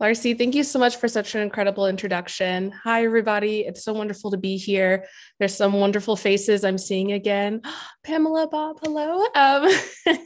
Larcy, 0.00 0.32
thank 0.32 0.54
you 0.54 0.64
so 0.64 0.78
much 0.78 0.96
for 0.96 1.08
such 1.08 1.34
an 1.34 1.42
incredible 1.42 1.86
introduction. 1.86 2.72
Hi, 2.84 3.04
everybody. 3.04 3.66
It's 3.66 3.84
so 3.84 3.92
wonderful 3.92 4.30
to 4.30 4.38
be 4.38 4.56
here. 4.56 5.04
There's 5.38 5.54
some 5.54 5.74
wonderful 5.74 6.16
faces 6.16 6.64
I'm 6.64 6.78
seeing 6.78 7.12
again. 7.12 7.60
Pamela, 8.02 8.48
Bob, 8.48 8.78
hello. 8.82 9.26
Um, 9.34 9.68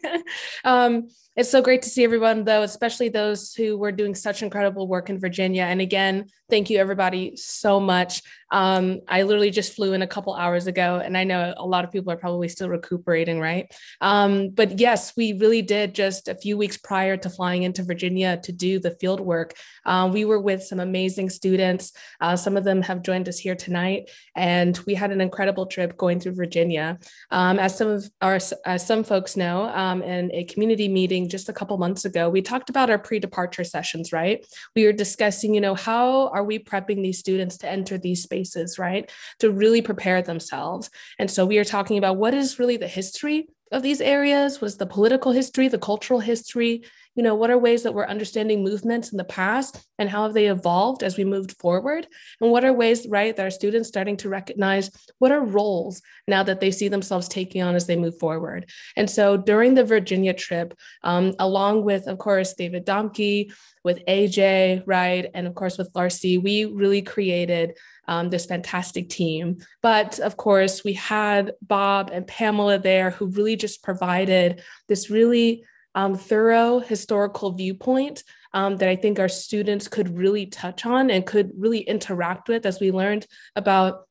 um, 0.65 1.09
it's 1.37 1.51
so 1.51 1.61
great 1.61 1.83
to 1.83 1.89
see 1.89 2.05
everyone, 2.05 2.45
though, 2.45 2.63
especially 2.63 3.09
those 3.09 3.53
who 3.55 3.77
were 3.77 3.91
doing 3.91 4.15
such 4.15 4.45
incredible 4.45 4.87
work 4.87 5.11
in 5.11 5.19
Virginia. 5.19 5.65
And 5.65 5.81
again, 5.81 6.27
thank 6.49 6.71
you, 6.71 6.79
everybody, 6.79 7.35
so 7.35 7.81
much. 7.81 8.23
Um, 8.53 9.01
I 9.09 9.23
literally 9.23 9.51
just 9.51 9.75
flew 9.75 9.95
in 9.95 10.03
a 10.03 10.07
couple 10.07 10.35
hours 10.35 10.69
ago, 10.69 11.03
and 11.05 11.19
I 11.19 11.25
know 11.25 11.53
a 11.57 11.67
lot 11.67 11.85
of 11.85 11.91
people 11.91 12.13
are 12.13 12.17
probably 12.17 12.47
still 12.47 12.69
recuperating, 12.69 13.41
right? 13.41 13.67
Um, 14.01 14.51
but 14.51 14.79
yes, 14.79 15.17
we 15.17 15.33
really 15.33 15.63
did 15.63 15.93
just 15.93 16.29
a 16.29 16.37
few 16.37 16.57
weeks 16.57 16.77
prior 16.77 17.17
to 17.17 17.29
flying 17.29 17.65
into 17.65 17.83
Virginia 17.83 18.39
to 18.45 18.53
do 18.53 18.79
the 18.79 18.93
field 19.01 19.19
work. 19.19 19.55
Uh, 19.87 20.11
we 20.13 20.25
were 20.25 20.41
with 20.41 20.63
some 20.63 20.81
amazing 20.81 21.31
students. 21.31 21.93
Uh, 22.21 22.37
some 22.37 22.57
of 22.57 22.65
them 22.65 22.83
have 22.83 23.03
joined 23.03 23.29
us 23.29 23.39
here 23.39 23.55
tonight, 23.55 24.11
and 24.35 24.79
we 24.87 24.95
had 24.95 25.11
an 25.11 25.21
incredible 25.21 25.67
trip 25.67 25.97
going 25.97 26.21
through 26.21 26.35
Virginia. 26.35 26.99
Um, 27.31 27.59
as 27.59 27.77
some 27.77 27.89
of 27.89 28.11
our, 28.21 28.39
as 28.65 28.87
some 28.87 29.05
folks 29.05 29.37
know, 29.37 29.65
um, 29.65 30.03
in 30.03 30.31
a 30.33 30.45
community 30.45 30.89
meeting 30.89 31.29
just 31.29 31.49
a 31.49 31.53
couple 31.53 31.77
months 31.79 32.05
ago, 32.05 32.29
we 32.31 32.43
talked 32.43 32.71
about 32.71 32.91
our 32.91 32.99
pre-departure 32.99 33.65
sessions, 33.65 34.13
right? 34.13 34.45
We 34.75 34.87
were 34.87 34.93
discussing, 34.93 35.55
you 35.55 35.61
know, 35.61 35.75
how 35.75 36.29
are 36.29 36.45
we 36.45 36.59
prepping 36.59 37.03
these 37.03 37.19
students 37.19 37.59
to 37.59 37.71
enter 37.71 37.99
these 37.99 38.23
spaces, 38.23 38.79
right? 38.79 39.11
To 39.41 39.51
really 39.51 39.83
prepare 39.83 40.23
themselves. 40.23 40.91
And 41.19 41.31
so 41.31 41.45
we 41.47 41.59
are 41.59 41.65
talking 41.65 41.99
about 41.99 42.17
what 42.17 42.35
is 42.35 42.59
really 42.59 42.77
the 42.77 42.89
history 42.89 43.49
of 43.73 43.83
these 43.83 44.01
areas? 44.01 44.61
What 44.61 44.69
is 44.69 44.77
the 44.77 44.87
political 44.87 45.33
history, 45.33 45.69
the 45.69 45.79
cultural 45.79 46.21
history? 46.21 46.85
You 47.15 47.23
know, 47.23 47.35
what 47.35 47.51
are 47.51 47.59
ways 47.59 47.83
that 47.83 47.95
we're 47.95 48.07
understanding 48.07 48.65
movements 48.65 49.13
in 49.13 49.19
the 49.19 49.25
past 49.25 49.85
and 49.99 50.09
how 50.09 50.25
have 50.25 50.35
they 50.35 50.47
evolved 50.47 51.03
as 51.03 51.17
we 51.17 51.25
moved 51.25 51.53
forward? 51.59 52.07
And 52.41 52.51
what 52.51 52.65
are 52.65 52.73
ways, 52.73 53.07
right, 53.09 53.35
that 53.37 53.43
our 53.43 53.51
students 53.51 53.89
starting 53.89 54.17
to 54.19 54.29
recognize 54.29 54.91
what 55.19 55.33
are 55.33 55.45
roles 55.45 56.03
now 56.27 56.43
that 56.43 56.61
they 56.61 56.71
see 56.71 56.89
themselves 56.89 57.29
taking 57.29 57.63
on 57.63 57.75
as 57.75 57.87
they 57.87 57.97
move 57.97 58.19
forward? 58.19 58.69
And 58.97 59.09
so 59.09 59.37
during 59.37 59.75
the 59.75 59.85
Virginia 59.85 60.35
trip, 60.35 60.75
um, 61.03 61.35
along 61.39 61.85
with, 61.85 62.09
of 62.09 62.19
course, 62.19 62.55
David 62.55 62.85
Domke, 62.85 63.51
with 63.85 64.05
AJ, 64.07 64.83
right, 64.87 65.31
and 65.35 65.47
of 65.47 65.55
course 65.55 65.77
with 65.77 65.91
Larcy, 65.95 66.39
we 66.39 66.65
really 66.65 67.03
created 67.03 67.77
um, 68.09 68.31
this 68.31 68.47
fantastic 68.47 69.09
team. 69.09 69.59
But 69.83 70.19
of 70.19 70.37
course, 70.37 70.83
we 70.83 70.95
had 70.95 71.53
Bob 71.63 72.11
and 72.13 72.27
Pamela 72.27 72.79
there 72.79 73.11
who 73.11 73.27
really 73.27 73.57
just 73.57 73.83
provided 73.83 74.63
this 74.89 75.11
really 75.11 75.65
um, 75.95 76.17
thorough 76.17 76.81
historical 76.81 77.53
viewpoint 77.53 78.25
um, 78.53 78.77
that 78.77 78.89
I 78.89 78.97
think 78.97 79.19
our 79.19 79.29
students 79.29 79.89
could 79.89 80.17
really 80.17 80.47
touch 80.47 80.87
on 80.87 81.11
and 81.11 81.27
could 81.27 81.53
really 81.57 81.81
interact 81.81 82.49
with 82.49 82.67
as 82.67 82.81
we 82.81 82.91
learned 82.91 83.27
about 83.57 84.07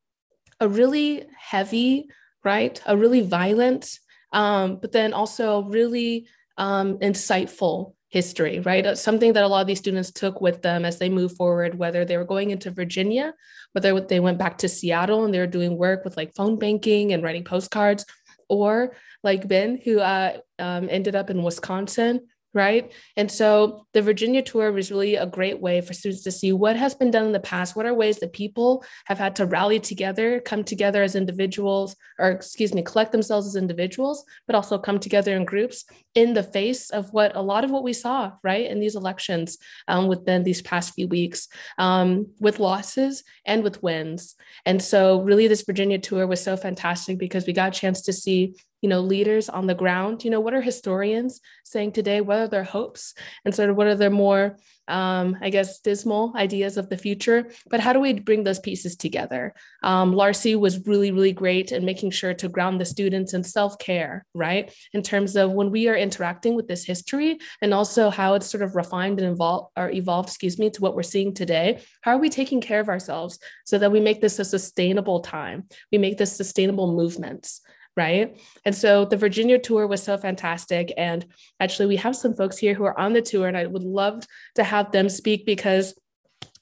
a 0.60 0.68
really 0.68 1.26
heavy, 1.38 2.08
right, 2.44 2.82
a 2.86 2.96
really 2.96 3.22
violent, 3.22 4.00
um, 4.32 4.78
but 4.82 4.92
then 4.92 5.14
also 5.14 5.64
really 5.64 6.28
um, 6.58 6.98
insightful 7.00 7.94
history, 8.10 8.60
right? 8.60 8.96
Something 8.96 9.34
that 9.34 9.44
a 9.44 9.48
lot 9.48 9.62
of 9.62 9.68
these 9.68 9.80
students 9.80 10.12
took 10.12 10.40
with 10.40 10.62
them 10.62 10.86
as 10.86 11.00
they 11.00 11.10
move 11.10 11.36
forward, 11.36 11.76
whether 11.80 12.06
they 12.06 12.16
were 12.16 12.24
going 12.24 12.52
into 12.52 12.70
Virginia, 12.70 13.34
whether 13.72 14.00
they 14.02 14.20
went 14.20 14.38
back 14.38 14.60
to 14.60 14.70
Seattle 14.70 15.26
and 15.26 15.34
they 15.34 15.40
were 15.40 15.48
doing 15.48 15.78
work 15.78 16.06
with 16.06 16.16
like 16.16 16.36
phone 16.36 16.60
banking 16.60 17.12
and 17.12 17.24
writing 17.24 17.44
postcards, 17.44 18.06
or 18.54 18.96
like 19.24 19.48
Ben, 19.48 19.80
who 19.84 20.00
uh, 20.00 20.38
um, 20.60 20.88
ended 20.90 21.16
up 21.16 21.30
in 21.30 21.44
Wisconsin, 21.44 22.28
right? 22.54 22.92
And 23.18 23.32
so 23.32 23.86
the 23.94 24.02
Virginia 24.02 24.42
tour 24.42 24.72
was 24.72 24.92
really 24.92 25.16
a 25.16 25.26
great 25.26 25.60
way 25.60 25.82
for 25.82 25.94
students 25.94 26.24
to 26.24 26.32
see 26.32 26.54
what 26.54 26.76
has 26.76 26.94
been 26.94 27.10
done 27.10 27.26
in 27.26 27.32
the 27.32 27.40
past. 27.40 27.76
What 27.76 27.86
are 27.86 27.94
ways 27.94 28.20
that 28.20 28.34
people 28.34 28.84
have 29.06 29.18
had 29.18 29.36
to 29.38 29.46
rally 29.46 29.80
together, 29.80 30.40
come 30.40 30.64
together 30.64 31.02
as 31.02 31.16
individuals, 31.16 31.96
or 32.20 32.30
excuse 32.30 32.74
me, 32.74 32.84
collect 32.84 33.12
themselves 33.12 33.48
as 33.48 33.56
individuals, 33.56 34.24
but 34.46 34.56
also 34.56 34.78
come 34.78 35.00
together 35.00 35.36
in 35.36 35.46
groups 35.46 35.86
in 36.14 36.34
the 36.34 36.44
face 36.44 36.92
of 36.92 37.12
what 37.12 37.36
a 37.36 37.42
lot 37.42 37.64
of 37.64 37.72
what 37.72 37.84
we 37.84 37.94
saw, 37.94 38.32
right, 38.44 38.70
in 38.70 38.80
these 38.80 38.96
elections 38.96 39.58
um, 39.88 40.08
within 40.08 40.44
these 40.44 40.62
past 40.62 40.94
few 40.94 41.08
weeks, 41.08 41.48
um, 41.80 42.28
with 42.40 42.60
losses 42.60 43.24
and 43.46 43.64
with 43.64 43.82
wins. 43.82 44.36
And 44.66 44.82
so, 44.82 45.22
really, 45.22 45.48
this 45.48 45.64
Virginia 45.64 45.98
tour 45.98 46.28
was 46.28 46.42
so 46.42 46.56
fantastic 46.56 47.18
because 47.18 47.48
we 47.48 47.54
got 47.54 47.76
a 47.76 47.80
chance 47.80 48.02
to 48.04 48.14
see 48.14 48.54
you 48.84 48.90
know 48.90 49.00
leaders 49.00 49.50
on 49.50 49.66
the 49.66 49.74
ground 49.74 50.24
you 50.24 50.30
know 50.30 50.42
what 50.42 50.54
are 50.54 50.62
historians 50.62 51.42
saying 51.64 51.92
today? 51.94 52.22
What 52.22 52.38
are 52.38 52.48
their 52.48 52.64
hopes? 52.64 53.16
And 53.46 53.56
sort 53.56 53.70
of 53.70 53.76
what 53.76 53.88
are 53.88 53.96
their 53.96 54.10
more 54.10 54.58
um, 54.90 55.38
i 55.42 55.50
guess 55.50 55.80
dismal 55.80 56.34
ideas 56.36 56.76
of 56.76 56.90
the 56.90 56.98
future? 56.98 57.50
But 57.70 57.80
how 57.80 57.94
do 57.94 58.02
we 58.02 58.14
bring 58.14 58.44
those 58.44 58.60
pieces 58.60 58.96
together? 58.96 59.54
Um, 59.82 60.14
larcy 60.14 60.56
was 60.56 60.86
really 60.86 61.12
really 61.12 61.32
great 61.32 61.72
in 61.72 61.86
making 61.86 62.12
sure 62.12 62.34
to 62.36 62.50
ground 62.50 62.80
the 62.80 62.86
students 62.86 63.34
in 63.34 63.44
self-care 63.44 64.26
right? 64.34 64.74
In 64.94 65.02
terms 65.02 65.36
of 65.36 65.52
when 65.52 65.72
we 65.72 65.88
are 65.88 65.96
interacting 65.96 66.56
with 66.56 66.68
this 66.68 66.84
history 66.84 67.40
and 67.62 67.74
also 67.74 68.10
how 68.10 68.34
it's 68.36 68.52
sort 68.52 68.64
of 68.64 68.76
refined 68.76 69.20
and 69.20 69.32
evolved 69.34 69.72
or 69.78 69.90
evolved 69.90 70.30
excuse 70.30 70.60
me 70.60 70.70
to 70.72 70.82
what 70.82 70.96
we're 70.96 71.04
seeing 71.04 71.34
today 71.34 71.82
how 72.02 72.12
are 72.12 72.24
we 72.24 72.30
taking 72.30 72.60
care 72.60 72.82
of 72.82 72.90
ourselves 72.90 73.40
so 73.66 73.78
that 73.78 73.92
we 73.92 74.02
make 74.02 74.20
this 74.22 74.40
a 74.40 74.46
sustainable 74.46 75.22
time? 75.22 75.64
We 75.92 75.98
make 75.98 76.18
this 76.18 76.36
sustainable 76.36 76.94
movements 76.94 77.62
right? 77.96 78.38
And 78.66 78.76
so 78.76 79.06
the 79.06 79.18
Virginia 79.18 79.60
tour 79.60 79.88
was 79.88 80.02
so 80.02 80.18
fantastic. 80.18 80.94
And 80.98 81.26
actually, 81.60 81.88
we 81.88 81.98
have 81.98 82.16
some 82.16 82.36
folks 82.36 82.58
here 82.58 82.74
who 82.74 82.86
are 82.86 83.00
on 83.00 83.14
the 83.14 83.22
tour, 83.22 83.48
and 83.48 83.58
I 83.58 83.66
would 83.66 83.84
love 83.84 84.26
to 84.56 84.64
have 84.64 84.92
them 84.92 85.10
speak 85.10 85.46
because 85.46 85.94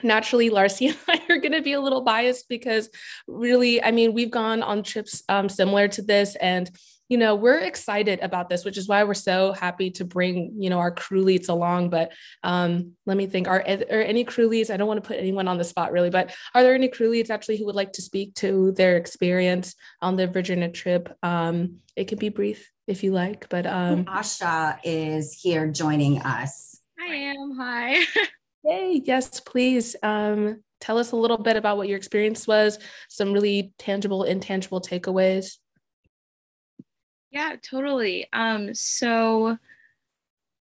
naturally 0.04 0.50
Larcy 0.50 0.88
and 0.88 0.98
I 1.08 1.22
are 1.30 1.38
going 1.38 1.52
to 1.52 1.62
be 1.62 1.74
a 1.74 1.82
little 1.82 2.02
biased 2.02 2.50
because 2.50 2.90
really, 3.28 3.84
I 3.84 3.92
mean, 3.92 4.14
we've 4.14 4.32
gone 4.32 4.64
on 4.64 4.84
trips 4.84 5.24
um, 5.30 5.50
similar 5.50 5.88
to 5.90 6.02
this 6.02 6.36
and 6.36 6.70
you 7.12 7.18
know, 7.18 7.36
we're 7.36 7.60
excited 7.60 8.22
about 8.22 8.48
this, 8.48 8.64
which 8.64 8.78
is 8.78 8.88
why 8.88 9.04
we're 9.04 9.14
so 9.14 9.52
happy 9.52 9.92
to 9.92 10.06
bring, 10.06 10.54
you 10.58 10.70
know, 10.70 10.80
our 10.80 10.92
crew 10.92 11.24
leads 11.24 11.50
along. 11.50 11.90
But 11.90 12.14
um, 12.42 12.94
let 13.06 13.18
me 13.18 13.26
think, 13.26 13.50
are, 13.50 13.60
are 13.60 14.02
any 14.02 14.24
crew 14.24 14.48
leads? 14.48 14.70
I 14.70 14.78
don't 14.78 14.88
want 14.88 15.04
to 15.04 15.08
put 15.10 15.20
anyone 15.20 15.50
on 15.50 15.58
the 15.58 15.66
spot 15.66 15.92
really, 15.92 16.10
but 16.10 16.34
are 16.56 16.64
there 16.64 16.74
any 16.74 16.88
crew 16.88 17.10
leads 17.10 17.30
actually 17.30 17.58
who 17.58 17.66
would 17.66 17.76
like 17.76 17.92
to 17.94 18.02
speak 18.02 18.36
to 18.36 18.72
their 18.72 18.96
experience 18.96 19.76
on 20.02 20.16
the 20.16 20.26
Virginia 20.26 20.70
trip? 20.70 21.14
Um, 21.22 21.80
it 21.98 22.08
can 22.08 22.18
be 22.18 22.30
brief 22.30 22.72
if 22.88 23.04
you 23.04 23.12
like, 23.12 23.50
but 23.50 23.66
um, 23.66 24.06
Asha 24.06 24.80
is 24.86 25.34
here 25.34 25.68
joining 25.68 26.22
us. 26.22 26.80
I 26.98 27.14
am. 27.14 27.58
Hi. 27.58 28.06
Yay. 28.64 29.02
Yes, 29.04 29.42
please. 29.42 29.98
Um, 30.02 30.64
tell 30.80 30.98
us 30.98 31.12
a 31.12 31.18
little 31.18 31.38
bit 31.38 31.58
about 31.58 31.76
what 31.76 31.90
your 31.90 31.98
experience 31.98 32.48
was, 32.48 32.80
some 33.10 33.34
really 33.34 33.74
tangible, 33.78 34.24
intangible 34.24 34.80
takeaways. 34.80 35.58
Yeah, 37.32 37.56
totally. 37.62 38.28
Um, 38.34 38.74
so 38.74 39.58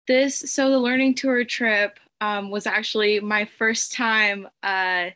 this, 0.07 0.37
so 0.51 0.69
the 0.71 0.79
learning 0.79 1.15
tour 1.15 1.43
trip 1.45 1.99
um, 2.21 2.49
was 2.49 2.65
actually 2.65 3.19
my 3.19 3.45
first 3.45 3.93
time 3.93 4.47
uh, 4.63 5.09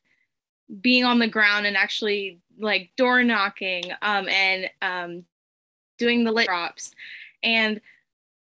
being 0.81 1.05
on 1.05 1.19
the 1.19 1.27
ground 1.27 1.65
and 1.65 1.77
actually 1.77 2.39
like 2.59 2.91
door 2.97 3.23
knocking 3.23 3.85
um, 4.01 4.27
and 4.29 4.69
um, 4.81 5.25
doing 5.97 6.23
the 6.23 6.31
lit 6.31 6.47
drops. 6.47 6.91
And 7.43 7.81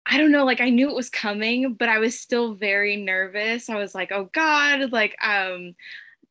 I 0.07 0.18
don't 0.18 0.32
know, 0.32 0.45
like 0.45 0.61
I 0.61 0.70
knew 0.70 0.90
it 0.90 0.97
was 0.97 1.11
coming, 1.11 1.74
but 1.74 1.88
I 1.88 1.99
was 1.99 2.18
still 2.20 2.55
very 2.55 2.97
nervous. 2.97 3.70
I 3.70 3.76
was 3.76 3.95
like, 3.95 4.12
oh 4.12 4.30
God, 4.32 4.92
like 4.92 5.16
um 5.24 5.74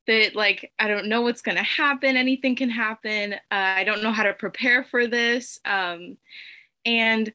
that 0.08 0.36
like 0.36 0.72
I 0.80 0.88
don't 0.88 1.08
know 1.08 1.22
what's 1.22 1.42
gonna 1.42 1.64
happen. 1.64 2.18
Anything 2.18 2.56
can 2.56 2.70
happen. 2.70 3.34
Uh, 3.34 3.38
I 3.52 3.84
don't 3.86 4.04
know 4.04 4.12
how 4.14 4.24
to 4.24 4.34
prepare 4.34 4.84
for 4.84 5.08
this. 5.08 5.60
Um, 5.66 6.18
and 6.86 7.32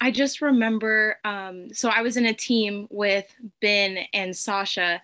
I 0.00 0.10
just 0.10 0.42
remember, 0.42 1.18
um, 1.24 1.72
so 1.72 1.88
I 1.88 2.02
was 2.02 2.16
in 2.16 2.26
a 2.26 2.34
team 2.34 2.86
with 2.90 3.26
Ben 3.60 4.04
and 4.12 4.36
Sasha. 4.36 5.00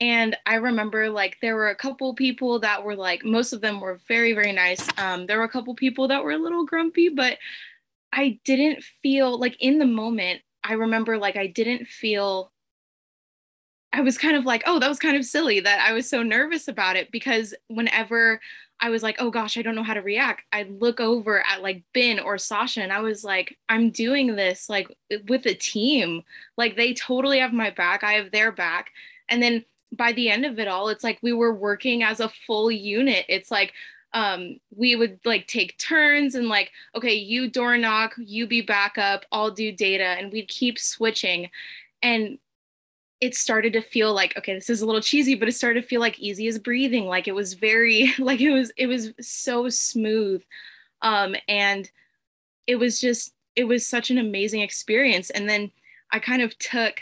And 0.00 0.36
I 0.46 0.54
remember 0.54 1.10
like 1.10 1.36
there 1.42 1.56
were 1.56 1.68
a 1.68 1.76
couple 1.76 2.14
people 2.14 2.60
that 2.60 2.82
were 2.82 2.96
like, 2.96 3.24
most 3.24 3.52
of 3.52 3.60
them 3.60 3.80
were 3.80 4.00
very, 4.08 4.32
very 4.32 4.52
nice. 4.52 4.88
Um, 4.96 5.26
there 5.26 5.38
were 5.38 5.44
a 5.44 5.50
couple 5.50 5.74
people 5.74 6.08
that 6.08 6.22
were 6.22 6.30
a 6.30 6.38
little 6.38 6.64
grumpy, 6.64 7.08
but 7.08 7.36
I 8.12 8.38
didn't 8.44 8.82
feel 9.02 9.38
like 9.38 9.56
in 9.60 9.78
the 9.78 9.86
moment, 9.86 10.40
I 10.64 10.74
remember 10.74 11.18
like 11.18 11.36
I 11.36 11.48
didn't 11.48 11.86
feel 11.86 12.52
I 13.92 14.02
was 14.02 14.18
kind 14.18 14.36
of 14.36 14.44
like, 14.44 14.62
oh, 14.66 14.78
that 14.78 14.88
was 14.88 14.98
kind 14.98 15.16
of 15.16 15.24
silly 15.24 15.60
that 15.60 15.80
I 15.80 15.92
was 15.92 16.08
so 16.08 16.22
nervous 16.22 16.68
about 16.68 16.96
it 16.96 17.10
because 17.10 17.54
whenever 17.68 18.40
I 18.80 18.90
was 18.90 19.02
like, 19.02 19.16
oh 19.18 19.30
gosh, 19.30 19.58
I 19.58 19.62
don't 19.62 19.74
know 19.74 19.82
how 19.82 19.94
to 19.94 20.02
react. 20.02 20.42
I'd 20.52 20.80
look 20.80 21.00
over 21.00 21.44
at 21.46 21.62
like 21.62 21.82
Ben 21.94 22.20
or 22.20 22.38
Sasha 22.38 22.82
and 22.82 22.92
I 22.92 23.00
was 23.00 23.24
like, 23.24 23.56
I'm 23.68 23.90
doing 23.90 24.36
this 24.36 24.68
like 24.68 24.88
with 25.28 25.46
a 25.46 25.54
team. 25.54 26.22
Like 26.56 26.76
they 26.76 26.94
totally 26.94 27.40
have 27.40 27.52
my 27.52 27.70
back. 27.70 28.04
I 28.04 28.12
have 28.12 28.30
their 28.30 28.52
back. 28.52 28.90
And 29.28 29.42
then 29.42 29.64
by 29.92 30.12
the 30.12 30.30
end 30.30 30.44
of 30.44 30.58
it 30.58 30.68
all, 30.68 30.88
it's 30.88 31.02
like 31.02 31.18
we 31.22 31.32
were 31.32 31.54
working 31.54 32.02
as 32.02 32.20
a 32.20 32.30
full 32.46 32.70
unit. 32.70 33.24
It's 33.28 33.50
like 33.50 33.72
um 34.14 34.58
we 34.74 34.96
would 34.96 35.18
like 35.24 35.46
take 35.46 35.76
turns 35.76 36.34
and 36.34 36.48
like 36.48 36.70
okay 36.94 37.12
you 37.12 37.50
door 37.50 37.76
knock 37.76 38.14
you 38.16 38.46
be 38.46 38.62
backup 38.62 39.26
i'll 39.32 39.50
do 39.50 39.70
data 39.70 40.02
and 40.02 40.32
we'd 40.32 40.48
keep 40.48 40.78
switching 40.78 41.50
and 42.02 42.38
it 43.20 43.34
started 43.34 43.72
to 43.72 43.80
feel 43.80 44.14
like 44.14 44.36
okay 44.36 44.54
this 44.54 44.70
is 44.70 44.80
a 44.80 44.86
little 44.86 45.00
cheesy 45.00 45.34
but 45.34 45.48
it 45.48 45.52
started 45.52 45.80
to 45.82 45.86
feel 45.86 46.00
like 46.00 46.18
easy 46.18 46.46
as 46.46 46.58
breathing. 46.58 47.06
Like 47.06 47.28
it 47.28 47.34
was 47.34 47.54
very 47.54 48.12
like 48.18 48.40
it 48.40 48.50
was 48.50 48.72
it 48.76 48.86
was 48.86 49.12
so 49.20 49.68
smooth. 49.68 50.42
Um 51.02 51.36
and 51.48 51.90
it 52.66 52.76
was 52.76 53.00
just 53.00 53.32
it 53.56 53.64
was 53.64 53.86
such 53.86 54.10
an 54.10 54.18
amazing 54.18 54.60
experience. 54.60 55.30
And 55.30 55.48
then 55.48 55.70
i 56.10 56.18
kind 56.18 56.42
of 56.42 56.56
took 56.58 57.00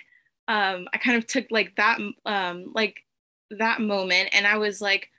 um 0.49 0.89
i 0.93 0.99
kind 0.99 1.17
of 1.17 1.27
took 1.27 1.47
like 1.51 1.75
that 1.77 1.99
um 2.25 2.73
like 2.75 3.05
that 3.51 3.81
moment 3.81 4.29
and 4.33 4.47
i 4.47 4.57
was 4.57 4.81
like 4.81 5.11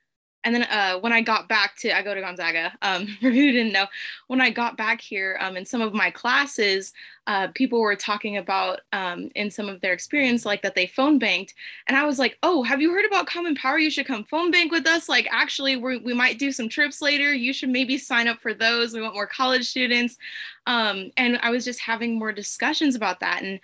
and 0.44 0.56
then 0.56 0.64
uh, 0.64 1.00
when 1.00 1.12
I 1.12 1.22
got 1.22 1.50
back 1.50 1.76
to, 1.78 1.96
I 1.96 2.02
go 2.02 2.14
to 2.14 2.22
Gonzaga, 2.22 2.72
um, 2.82 3.08
for 3.22 3.30
who 3.30 3.52
didn't 3.52 3.74
know, 3.74 3.88
when 4.28 4.40
I 4.40 4.50
got 4.50 4.78
back 4.78 5.02
here 5.02 5.38
um, 5.42 5.58
in 5.58 5.66
some 5.66 5.82
of 5.82 5.94
my 5.94 6.10
classes, 6.10 6.94
uh, 7.26 7.50
people 7.54 7.82
were 7.82 7.96
talking 7.96 8.38
about 8.38 8.82
um, 8.94 9.30
in 9.36 9.52
some 9.52 9.68
of 9.68 9.82
their 9.82 9.92
experience, 9.92 10.46
like 10.46 10.62
that 10.62 10.76
they 10.76 10.88
phone 10.88 11.20
banked. 11.20 11.54
And 11.88 11.98
I 11.98 12.06
was 12.06 12.20
like, 12.20 12.38
oh, 12.44 12.64
have 12.64 12.82
you 12.82 12.92
heard 12.92 13.06
about 13.06 13.28
Common 13.28 13.56
Power? 13.56 13.78
You 13.78 13.90
should 13.90 14.06
come 14.06 14.24
phone 14.24 14.50
bank 14.50 14.72
with 14.72 14.88
us. 14.88 15.10
Like, 15.10 15.28
actually, 15.32 15.76
we 15.76 15.98
we 15.98 16.14
might 16.14 16.40
do 16.40 16.52
some 16.52 16.70
trips 16.70 17.02
later. 17.02 17.34
You 17.34 17.52
should 17.52 17.70
maybe 17.70 17.98
sign 17.98 18.28
up 18.28 18.40
for 18.40 18.54
those. 18.54 18.94
We 18.94 19.02
want 19.02 19.16
more 19.16 19.28
college 19.28 19.68
students. 19.68 20.18
Um, 20.66 21.12
and 21.18 21.40
I 21.42 21.50
was 21.50 21.66
just 21.66 21.82
having 21.82 22.18
more 22.18 22.32
discussions 22.32 22.96
about 22.96 23.20
that. 23.22 23.44
And 23.44 23.60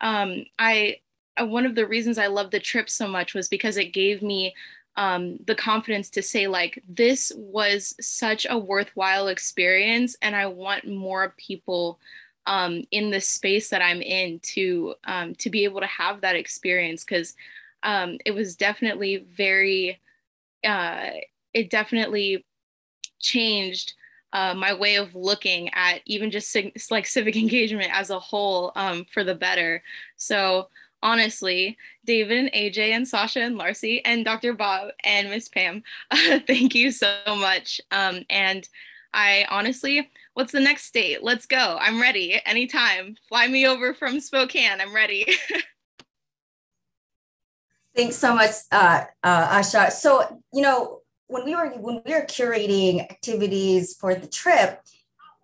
um, 0.00 0.44
I, 0.58 0.98
uh, 1.40 1.46
one 1.46 1.66
of 1.66 1.74
the 1.74 1.86
reasons 1.86 2.18
I 2.18 2.26
love 2.26 2.50
the 2.50 2.60
trip 2.60 2.90
so 2.90 3.08
much 3.08 3.34
was 3.34 3.48
because 3.48 3.76
it 3.76 3.92
gave 3.92 4.22
me 4.22 4.54
um, 4.98 5.38
the 5.46 5.54
confidence 5.54 6.10
to 6.10 6.22
say 6.22 6.48
like 6.48 6.82
this 6.88 7.30
was 7.36 7.94
such 8.00 8.46
a 8.50 8.58
worthwhile 8.58 9.28
experience 9.28 10.16
and 10.20 10.34
i 10.34 10.44
want 10.44 10.86
more 10.86 11.34
people 11.38 11.98
um, 12.46 12.82
in 12.90 13.10
the 13.10 13.20
space 13.20 13.68
that 13.70 13.80
i'm 13.80 14.02
in 14.02 14.40
to 14.40 14.94
um, 15.04 15.34
to 15.36 15.50
be 15.50 15.64
able 15.64 15.80
to 15.80 15.86
have 15.86 16.22
that 16.22 16.34
experience. 16.34 17.04
Because 17.04 17.36
um, 17.82 18.18
it 18.24 18.32
was 18.32 18.56
definitely 18.56 19.24
very 19.36 20.00
uh, 20.64 21.10
it 21.54 21.70
definitely 21.70 22.44
changed 23.20 23.94
uh, 24.32 24.54
my 24.54 24.74
way 24.74 24.96
of 24.96 25.14
looking 25.14 25.70
at 25.74 26.00
even 26.06 26.30
just 26.30 26.56
like 26.90 27.06
civic 27.06 27.36
engagement 27.44 27.90
as 27.92 28.10
a 28.10 28.18
whole 28.18 28.72
um, 28.74 29.04
for 29.12 29.22
the 29.22 29.34
better. 29.34 29.82
So 30.16 30.68
honestly, 31.02 31.76
David, 32.04 32.38
and 32.38 32.52
AJ, 32.52 32.90
and 32.90 33.06
Sasha, 33.06 33.40
and 33.40 33.56
Larcy, 33.56 34.04
and 34.04 34.24
Dr. 34.24 34.52
Bob, 34.52 34.90
and 35.04 35.30
Miss 35.30 35.48
Pam, 35.48 35.82
uh, 36.10 36.38
thank 36.46 36.74
you 36.74 36.90
so 36.90 37.14
much. 37.26 37.80
Um, 37.90 38.24
and 38.30 38.68
I 39.14 39.46
honestly, 39.50 40.10
what's 40.34 40.52
the 40.52 40.60
next 40.60 40.84
state? 40.84 41.22
Let's 41.22 41.46
go. 41.46 41.78
I'm 41.80 42.00
ready 42.00 42.40
anytime. 42.44 43.16
Fly 43.28 43.46
me 43.48 43.66
over 43.66 43.94
from 43.94 44.20
Spokane. 44.20 44.80
I'm 44.80 44.94
ready. 44.94 45.26
Thanks 47.96 48.16
so 48.16 48.34
much, 48.34 48.52
uh, 48.70 49.04
uh, 49.24 49.58
Asha. 49.58 49.90
So, 49.90 50.40
you 50.52 50.62
know, 50.62 51.00
when 51.26 51.44
we 51.44 51.54
were 51.54 51.70
when 51.70 52.00
we 52.04 52.12
were 52.12 52.22
curating 52.22 53.00
activities 53.00 53.96
for 53.96 54.14
the 54.14 54.26
trip, 54.26 54.80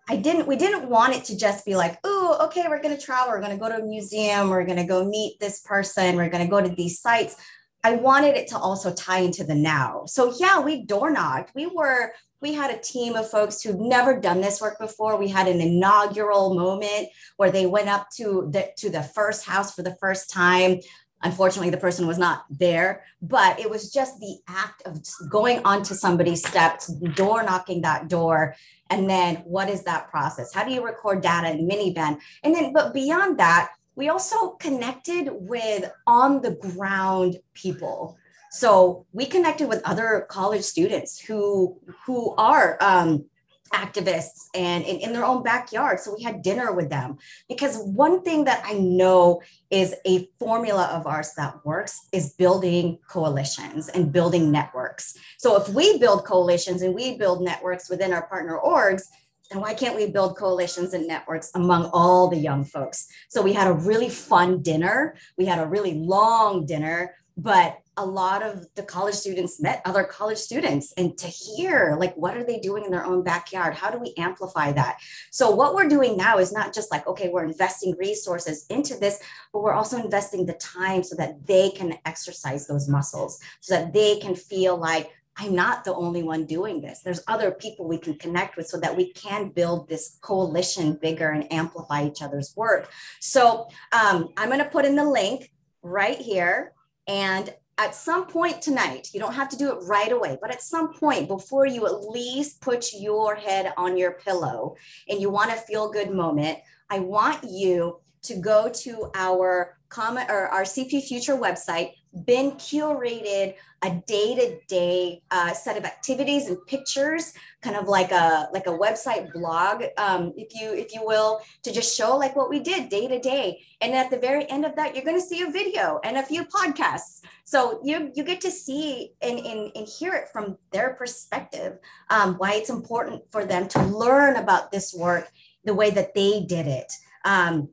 I 0.07 0.17
didn't, 0.17 0.47
we 0.47 0.55
didn't 0.55 0.87
want 0.87 1.15
it 1.15 1.25
to 1.25 1.37
just 1.37 1.65
be 1.65 1.75
like, 1.75 1.97
oh, 2.03 2.37
okay, 2.45 2.65
we're 2.67 2.81
going 2.81 2.95
to 2.95 3.01
travel, 3.01 3.31
we're 3.31 3.41
going 3.41 3.51
to 3.51 3.57
go 3.57 3.69
to 3.69 3.83
a 3.83 3.85
museum, 3.85 4.49
we're 4.49 4.65
going 4.65 4.77
to 4.77 4.85
go 4.85 5.03
meet 5.03 5.39
this 5.39 5.61
person, 5.61 6.15
we're 6.15 6.29
going 6.29 6.43
to 6.43 6.49
go 6.49 6.61
to 6.61 6.69
these 6.69 6.99
sites. 6.99 7.35
I 7.83 7.95
wanted 7.95 8.35
it 8.35 8.47
to 8.47 8.57
also 8.57 8.93
tie 8.93 9.19
into 9.19 9.43
the 9.43 9.53
now. 9.53 10.05
So 10.07 10.33
yeah, 10.39 10.59
we 10.59 10.85
door 10.85 11.11
knocked. 11.11 11.53
We 11.53 11.67
were 11.67 12.13
we 12.41 12.53
had 12.53 12.71
a 12.71 12.79
team 12.79 13.15
of 13.15 13.29
folks 13.29 13.61
who've 13.61 13.79
never 13.79 14.19
done 14.19 14.41
this 14.41 14.59
work 14.59 14.79
before. 14.79 15.17
We 15.17 15.29
had 15.29 15.47
an 15.47 15.61
inaugural 15.61 16.55
moment 16.55 17.09
where 17.37 17.51
they 17.51 17.65
went 17.65 17.89
up 17.89 18.07
to 18.17 18.49
the 18.51 18.71
to 18.77 18.89
the 18.89 19.03
first 19.03 19.45
house 19.45 19.73
for 19.73 19.83
the 19.83 19.95
first 19.99 20.31
time. 20.31 20.79
Unfortunately, 21.25 21.69
the 21.69 21.77
person 21.77 22.07
was 22.07 22.17
not 22.17 22.45
there, 22.49 23.03
but 23.21 23.59
it 23.59 23.69
was 23.69 23.91
just 23.91 24.19
the 24.19 24.37
act 24.47 24.83
of 24.85 25.01
going 25.29 25.59
onto 25.65 25.93
somebody's 25.93 26.47
steps, 26.47 26.87
door 26.87 27.43
knocking 27.43 27.81
that 27.81 28.07
door, 28.07 28.55
and 28.89 29.09
then 29.09 29.37
what 29.37 29.69
is 29.69 29.83
that 29.83 30.09
process? 30.09 30.53
How 30.53 30.63
do 30.63 30.71
you 30.71 30.85
record 30.85 31.21
data 31.21 31.51
in 31.51 31.67
MiniVAN? 31.67 32.19
And 32.43 32.55
then, 32.55 32.71
but 32.71 32.93
beyond 32.93 33.39
that, 33.39 33.71
we 33.95 34.09
also 34.09 34.51
connected 34.51 35.29
with 35.31 35.91
on 36.05 36.41
the 36.41 36.51
ground 36.51 37.37
people 37.53 38.17
so 38.55 39.05
we 39.11 39.25
connected 39.25 39.67
with 39.67 39.81
other 39.83 40.25
college 40.29 40.63
students 40.63 41.19
who 41.19 41.77
who 42.05 42.33
are 42.37 42.77
um, 42.79 43.25
activists 43.73 44.47
and 44.53 44.83
in, 44.83 44.97
in 44.97 45.13
their 45.13 45.25
own 45.25 45.43
backyard. 45.43 45.99
So 45.99 46.15
we 46.15 46.23
had 46.23 46.41
dinner 46.41 46.71
with 46.71 46.89
them 46.89 47.17
because 47.49 47.77
one 47.79 48.21
thing 48.21 48.45
that 48.45 48.61
I 48.65 48.73
know 48.73 49.41
is 49.69 49.95
a 50.05 50.29
formula 50.39 50.85
of 50.93 51.07
ours 51.07 51.33
that 51.37 51.65
works 51.65 52.07
is 52.11 52.33
building 52.33 52.99
coalitions 53.09 53.89
and 53.89 54.11
building 54.11 54.51
networks. 54.51 55.17
So 55.37 55.59
if 55.59 55.69
we 55.69 55.97
build 55.97 56.25
coalitions 56.25 56.81
and 56.83 56.93
we 56.93 57.17
build 57.17 57.41
networks 57.41 57.89
within 57.89 58.13
our 58.13 58.27
partner 58.27 58.59
orgs, 58.63 59.03
then 59.51 59.61
why 59.61 59.73
can't 59.73 59.95
we 59.95 60.07
build 60.07 60.37
coalitions 60.37 60.93
and 60.93 61.07
networks 61.07 61.51
among 61.55 61.85
all 61.93 62.27
the 62.27 62.37
young 62.37 62.63
folks? 62.63 63.07
So 63.29 63.41
we 63.41 63.53
had 63.53 63.67
a 63.67 63.73
really 63.73 64.09
fun 64.09 64.61
dinner. 64.61 65.15
We 65.37 65.45
had 65.45 65.59
a 65.59 65.67
really 65.67 65.93
long 65.93 66.65
dinner, 66.65 67.15
but 67.37 67.79
a 67.97 68.05
lot 68.05 68.43
of 68.43 68.67
the 68.75 68.83
college 68.83 69.15
students 69.15 69.61
met 69.61 69.81
other 69.85 70.03
college 70.03 70.37
students 70.37 70.93
and 70.97 71.17
to 71.17 71.27
hear 71.27 71.95
like 71.99 72.13
what 72.15 72.35
are 72.35 72.43
they 72.43 72.59
doing 72.59 72.85
in 72.85 72.91
their 72.91 73.05
own 73.05 73.23
backyard 73.23 73.73
how 73.73 73.89
do 73.89 73.97
we 73.97 74.13
amplify 74.17 74.71
that 74.71 74.97
so 75.31 75.49
what 75.49 75.75
we're 75.75 75.87
doing 75.87 76.17
now 76.17 76.37
is 76.37 76.51
not 76.51 76.73
just 76.73 76.91
like 76.91 77.05
okay 77.07 77.29
we're 77.29 77.45
investing 77.45 77.95
resources 77.97 78.65
into 78.69 78.95
this 78.95 79.19
but 79.53 79.61
we're 79.61 79.73
also 79.73 79.97
investing 79.97 80.45
the 80.45 80.53
time 80.53 81.03
so 81.03 81.15
that 81.15 81.45
they 81.45 81.69
can 81.71 81.97
exercise 82.05 82.67
those 82.67 82.89
muscles 82.89 83.39
so 83.61 83.75
that 83.75 83.93
they 83.93 84.17
can 84.19 84.35
feel 84.35 84.77
like 84.77 85.11
I'm 85.37 85.53
not 85.53 85.83
the 85.83 85.93
only 85.93 86.23
one 86.23 86.45
doing 86.45 86.79
this. 86.79 87.01
There's 87.01 87.21
other 87.27 87.51
people 87.51 87.87
we 87.87 87.97
can 87.97 88.17
connect 88.17 88.55
with 88.55 88.67
so 88.67 88.79
that 88.79 88.95
we 88.95 89.11
can 89.11 89.49
build 89.49 89.89
this 89.89 90.17
coalition 90.21 90.97
bigger 91.01 91.31
and 91.31 91.51
amplify 91.51 92.05
each 92.05 92.21
other's 92.21 92.55
work. 92.55 92.89
So 93.19 93.67
um, 93.91 94.29
I'm 94.37 94.47
going 94.47 94.63
to 94.63 94.69
put 94.69 94.85
in 94.85 94.95
the 94.95 95.03
link 95.03 95.51
right 95.83 96.17
here. 96.17 96.71
And 97.07 97.53
at 97.77 97.93
some 97.93 98.25
point 98.27 98.61
tonight, 98.61 99.09
you 99.13 99.19
don't 99.19 99.33
have 99.33 99.49
to 99.49 99.57
do 99.57 99.71
it 99.71 99.83
right 99.83 100.11
away, 100.11 100.37
but 100.39 100.51
at 100.51 100.61
some 100.61 100.93
point 100.93 101.27
before 101.27 101.65
you 101.65 101.85
at 101.85 102.09
least 102.09 102.61
put 102.61 102.93
your 102.93 103.35
head 103.35 103.73
on 103.77 103.97
your 103.97 104.13
pillow 104.13 104.75
and 105.09 105.19
you 105.19 105.29
want 105.29 105.51
a 105.51 105.55
feel 105.55 105.91
good 105.91 106.11
moment, 106.11 106.59
I 106.89 106.99
want 106.99 107.43
you 107.43 107.99
to 108.27 108.35
go 108.35 108.69
to 108.83 109.09
our 109.15 109.77
comment 109.89 110.29
or 110.29 110.47
our 110.47 110.63
CP 110.63 111.03
Future 111.03 111.37
website, 111.37 111.91
been 112.25 112.51
curated 112.51 113.55
a 113.83 114.01
day-to-day 114.07 115.21
uh, 115.31 115.53
set 115.53 115.77
of 115.77 115.83
activities 115.83 116.47
and 116.47 116.57
pictures, 116.65 117.33
kind 117.61 117.75
of 117.75 117.87
like 117.87 118.11
a 118.11 118.47
like 118.53 118.67
a 118.67 118.77
website 118.77 119.31
blog, 119.33 119.83
um, 119.97 120.33
if 120.37 120.55
you 120.59 120.73
if 120.73 120.93
you 120.93 121.05
will, 121.05 121.41
to 121.63 121.71
just 121.71 121.95
show 121.95 122.15
like 122.17 122.35
what 122.35 122.49
we 122.49 122.59
did 122.59 122.89
day 122.89 123.07
to 123.07 123.19
day. 123.19 123.61
And 123.81 123.93
at 123.93 124.09
the 124.09 124.17
very 124.17 124.49
end 124.49 124.65
of 124.65 124.75
that, 124.77 124.95
you're 124.95 125.03
going 125.03 125.19
to 125.19 125.25
see 125.25 125.41
a 125.43 125.51
video 125.51 125.99
and 126.03 126.17
a 126.17 126.23
few 126.23 126.45
podcasts. 126.45 127.21
So 127.43 127.79
you 127.83 128.11
you 128.15 128.23
get 128.23 128.41
to 128.41 128.51
see 128.51 129.11
and 129.21 129.37
and, 129.37 129.71
and 129.75 129.87
hear 129.87 130.13
it 130.13 130.29
from 130.31 130.57
their 130.71 130.93
perspective, 130.93 131.77
um, 132.09 132.35
why 132.35 132.53
it's 132.53 132.69
important 132.69 133.23
for 133.29 133.45
them 133.45 133.67
to 133.69 133.83
learn 133.83 134.37
about 134.37 134.71
this 134.71 134.93
work 134.93 135.29
the 135.65 135.73
way 135.73 135.89
that 135.89 136.13
they 136.13 136.45
did 136.47 136.67
it. 136.67 136.91
Um, 137.25 137.69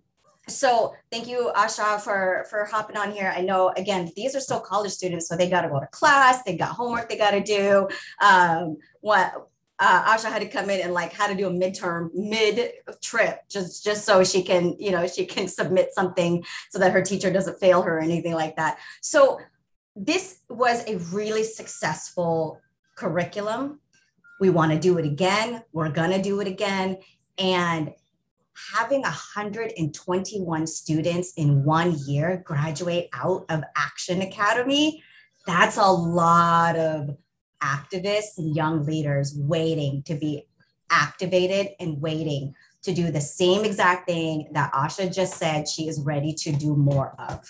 so 0.48 0.92
thank 1.10 1.28
you 1.28 1.52
asha 1.56 2.00
for 2.00 2.44
for 2.50 2.64
hopping 2.64 2.96
on 2.96 3.12
here 3.12 3.32
i 3.36 3.40
know 3.40 3.72
again 3.76 4.10
these 4.16 4.34
are 4.34 4.40
still 4.40 4.60
college 4.60 4.90
students 4.90 5.28
so 5.28 5.36
they 5.36 5.48
got 5.48 5.62
to 5.62 5.68
go 5.68 5.78
to 5.78 5.86
class 5.88 6.42
they 6.42 6.56
got 6.56 6.70
homework 6.70 7.08
they 7.08 7.16
got 7.16 7.30
to 7.30 7.42
do 7.42 7.88
um 8.20 8.76
what 9.00 9.48
uh, 9.82 10.14
Asha 10.14 10.30
had 10.30 10.40
to 10.42 10.48
come 10.48 10.70
in 10.70 10.80
and 10.80 10.92
like 10.92 11.12
how 11.12 11.26
to 11.26 11.34
do 11.34 11.48
a 11.48 11.50
midterm 11.50 12.10
mid 12.14 12.72
trip 13.00 13.40
just 13.48 13.82
just 13.82 14.04
so 14.04 14.22
she 14.22 14.40
can 14.42 14.76
you 14.78 14.92
know 14.92 15.08
she 15.08 15.26
can 15.26 15.48
submit 15.48 15.92
something 15.92 16.44
so 16.70 16.78
that 16.78 16.92
her 16.92 17.02
teacher 17.02 17.32
doesn't 17.32 17.58
fail 17.58 17.82
her 17.82 17.98
or 17.98 18.00
anything 18.00 18.34
like 18.34 18.54
that. 18.54 18.78
So 19.00 19.40
this 19.96 20.38
was 20.48 20.84
a 20.86 20.98
really 21.12 21.42
successful 21.42 22.60
curriculum. 22.94 23.80
We 24.40 24.50
want 24.50 24.70
to 24.70 24.78
do 24.78 24.98
it 24.98 25.04
again. 25.04 25.64
We're 25.72 25.90
gonna 25.90 26.22
do 26.22 26.40
it 26.40 26.46
again, 26.46 26.98
and 27.36 27.92
having 28.74 29.02
121 29.02 30.66
students 30.66 31.32
in 31.36 31.64
one 31.64 31.98
year 32.06 32.42
graduate 32.44 33.08
out 33.12 33.44
of 33.48 33.62
Action 33.76 34.22
Academy, 34.22 35.02
that's 35.46 35.76
a 35.76 35.90
lot 35.90 36.76
of 36.76 37.16
activists 37.62 38.38
and 38.38 38.54
young 38.54 38.84
leaders 38.84 39.34
waiting 39.36 40.02
to 40.04 40.14
be 40.14 40.46
activated 40.90 41.68
and 41.80 42.00
waiting 42.00 42.54
to 42.82 42.92
do 42.92 43.10
the 43.10 43.20
same 43.20 43.64
exact 43.64 44.08
thing 44.08 44.48
that 44.52 44.72
Asha 44.72 45.12
just 45.12 45.38
said 45.38 45.68
she 45.68 45.88
is 45.88 46.00
ready 46.00 46.34
to 46.34 46.52
do 46.52 46.76
more 46.76 47.14
of. 47.18 47.48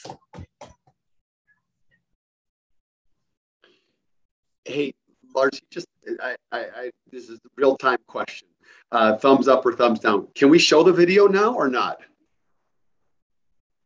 Hey, 4.65 4.95
Lars, 5.35 5.61
just 5.71 5.87
I, 6.23 6.37
I, 6.53 6.59
I 6.61 6.91
this 7.11 7.29
is 7.29 7.39
a 7.39 7.49
real 7.57 7.77
time 7.77 7.99
question 8.07 8.49
uh, 8.93 9.17
thumbs 9.17 9.49
up 9.49 9.65
or 9.67 9.73
thumbs 9.73 9.99
down. 9.99 10.29
Can 10.35 10.51
we 10.51 10.59
show 10.59 10.83
the 10.83 10.93
video 10.93 11.27
now 11.27 11.55
or 11.55 11.69
not? 11.69 12.01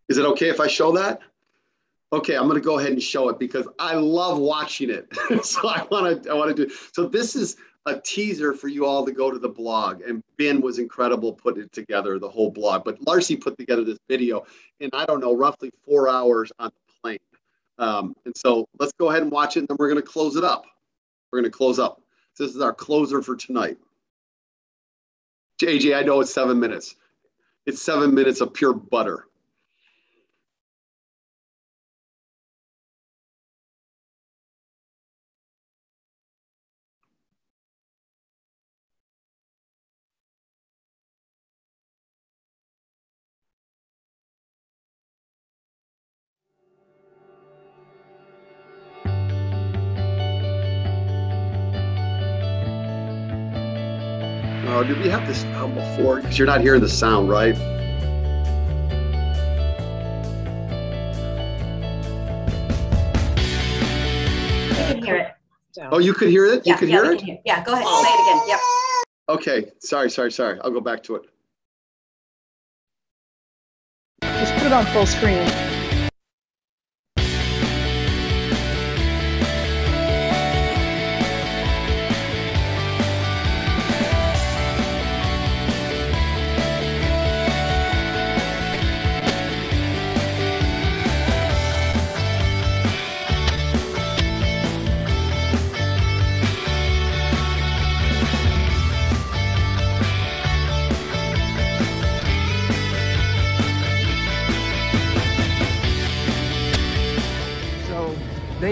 Is 0.08 0.18
it 0.18 0.26
okay 0.26 0.48
if 0.48 0.60
I 0.60 0.66
show 0.66 0.92
that? 0.92 1.20
Okay, 2.12 2.36
I'm 2.36 2.44
going 2.44 2.60
to 2.60 2.64
go 2.64 2.78
ahead 2.78 2.92
and 2.92 3.02
show 3.02 3.28
it 3.28 3.38
because 3.38 3.66
I 3.78 3.94
love 3.94 4.38
watching 4.38 4.90
it. 4.90 5.08
so 5.44 5.68
I 5.68 5.86
want 5.90 6.24
to 6.24 6.30
I 6.30 6.34
want 6.34 6.54
to 6.54 6.66
do. 6.66 6.74
So 6.92 7.06
this 7.06 7.34
is 7.34 7.56
a 7.86 8.00
teaser 8.00 8.52
for 8.52 8.68
you 8.68 8.84
all 8.84 9.04
to 9.06 9.12
go 9.12 9.30
to 9.30 9.38
the 9.38 9.48
blog. 9.48 10.02
And 10.02 10.22
Ben 10.36 10.60
was 10.60 10.78
incredible 10.78 11.32
putting 11.32 11.62
it 11.62 11.72
together, 11.72 12.18
the 12.18 12.28
whole 12.28 12.50
blog. 12.50 12.84
But 12.84 13.04
Larcy 13.06 13.36
put 13.36 13.56
together 13.56 13.84
this 13.84 13.98
video 14.08 14.44
in 14.80 14.90
I 14.92 15.04
don't 15.06 15.20
know, 15.20 15.34
roughly 15.34 15.70
four 15.84 16.08
hours 16.08 16.52
on 16.58 16.70
the 16.70 16.92
plane. 17.00 17.18
Um, 17.78 18.14
and 18.24 18.36
so 18.36 18.68
let's 18.78 18.92
go 18.98 19.10
ahead 19.10 19.22
and 19.22 19.30
watch 19.30 19.56
it, 19.56 19.60
and 19.60 19.68
then 19.68 19.76
we're 19.78 19.88
going 19.88 20.02
to 20.02 20.06
close 20.06 20.36
it 20.36 20.44
up. 20.44 20.66
We're 21.30 21.40
going 21.40 21.50
to 21.50 21.56
close 21.56 21.78
up. 21.78 22.00
This 22.38 22.54
is 22.54 22.60
our 22.60 22.72
closer 22.72 23.22
for 23.22 23.36
tonight. 23.36 23.78
AJ, 25.60 25.96
I 25.96 26.02
know 26.02 26.20
it's 26.20 26.32
seven 26.32 26.60
minutes. 26.60 26.96
It's 27.64 27.82
seven 27.82 28.14
minutes 28.14 28.40
of 28.40 28.52
pure 28.52 28.74
butter. 28.74 29.28
Oh, 55.06 55.10
did 55.10 55.14
we 55.14 55.20
have 55.20 55.28
this 55.28 55.42
sound 55.42 55.74
before? 55.74 56.16
Because 56.16 56.36
you're 56.36 56.46
not 56.46 56.60
hearing 56.60 56.80
the 56.80 56.88
sound, 56.88 57.28
right? 57.28 57.54
You 64.68 64.84
can 64.84 65.04
hear 65.04 65.16
it. 65.16 65.32
Oh, 65.92 65.98
you 65.98 66.12
could 66.12 66.28
hear 66.28 66.46
it? 66.46 66.66
You 66.66 66.74
could 66.74 66.88
yeah, 66.88 67.02
hear 67.02 67.12
it? 67.12 67.20
hear- 67.20 67.38
Yeah, 67.44 67.62
go 67.62 67.74
ahead, 67.74 67.84
play 67.84 68.10
it 68.10 68.20
again. 68.20 68.48
Yep. 68.48 68.60
Okay, 69.28 69.72
sorry, 69.78 70.10
sorry, 70.10 70.32
sorry. 70.32 70.58
I'll 70.62 70.70
go 70.72 70.80
back 70.80 71.02
to 71.04 71.16
it. 71.16 71.22
Just 74.22 74.54
put 74.54 74.66
it 74.66 74.72
on 74.72 74.86
full 74.86 75.06
screen. 75.06 75.65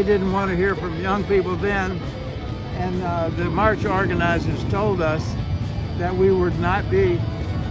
Didn't 0.05 0.33
want 0.33 0.51
to 0.51 0.57
hear 0.57 0.75
from 0.77 1.01
young 1.01 1.25
people 1.25 1.57
then. 1.57 1.99
And 2.77 3.03
uh, 3.03 3.31
the 3.31 3.47
march 3.47 3.85
organizers 3.85 4.63
told 4.65 5.01
us 5.01 5.35
that 5.97 6.15
we 6.15 6.31
would 6.31 6.59
not 6.61 6.91
be 6.91 7.21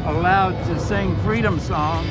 allowed 0.05 0.53
to 0.65 0.79
sing 0.79 1.15
freedom 1.17 1.59
songs. 1.59 2.09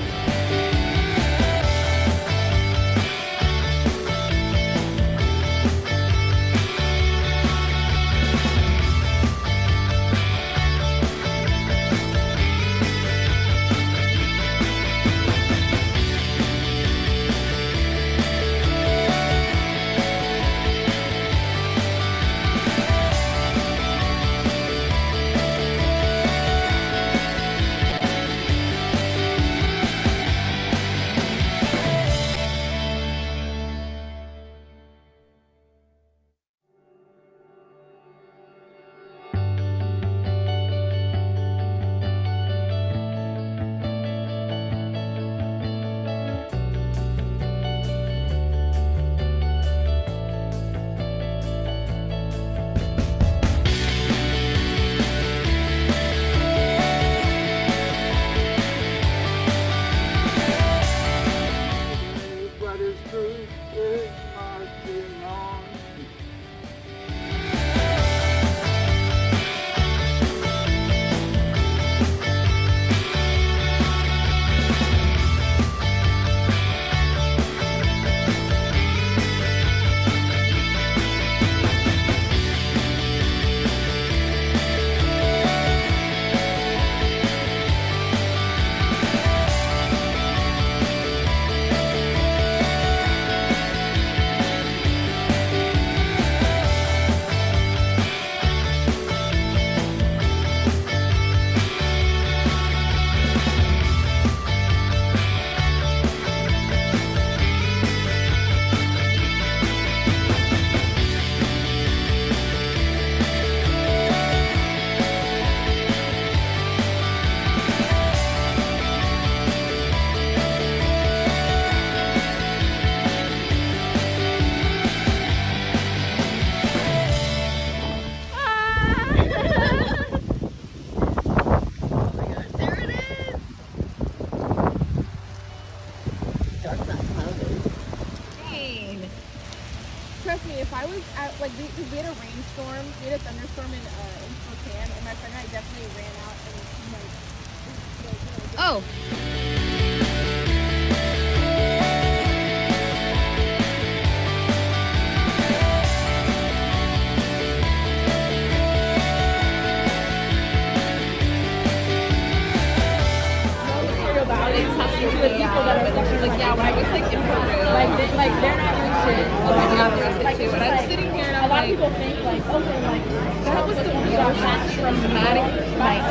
Lot 171.62 171.70
of 171.70 171.78
people 171.78 171.90
think 171.90 172.24
like, 172.24 172.46
okay, 172.48 172.86
like 172.86 173.08
that 173.44 173.66
was 173.66 173.76
the 173.76 173.84
most 173.84 174.74
traumatic 174.74 175.78
night 175.78 176.02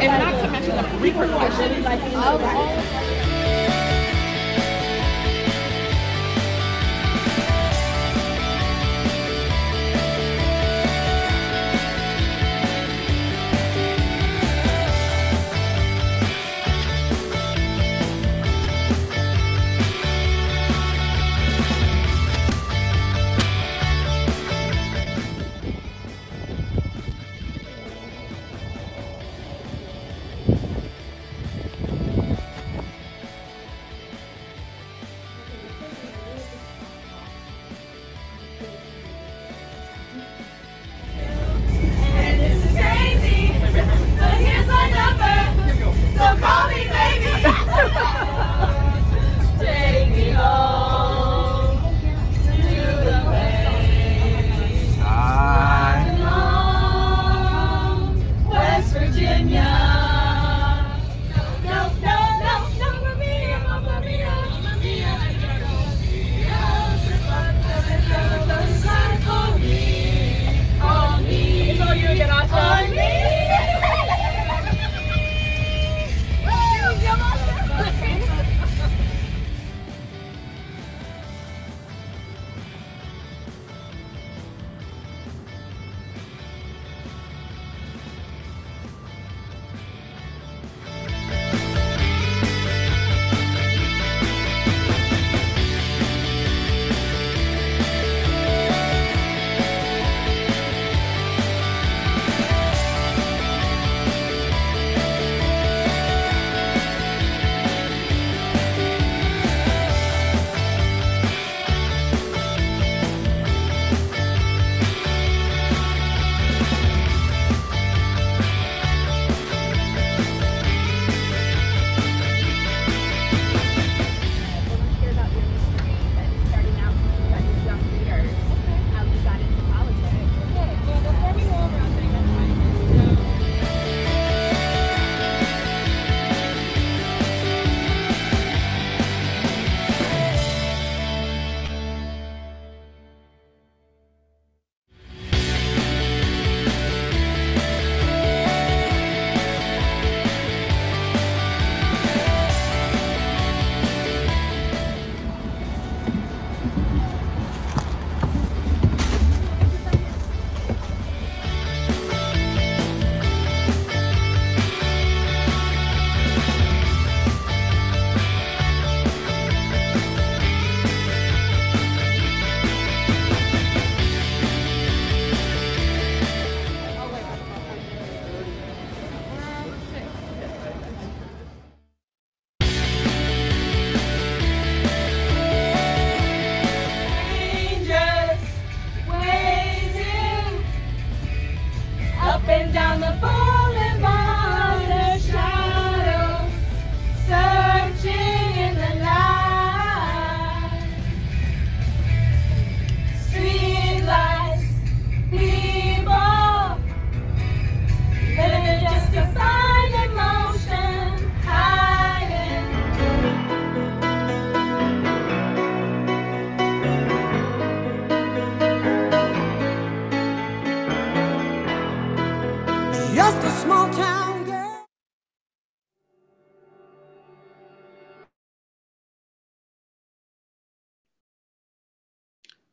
and 0.00 0.22
not 0.22 0.42
to 0.42 0.50
mention 0.50 0.76
the 0.76 0.98
repercussions 0.98 1.86
of 1.86 2.44
all. 2.44 3.13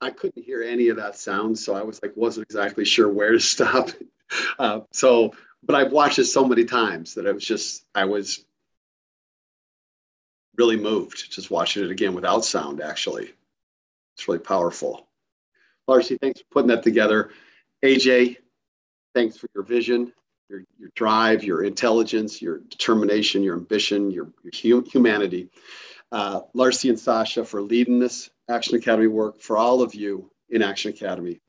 I 0.01 0.09
couldn't 0.09 0.43
hear 0.43 0.63
any 0.63 0.89
of 0.89 0.97
that 0.97 1.15
sound, 1.15 1.57
so 1.57 1.76
I 1.76 1.84
was 1.84 2.01
like, 2.01 2.17
wasn't 2.17 2.47
exactly 2.47 2.84
sure 2.86 3.07
where 3.07 3.32
to 3.32 3.39
stop. 3.39 3.89
Uh, 4.57 4.82
so, 4.91 5.34
but 5.63 5.76
I've 5.76 5.91
watched 5.91 6.19
it 6.19 6.26
so 6.26 6.43
many 6.43 6.65
times 6.65 7.13
that 7.13 7.28
I 7.28 7.32
was 7.32 7.45
just, 7.45 7.86
I 7.93 8.05
was 8.05 8.43
really 10.57 10.78
moved 10.78 11.32
just 11.32 11.51
watching 11.51 11.84
it 11.84 11.91
again 11.91 12.15
without 12.15 12.43
sound. 12.43 12.82
Actually, 12.82 13.32
it's 14.15 14.28
really 14.28 14.39
powerful. 14.39 15.07
Larcy, 15.88 16.17
thanks 16.17 16.39
for 16.41 16.47
putting 16.51 16.69
that 16.69 16.84
together. 16.84 17.32
AJ, 17.84 18.38
thanks 19.13 19.38
for 19.38 19.47
your 19.53 19.63
vision 19.63 20.13
your, 20.51 20.63
your 20.77 20.91
drive, 20.95 21.43
your 21.43 21.63
intelligence, 21.63 22.41
your 22.41 22.59
determination, 22.59 23.41
your 23.41 23.55
ambition, 23.55 24.11
your, 24.11 24.31
your 24.43 24.83
humanity. 24.83 25.49
Uh, 26.11 26.41
Larcy 26.53 26.89
and 26.89 26.99
Sasha 26.99 27.45
for 27.45 27.61
leading 27.61 27.99
this 27.99 28.29
Action 28.49 28.75
Academy 28.75 29.07
work, 29.07 29.39
for 29.39 29.57
all 29.57 29.81
of 29.81 29.95
you 29.95 30.29
in 30.49 30.61
Action 30.61 30.91
Academy. 30.91 31.39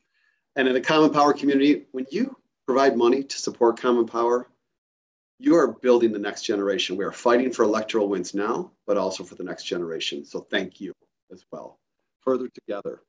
And 0.55 0.67
in 0.67 0.73
the 0.73 0.81
Common 0.81 1.11
Power 1.11 1.33
community, 1.33 1.85
when 1.91 2.05
you 2.09 2.37
provide 2.65 2.95
money 2.95 3.23
to 3.23 3.37
support 3.37 3.79
Common 3.79 4.05
Power, 4.05 4.47
you 5.37 5.55
are 5.55 5.73
building 5.73 6.13
the 6.13 6.19
next 6.19 6.43
generation. 6.43 6.95
We 6.95 7.03
are 7.03 7.11
fighting 7.11 7.51
for 7.51 7.63
electoral 7.63 8.07
wins 8.07 8.33
now, 8.33 8.71
but 8.87 8.95
also 8.95 9.25
for 9.25 9.35
the 9.35 9.43
next 9.43 9.65
generation. 9.65 10.23
So 10.23 10.39
thank 10.39 10.79
you 10.79 10.93
as 11.29 11.43
well. 11.51 11.79
Further 12.21 12.47
together. 12.47 13.01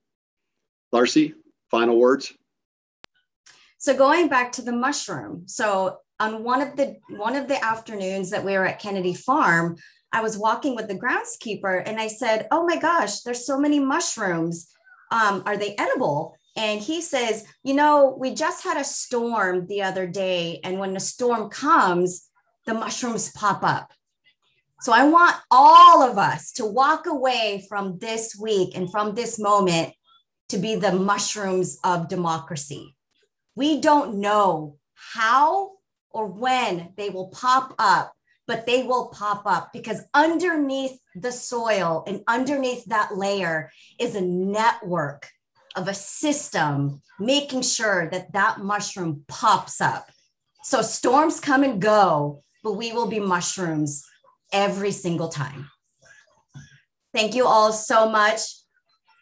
Larcy, 0.90 1.34
final 1.70 1.96
words. 1.96 2.32
So 3.84 3.94
going 3.94 4.28
back 4.28 4.50
to 4.52 4.62
the 4.62 4.72
mushroom. 4.72 5.42
So 5.44 5.98
on 6.18 6.42
one 6.42 6.62
of 6.62 6.74
the 6.74 6.96
one 7.18 7.36
of 7.36 7.48
the 7.48 7.62
afternoons 7.62 8.30
that 8.30 8.42
we 8.42 8.54
were 8.54 8.64
at 8.64 8.78
Kennedy 8.78 9.12
Farm, 9.12 9.76
I 10.10 10.22
was 10.22 10.38
walking 10.38 10.74
with 10.74 10.88
the 10.88 10.98
groundskeeper 10.98 11.82
and 11.84 12.00
I 12.00 12.06
said, 12.06 12.48
"Oh 12.50 12.64
my 12.64 12.78
gosh, 12.78 13.20
there's 13.20 13.44
so 13.44 13.58
many 13.58 13.78
mushrooms. 13.78 14.68
Um, 15.10 15.42
are 15.44 15.58
they 15.58 15.76
edible?" 15.76 16.34
And 16.56 16.80
he 16.80 17.02
says, 17.02 17.44
You 17.62 17.74
know, 17.74 18.16
we 18.18 18.34
just 18.34 18.64
had 18.64 18.78
a 18.78 18.84
storm 18.84 19.66
the 19.66 19.82
other 19.82 20.06
day. 20.06 20.60
And 20.64 20.78
when 20.78 20.94
the 20.94 21.00
storm 21.00 21.50
comes, 21.50 22.30
the 22.64 22.72
mushrooms 22.72 23.32
pop 23.32 23.62
up. 23.62 23.92
So 24.80 24.94
I 24.94 25.06
want 25.06 25.36
all 25.50 26.02
of 26.02 26.16
us 26.16 26.52
to 26.52 26.64
walk 26.64 27.04
away 27.04 27.66
from 27.68 27.98
this 27.98 28.34
week 28.34 28.78
and 28.78 28.90
from 28.90 29.14
this 29.14 29.38
moment 29.38 29.92
to 30.48 30.56
be 30.56 30.74
the 30.74 30.92
mushrooms 30.92 31.76
of 31.84 32.08
democracy. 32.08 32.96
We 33.56 33.80
don't 33.80 34.16
know 34.16 34.78
how 34.94 35.72
or 36.10 36.26
when 36.26 36.92
they 36.96 37.10
will 37.10 37.28
pop 37.28 37.74
up, 37.78 38.12
but 38.46 38.66
they 38.66 38.82
will 38.82 39.08
pop 39.08 39.42
up 39.46 39.72
because 39.72 40.02
underneath 40.12 40.98
the 41.14 41.32
soil 41.32 42.04
and 42.06 42.22
underneath 42.26 42.84
that 42.86 43.16
layer 43.16 43.70
is 43.98 44.14
a 44.14 44.20
network 44.20 45.28
of 45.76 45.88
a 45.88 45.94
system 45.94 47.02
making 47.18 47.62
sure 47.62 48.08
that 48.10 48.32
that 48.32 48.60
mushroom 48.60 49.24
pops 49.28 49.80
up. 49.80 50.08
So 50.62 50.82
storms 50.82 51.40
come 51.40 51.62
and 51.62 51.80
go, 51.80 52.40
but 52.62 52.74
we 52.74 52.92
will 52.92 53.08
be 53.08 53.20
mushrooms 53.20 54.04
every 54.52 54.92
single 54.92 55.28
time. 55.28 55.68
Thank 57.12 57.34
you 57.34 57.46
all 57.46 57.72
so 57.72 58.08
much. 58.08 58.40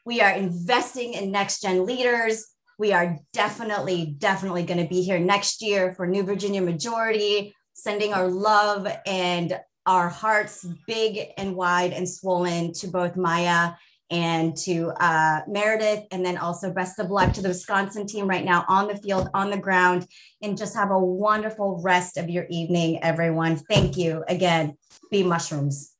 We 0.05 0.20
are 0.20 0.33
investing 0.33 1.14
in 1.14 1.30
next 1.30 1.62
gen 1.62 1.87
leaders. 1.87 2.51
We 2.78 2.92
are 2.92 3.18
definitely, 3.32 4.14
definitely 4.18 4.64
going 4.64 4.82
to 4.82 4.88
be 4.88 5.02
here 5.02 5.18
next 5.18 5.62
year 5.62 5.92
for 5.92 6.06
New 6.06 6.22
Virginia 6.22 6.62
Majority, 6.62 7.54
sending 7.72 8.12
our 8.12 8.28
love 8.28 8.86
and 9.06 9.58
our 9.86 10.08
hearts 10.08 10.66
big 10.86 11.32
and 11.36 11.56
wide 11.56 11.92
and 11.92 12.08
swollen 12.08 12.72
to 12.74 12.88
both 12.88 13.16
Maya 13.16 13.72
and 14.10 14.54
to 14.58 14.92
uh, 15.00 15.40
Meredith, 15.48 16.04
and 16.10 16.24
then 16.24 16.36
also 16.36 16.70
best 16.70 16.98
of 16.98 17.10
luck 17.10 17.32
to 17.32 17.40
the 17.40 17.48
Wisconsin 17.48 18.06
team 18.06 18.28
right 18.28 18.44
now 18.44 18.64
on 18.68 18.86
the 18.86 18.96
field, 18.96 19.30
on 19.32 19.50
the 19.50 19.56
ground, 19.56 20.06
and 20.42 20.58
just 20.58 20.74
have 20.74 20.90
a 20.90 20.98
wonderful 20.98 21.80
rest 21.82 22.18
of 22.18 22.28
your 22.28 22.46
evening, 22.50 23.02
everyone. 23.02 23.56
Thank 23.56 23.96
you 23.96 24.22
again. 24.28 24.76
Be 25.10 25.22
mushrooms. 25.22 25.91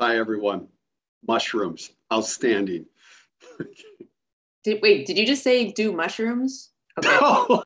Bye, 0.00 0.16
everyone. 0.16 0.66
Mushrooms, 1.28 1.90
outstanding. 2.10 2.86
did, 4.64 4.80
wait, 4.80 5.06
did 5.06 5.18
you 5.18 5.26
just 5.26 5.42
say 5.42 5.70
do 5.70 5.92
mushrooms? 5.92 6.70
Okay. 6.98 7.18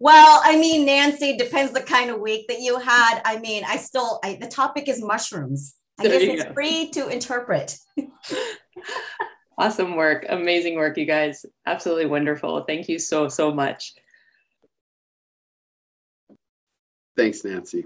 Well, 0.00 0.40
I 0.44 0.56
mean, 0.56 0.84
Nancy, 0.84 1.36
depends 1.36 1.72
the 1.72 1.80
kind 1.80 2.10
of 2.10 2.18
week 2.18 2.48
that 2.48 2.58
you 2.58 2.76
had. 2.76 3.22
I 3.24 3.38
mean, 3.38 3.62
I 3.64 3.76
still, 3.76 4.18
I, 4.24 4.34
the 4.34 4.48
topic 4.48 4.88
is 4.88 5.00
mushrooms. 5.00 5.76
I 5.96 6.02
there 6.02 6.18
guess 6.18 6.28
it's 6.28 6.42
go. 6.42 6.52
free 6.54 6.90
to 6.90 7.06
interpret. 7.06 7.78
awesome 9.58 9.94
work. 9.94 10.26
Amazing 10.28 10.74
work, 10.74 10.96
you 10.96 11.04
guys. 11.04 11.46
Absolutely 11.66 12.06
wonderful. 12.06 12.64
Thank 12.64 12.88
you 12.88 12.98
so, 12.98 13.28
so 13.28 13.54
much. 13.54 13.94
Thanks, 17.16 17.44
Nancy. 17.44 17.84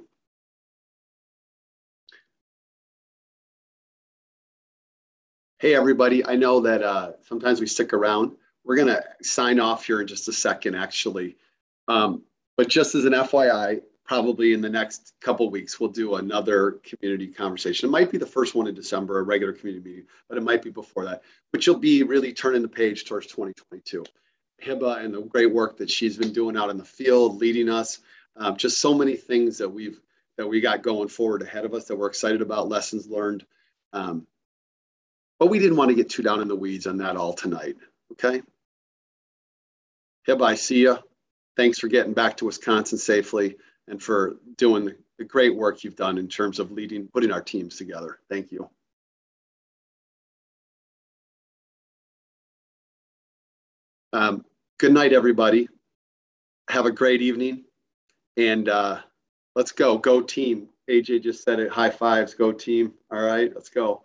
Hey, 5.59 5.75
everybody. 5.75 6.23
I 6.27 6.37
know 6.37 6.61
that 6.61 6.83
uh, 6.83 7.13
sometimes 7.23 7.63
we 7.63 7.67
stick 7.67 7.95
around. 7.95 8.33
We're 8.63 8.77
going 8.77 8.89
to 8.89 9.03
sign 9.23 9.59
off 9.59 9.87
here 9.87 10.03
in 10.03 10.07
just 10.07 10.29
a 10.29 10.33
second, 10.33 10.75
actually. 10.75 11.39
Um, 11.89 12.25
but 12.59 12.69
just 12.69 12.95
as 12.95 13.07
an 13.07 13.15
FYI, 13.15 13.81
probably 14.05 14.53
in 14.53 14.61
the 14.61 14.69
next 14.69 15.15
couple 15.23 15.49
weeks, 15.49 15.81
we'll 15.81 15.89
do 15.89 16.17
another 16.17 16.73
community 16.85 17.29
conversation. 17.29 17.89
It 17.89 17.93
might 17.93 18.13
be 18.13 18.19
the 18.19 18.27
first 18.27 18.55
one 18.55 18.67
in 18.67 18.75
December, 18.75 19.19
a 19.19 19.23
regular 19.23 19.55
community 19.55 19.89
meeting, 19.89 20.07
but 20.29 20.37
it 20.37 20.45
might 20.45 20.61
be 20.61 20.69
before 20.69 21.07
that, 21.07 21.23
which 21.53 21.67
will 21.67 21.79
be 21.79 22.03
really 22.03 22.35
turning 22.35 22.61
the 22.61 22.69
page 22.69 23.07
towards 23.07 23.27
2022. 23.29 24.05
Hiba 24.63 25.03
and 25.03 25.15
the 25.15 25.23
great 25.23 25.51
work 25.51 25.79
that 25.79 25.91
she's 25.91 26.19
been 26.19 26.35
doing 26.35 26.59
out 26.59 26.69
in 26.69 26.77
the 26.77 26.85
field, 26.85 27.39
leading 27.41 27.71
us, 27.71 28.01
um, 28.37 28.59
just 28.59 28.77
so 28.77 28.93
many 28.93 29.17
things 29.17 29.57
that 29.57 29.69
we've 29.71 30.03
that 30.37 30.47
we 30.47 30.61
got 30.61 30.83
going 30.83 31.09
forward 31.09 31.41
ahead 31.41 31.65
of 31.65 31.73
us 31.73 31.87
that 31.87 31.97
we're 31.97 32.09
excited 32.09 32.43
about, 32.43 32.69
lessons 32.69 33.09
learned. 33.09 33.47
Um, 33.95 34.27
but 35.39 35.47
we 35.49 35.59
didn't 35.59 35.77
want 35.77 35.91
to 35.91 35.95
get 35.95 36.09
too 36.09 36.23
down 36.23 36.41
in 36.41 36.49
the 36.49 36.57
weeds 36.57 36.87
on 36.87 36.97
that 36.99 37.17
all 37.17 37.33
tonight. 37.33 37.77
Okay. 38.13 38.43
I 40.43 40.55
see 40.55 40.81
you. 40.81 40.99
Thanks 41.57 41.79
for 41.79 41.89
getting 41.89 42.13
back 42.13 42.37
to 42.39 42.45
Wisconsin 42.45 42.99
safely 42.99 43.57
and 43.89 44.03
for 44.03 44.37
doing 44.57 44.93
the 45.19 45.25
great 45.25 45.55
work 45.55 45.85
you've 45.85 45.97
done 45.97 46.19
in 46.19 46.29
terms 46.29 46.59
of 46.59 46.71
leading, 46.71 47.09
putting 47.09 47.33
our 47.33 47.41
teams 47.41 47.77
together. 47.77 48.19
Thank 48.29 48.53
you. 48.53 48.69
Um, 54.13 54.45
good 54.79 54.93
night, 54.93 55.13
everybody. 55.13 55.69
Have 56.69 56.87
a 56.87 56.91
great 56.91 57.23
evening. 57.23 57.65
And 58.37 58.69
uh, 58.69 59.01
let's 59.55 59.73
go. 59.73 59.99
Go 59.99 60.21
team. 60.21 60.69
AJ 60.91 61.23
just 61.23 61.43
said 61.43 61.59
it. 61.61 61.71
High 61.71 61.91
fives. 61.91 62.35
Go 62.35 62.53
team. 62.53 62.93
All 63.11 63.23
right, 63.23 63.53
let's 63.55 63.69
go. 63.69 64.05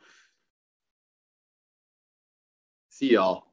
See 3.01 3.13
y'all. 3.13 3.50